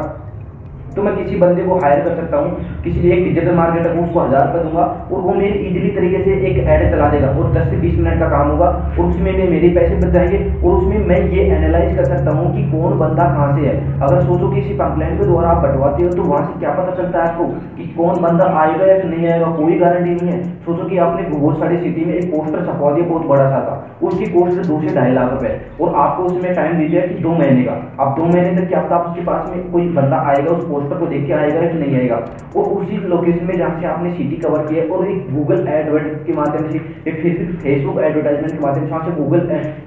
तो 0.96 1.02
मैं 1.02 1.14
किसी 1.16 1.36
बंदे 1.38 1.62
को 1.62 1.74
हायर 1.78 1.98
कर 2.04 2.14
सकता 2.16 2.36
हूँ, 2.36 2.50
किसी 2.84 3.10
एक 3.10 3.24
डिजिटल 3.24 3.54
मार्केटर 3.54 3.96
को 3.96 4.02
उसको 4.02 4.20
हज़ार 4.20 4.46
रुपये 4.46 4.62
दूँगा 4.62 4.84
और 5.12 5.20
वो 5.22 5.34
मेरे 5.34 5.58
इजीली 5.60 5.90
तरीके 5.96 6.22
से 6.24 6.36
एक 6.48 6.55
ऐड 6.66 6.90
चला 6.90 7.08
देगा 7.10 7.28
और 7.30 7.52
10 7.52 7.70
से 7.70 7.76
20 7.80 7.98
मिनट 7.98 8.20
का 8.20 8.28
काम 8.28 8.50
होगा 8.50 8.66
और 8.66 9.04
उसमें 9.06 9.32
में 9.32 9.48
मेरे 9.50 9.68
पैसे 9.70 9.94
बच 9.96 10.12
जाएँगे 10.12 10.38
और 10.60 10.74
उसमें 10.74 11.06
मैं 11.06 11.20
ये 11.28 11.44
एनालाइज 11.50 11.96
कर 11.96 12.04
सकता 12.06 12.36
हूँ 12.36 12.54
कि 12.54 12.62
कौन 12.70 12.98
बंदा 12.98 13.24
कहाँ 13.26 13.52
से 13.56 13.66
है। 13.66 13.74
अगर 14.00 14.20
सोचो 14.22 14.50
किसी 14.50 14.74
कंप्लेंट 14.76 15.18
के 15.20 15.26
द्वारा 15.26 15.48
आप 15.50 15.62
बटवाते 15.64 16.04
हो 16.04 16.10
तो 16.12 16.22
वहाँ 16.24 16.44
से 16.46 16.58
क्या 16.60 16.70
पता 16.72 16.94
चलता 16.96 17.18
है 17.18 17.28
आपको 17.28 17.44
कि 17.76 17.86
कौन 17.96 18.22
बंदा 18.22 18.46
आएगा 18.60 18.86
या 18.86 19.02
नहीं 19.04 19.28
आएगा, 19.28 19.46
कोई 19.52 19.78
गारंटी 19.78 20.14
नहीं 20.14 20.32
है। 20.32 20.42
सोचो 20.66 20.88
कि 20.88 20.98
आपने 20.98 21.22
बहुत 21.30 21.58
सारी 21.58 21.78
सिटी 21.78 22.04
में 22.04 22.14
एक 22.14 22.30
पोस्टर 22.30 22.64
छपवा 22.66 22.92
दिया 22.92 23.06
बहुत 23.08 23.26
बड़ा 23.26 23.48
सा 23.50 23.60
था, 23.60 23.74
उसकी 24.02 24.26
कॉस्ट 24.32 24.66
दो 24.68 24.80
से 24.80 24.94
ढाई 24.94 25.12
लाख 25.12 25.32
रुपए 25.32 25.50
और 25.80 25.94
आपको 25.96 26.22
उसमें 26.24 26.54
टाइम 26.54 26.78
दीजिए 26.78 27.00
कि 27.02 27.22
दो 27.22 27.32
महीने 27.32 27.62
का। 27.62 27.72
अब 28.00 28.14
दो 28.16 28.24
महीने 28.24 28.56
तक 28.56 28.68
क्या 28.68 28.80
पता 28.80 28.96
उसके 29.00 29.24
पास 29.24 29.50
में 29.50 29.70
कोई 29.72 29.88
बंदा 29.92 30.16
आएगा, 30.28 30.50
उस 30.50 30.64
पोस्टर 30.64 30.98
को 30.98 31.06
देख 31.06 31.26
के 31.26 31.32
आएगा 31.34 31.60
कि 31.62 31.78
नहीं 31.78 31.96
आएगा। 31.98 32.20
और 32.56 32.64
उसी 32.76 32.96
लोकेशन 33.08 33.46
में 33.46 33.56
जहाँ 33.56 33.80
से 33.80 33.86
आपने 33.86 34.10
सिटी 34.12 34.36
कवर 34.38 34.66
किया 34.66 34.84
और 34.94 35.06
एक 35.08 35.34
गूगल 35.34 35.66
एडवर्ट 35.70 36.26
के 36.26 36.32
माध्यम 36.32 36.55
से 36.58 36.78
एक 37.06 37.16
फेसबुक 37.62 37.98
एडवर्टाइजमेंट 38.00 38.52
के 38.52 38.60
माध्यम 38.60 38.84
से 38.84 38.90
वहाँ 38.90 39.04
से 39.04 39.12
गूगल 39.12 39.40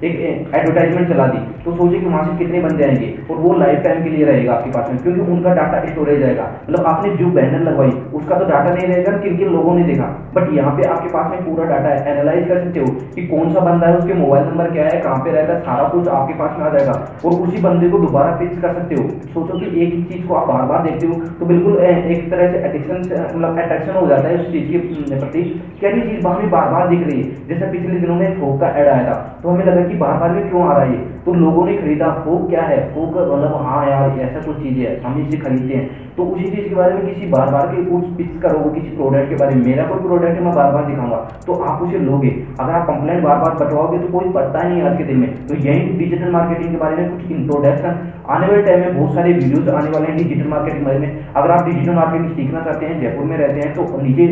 एक 0.04 0.14
एडवर्टाइजमेंट 0.54 1.08
चला 1.08 1.26
दी। 1.26 1.38
तो 1.64 1.72
सोचिए 1.72 2.00
कि 2.00 2.06
वहाँ 2.06 2.22
से 2.24 2.36
कितने 2.38 2.60
बंदे 2.60 2.84
आएँगे 2.84 3.08
और 3.30 3.36
वो 3.38 3.52
लाइफ 3.58 3.82
टाइम 3.84 4.02
के 4.04 4.10
लिए 4.10 4.24
रहेगा 4.26 4.52
आपके 4.52 4.70
पास 4.70 4.90
में, 4.90 4.98
क्योंकि 4.98 5.20
उनका 5.32 5.54
डाटा 5.54 5.84
स्टोरेज 5.86 6.22
रहेगा। 6.22 6.44
मतलब 6.60 6.86
आपने 6.86 7.10
जो 7.16 7.26
बैनर 7.32 7.62
लगवाई, 7.62 7.90
उसका 8.14 8.38
तो 8.38 8.44
डाटा 8.44 8.74
नहीं 8.74 8.86
रहेगा, 8.86 9.16
किन 9.18 9.36
किन 9.36 9.48
लोगों 9.50 9.74
ने 9.74 9.84
देखा। 9.84 10.06
बट 10.34 10.52
यहाँ 10.54 10.72
पे 10.76 10.88
आपके 10.88 11.08
पास 11.08 11.30
में 11.30 11.44
पूरा 11.46 11.64
डाटा 11.66 11.88
है। 11.88 12.12
एनालाइज 12.12 12.48
कर 12.48 12.62
सकते 12.64 12.80
हो 12.80 12.86
कि 13.14 13.26
कौन 13.26 13.52
सा 13.54 13.60
बंदा 13.60 13.86
है, 13.86 13.96
उसके 13.96 14.14
मोबाइल 14.14 14.44
नंबर 14.46 14.70
क्या 14.70 14.84
है, 14.84 15.00
कहाँ 15.00 15.18
पे 15.24 15.30
रहता 15.30 15.54
है 15.54 15.60
सारा 15.60 15.88
कुछ 15.88 16.08
आपके 16.10 16.34
पास 16.34 16.56
में 16.58 16.64
आ 16.66 16.70
जाएगा। 16.70 16.94
और 17.24 17.40
उसी 17.40 17.62
बंदे 17.62 17.88
को 17.90 17.98
दोबारा 17.98 18.36
पिच 18.36 18.58
कर 18.60 18.74
सकते 18.74 18.94
हो। 18.94 19.08
सोचो 19.30 19.58
कि 19.60 19.66
एक 19.82 19.94
ही 19.94 20.02
चीज़ 20.04 20.26
को 20.28 20.34
आप 20.34 20.48
बार 20.48 20.66
बार 20.68 20.82
देखते 20.82 21.06
हो 21.06 21.14
तो 21.40 21.46
बिल्कुल 21.46 21.78
एक 21.80 22.30
तरह 22.30 22.52
से 22.52 22.58
एडिक्शन 22.68 22.98
मतलब 23.26 23.58
अट्रैक्शन 23.58 23.94
हो 23.94 24.06
जाता 24.06 24.28
है 24.28 24.38
उस 24.38 24.52
चीज़ 24.52 24.70
के 24.70 24.78
प्रति। 25.16 25.42
क्या 25.80 25.90
चीज़ 25.92 26.26
हमें 26.26 26.50
बार 26.60 26.72
बार 26.72 26.88
दिख 26.88 27.06
रही 27.06 27.20
है। 27.20 27.48
जैसे 27.48 27.70
पिछले 27.72 27.98
दिनों 28.00 28.14
में 28.14 28.40
फोक 28.40 28.60
का 28.60 28.68
एड 28.70 28.88
आया 28.88 29.04
था। 29.04 29.14
तो 29.42 29.48
हमें 29.48 29.64
लगा 29.64 29.82
कि 29.82 29.94
बार 29.96 30.18
बार 30.18 30.30
में 30.30 30.48
क्यों 30.50 30.62
आ 30.62 30.72
रहा 30.72 30.84
है 30.84 30.98
तो 31.20 31.32
लोगों 31.34 31.64
ने 31.66 31.76
खरीदा। 31.76 32.08
फोक 32.24 32.48
क्या 32.50 32.62
है? 32.62 32.78
फोक 32.94 33.16
मतलब 33.16 33.54
हाँ 33.62 33.86
यार, 33.88 34.18
ऐसा 34.20 34.40
कुछ 34.40 34.56
चीज़ 34.56 34.78
है, 34.78 35.00
हम 35.00 35.20
इसे 35.20 35.38
खरीदते 35.38 35.74
हैं। 35.74 36.14
तो 36.16 36.24
उसी 36.24 36.44
चीज़ 36.46 36.68
के 36.68 36.74
बारे 36.74 36.94
में 36.94 37.06
किसी 37.06 37.26
बार 37.28 37.50
बार 37.52 37.66
के 37.66 37.84
कुछ 37.84 38.04
पिक्स 38.16 38.40
करोगे, 38.42 38.80
किसी 38.80 38.96
प्रोडक्ट 38.96 39.28
के 39.28 39.36
बारे 39.36 39.54
में। 39.54 39.64
मेरा 39.66 39.84
कोई 39.84 39.98
प्रोडक्ट 39.98 40.30
है, 40.30 40.44
मैं 40.44 40.54
बार 40.54 40.72
बार 40.72 40.84
दिखाऊँगा। 40.84 41.16
तो 41.46 41.54
आप 41.64 41.82
उसे 41.82 41.98
लोगे। 42.00 42.30
अगर 42.60 42.72
आप 42.72 42.86
कंप्लेंट 42.86 43.22
बार 43.24 43.36
बार 43.38 43.54
बटवाओगे 43.56 43.98
तो 43.98 44.12
कोई 44.12 44.32
पढ़ता 44.32 44.68
नहीं 44.68 44.82
आज 44.82 44.96
के 44.98 45.04
दिन 45.04 45.18
में। 45.18 45.28
तो 45.46 45.54
यही 45.58 45.80
डिजिटल 45.98 46.30
मार्केटिंग 46.32 46.70
के 46.70 46.78
बारे 46.78 46.96
में 46.96 47.10
कुछ 47.10 47.30
इंट्रोडक्शन 47.32 47.98
आने 48.30 48.46
वाले 48.46 48.62
टाइम 48.62 48.80
में 48.80 48.96
बहुत 48.96 49.14
सारे 49.14 49.32
वीडियोस 49.32 49.68
आने 49.70 49.90
वाले 49.90 50.06
हैं 50.06 50.16
डिजिटल 50.16 50.48
मार्केटिंग 50.48 50.84
बारे 50.86 50.98
में। 50.98 51.08
अगर 51.32 51.50
आप 51.50 51.64
डिजिटल 51.66 51.94
मार्केटिंग 51.94 52.30
सीखना 52.32 52.60
चाहते 52.60 52.86
हैं, 52.86 53.00
जयपुर 53.00 53.24
में 53.24 53.36
रहते 53.36 53.60
हैं 53.60 53.74
तो 53.74 54.02
नीचे 54.02 54.26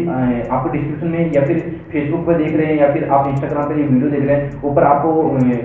आपको 0.48 0.68
डिस्क्रिप्शन 0.68 1.09
में 1.09 1.33
या 1.33 1.42
फिर 1.46 1.59
फेसबुक 1.92 2.26
पर 2.26 2.38
देख 2.38 2.57
रहे 2.57 2.66
हैं 2.66 2.76
या 2.78 2.92
फिर 2.92 3.09
आप 3.11 3.28
इंस्टाग्राम 3.28 3.68
पर 3.68 3.78
ये 3.78 3.85
वीडियो 3.85 4.11
देख 4.11 4.24
रहे 4.26 4.37
हैं, 4.37 4.62
ऊपर 4.64 4.85
आपको 4.85 5.12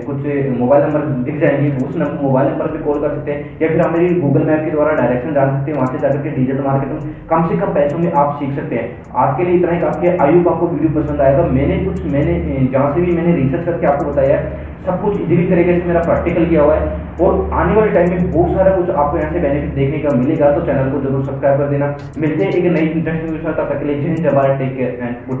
कुछ 0.06 0.26
मोबाइल 0.58 0.82
नंबर 0.84 1.06
दिख 1.24 1.40
जाएँगे, 1.40 1.70
उस 1.86 1.96
मोबाइल 2.22 2.48
नंबर 2.48 2.66
पर 2.66 2.82
कॉल 2.84 3.00
कर 3.00 3.14
सकते 3.14 3.32
हैं। 3.32 3.58
या 3.62 3.68
फिर 3.68 3.80
हमारी 3.80 4.14
गूगल 4.20 4.46
मैप 4.46 4.64
के 4.64 4.70
द्वारा 4.70 4.94
डायरेक्शन 4.94 5.34
डाल 5.34 5.50
सकते 5.50 5.70
हैं, 5.70 5.78
वहाँ 5.78 5.92
से 5.92 5.98
जाकर 5.98 6.22
के 6.22 6.30
डिजिटल 6.30 6.62
मार्केटिंग 6.64 7.12
कम 7.30 7.46
से 7.48 7.56
कम 7.56 7.74
पैसों 7.74 7.98
में 7.98 8.10
आप 8.14 8.36
सीख 8.40 8.54
सकते 8.56 8.76
हैं। 8.76 8.86
आज 9.16 9.36
के 9.36 9.44
लिए 9.44 9.56
इतना 9.56 9.72
ही, 9.72 9.80
आपके 9.84 10.16
आयु 10.24 10.40
आपको 10.44 10.66
वीडियो 10.66 10.90
पसंद 10.94 11.20
आएगा। 11.20 11.46
मैंने 11.52 11.78
कुछ, 11.84 12.04
मैंने 12.12 12.34
जहाँ 12.72 12.92
से 12.94 13.00
भी 13.00 13.12
मैंने 13.12 13.36
रिसर्च 13.36 13.64
करके 13.66 13.86
आपको 13.86 14.10
बताया 14.10 14.36
है, 14.36 14.62
सब 14.86 15.00
कुछ 15.02 15.20
इजीली 15.20 15.46
तरीके 15.48 15.74
से 15.74 15.86
मेरा 15.86 16.00
प्रैक्टिकल 16.02 16.44
किया 16.46 16.62
हुआ 16.62 16.74
है 16.74 17.02
और 17.24 17.32
आने 17.60 17.74
वाले 17.74 17.90
टाइम 17.92 18.10
में 18.10 18.30
बहुत 18.32 18.50
सारा 18.56 18.70
कुछ 18.76 18.90
आपको 18.92 19.18
यहाँ 19.18 19.32
से 19.32 19.40
बेनिफिट 19.40 19.74
देखने 19.74 19.98
का 20.00 20.14
मिलेगा 20.16 20.50
तो 20.54 20.60
चैनल 20.66 20.90
को 20.92 21.00
ज़रूर 21.02 21.24
सब्सक्राइब 21.24 21.58
कर 21.58 21.68
देना। 21.68 21.86
मिलते 22.18 22.44
हैं 22.44 22.50
एक 22.52 22.64
नई 22.72 22.86
इंटरेस्टिंग 22.88 23.30
विषय, 23.30 23.52
तब 23.52 23.68
तक 23.70 23.78
के 23.78 23.84
लिए 23.84 23.96
जय 24.02 24.22
Jawahar 24.24 24.56
take 24.58 24.76
care 24.76 24.92
and 25.00 25.14
good 25.28 25.40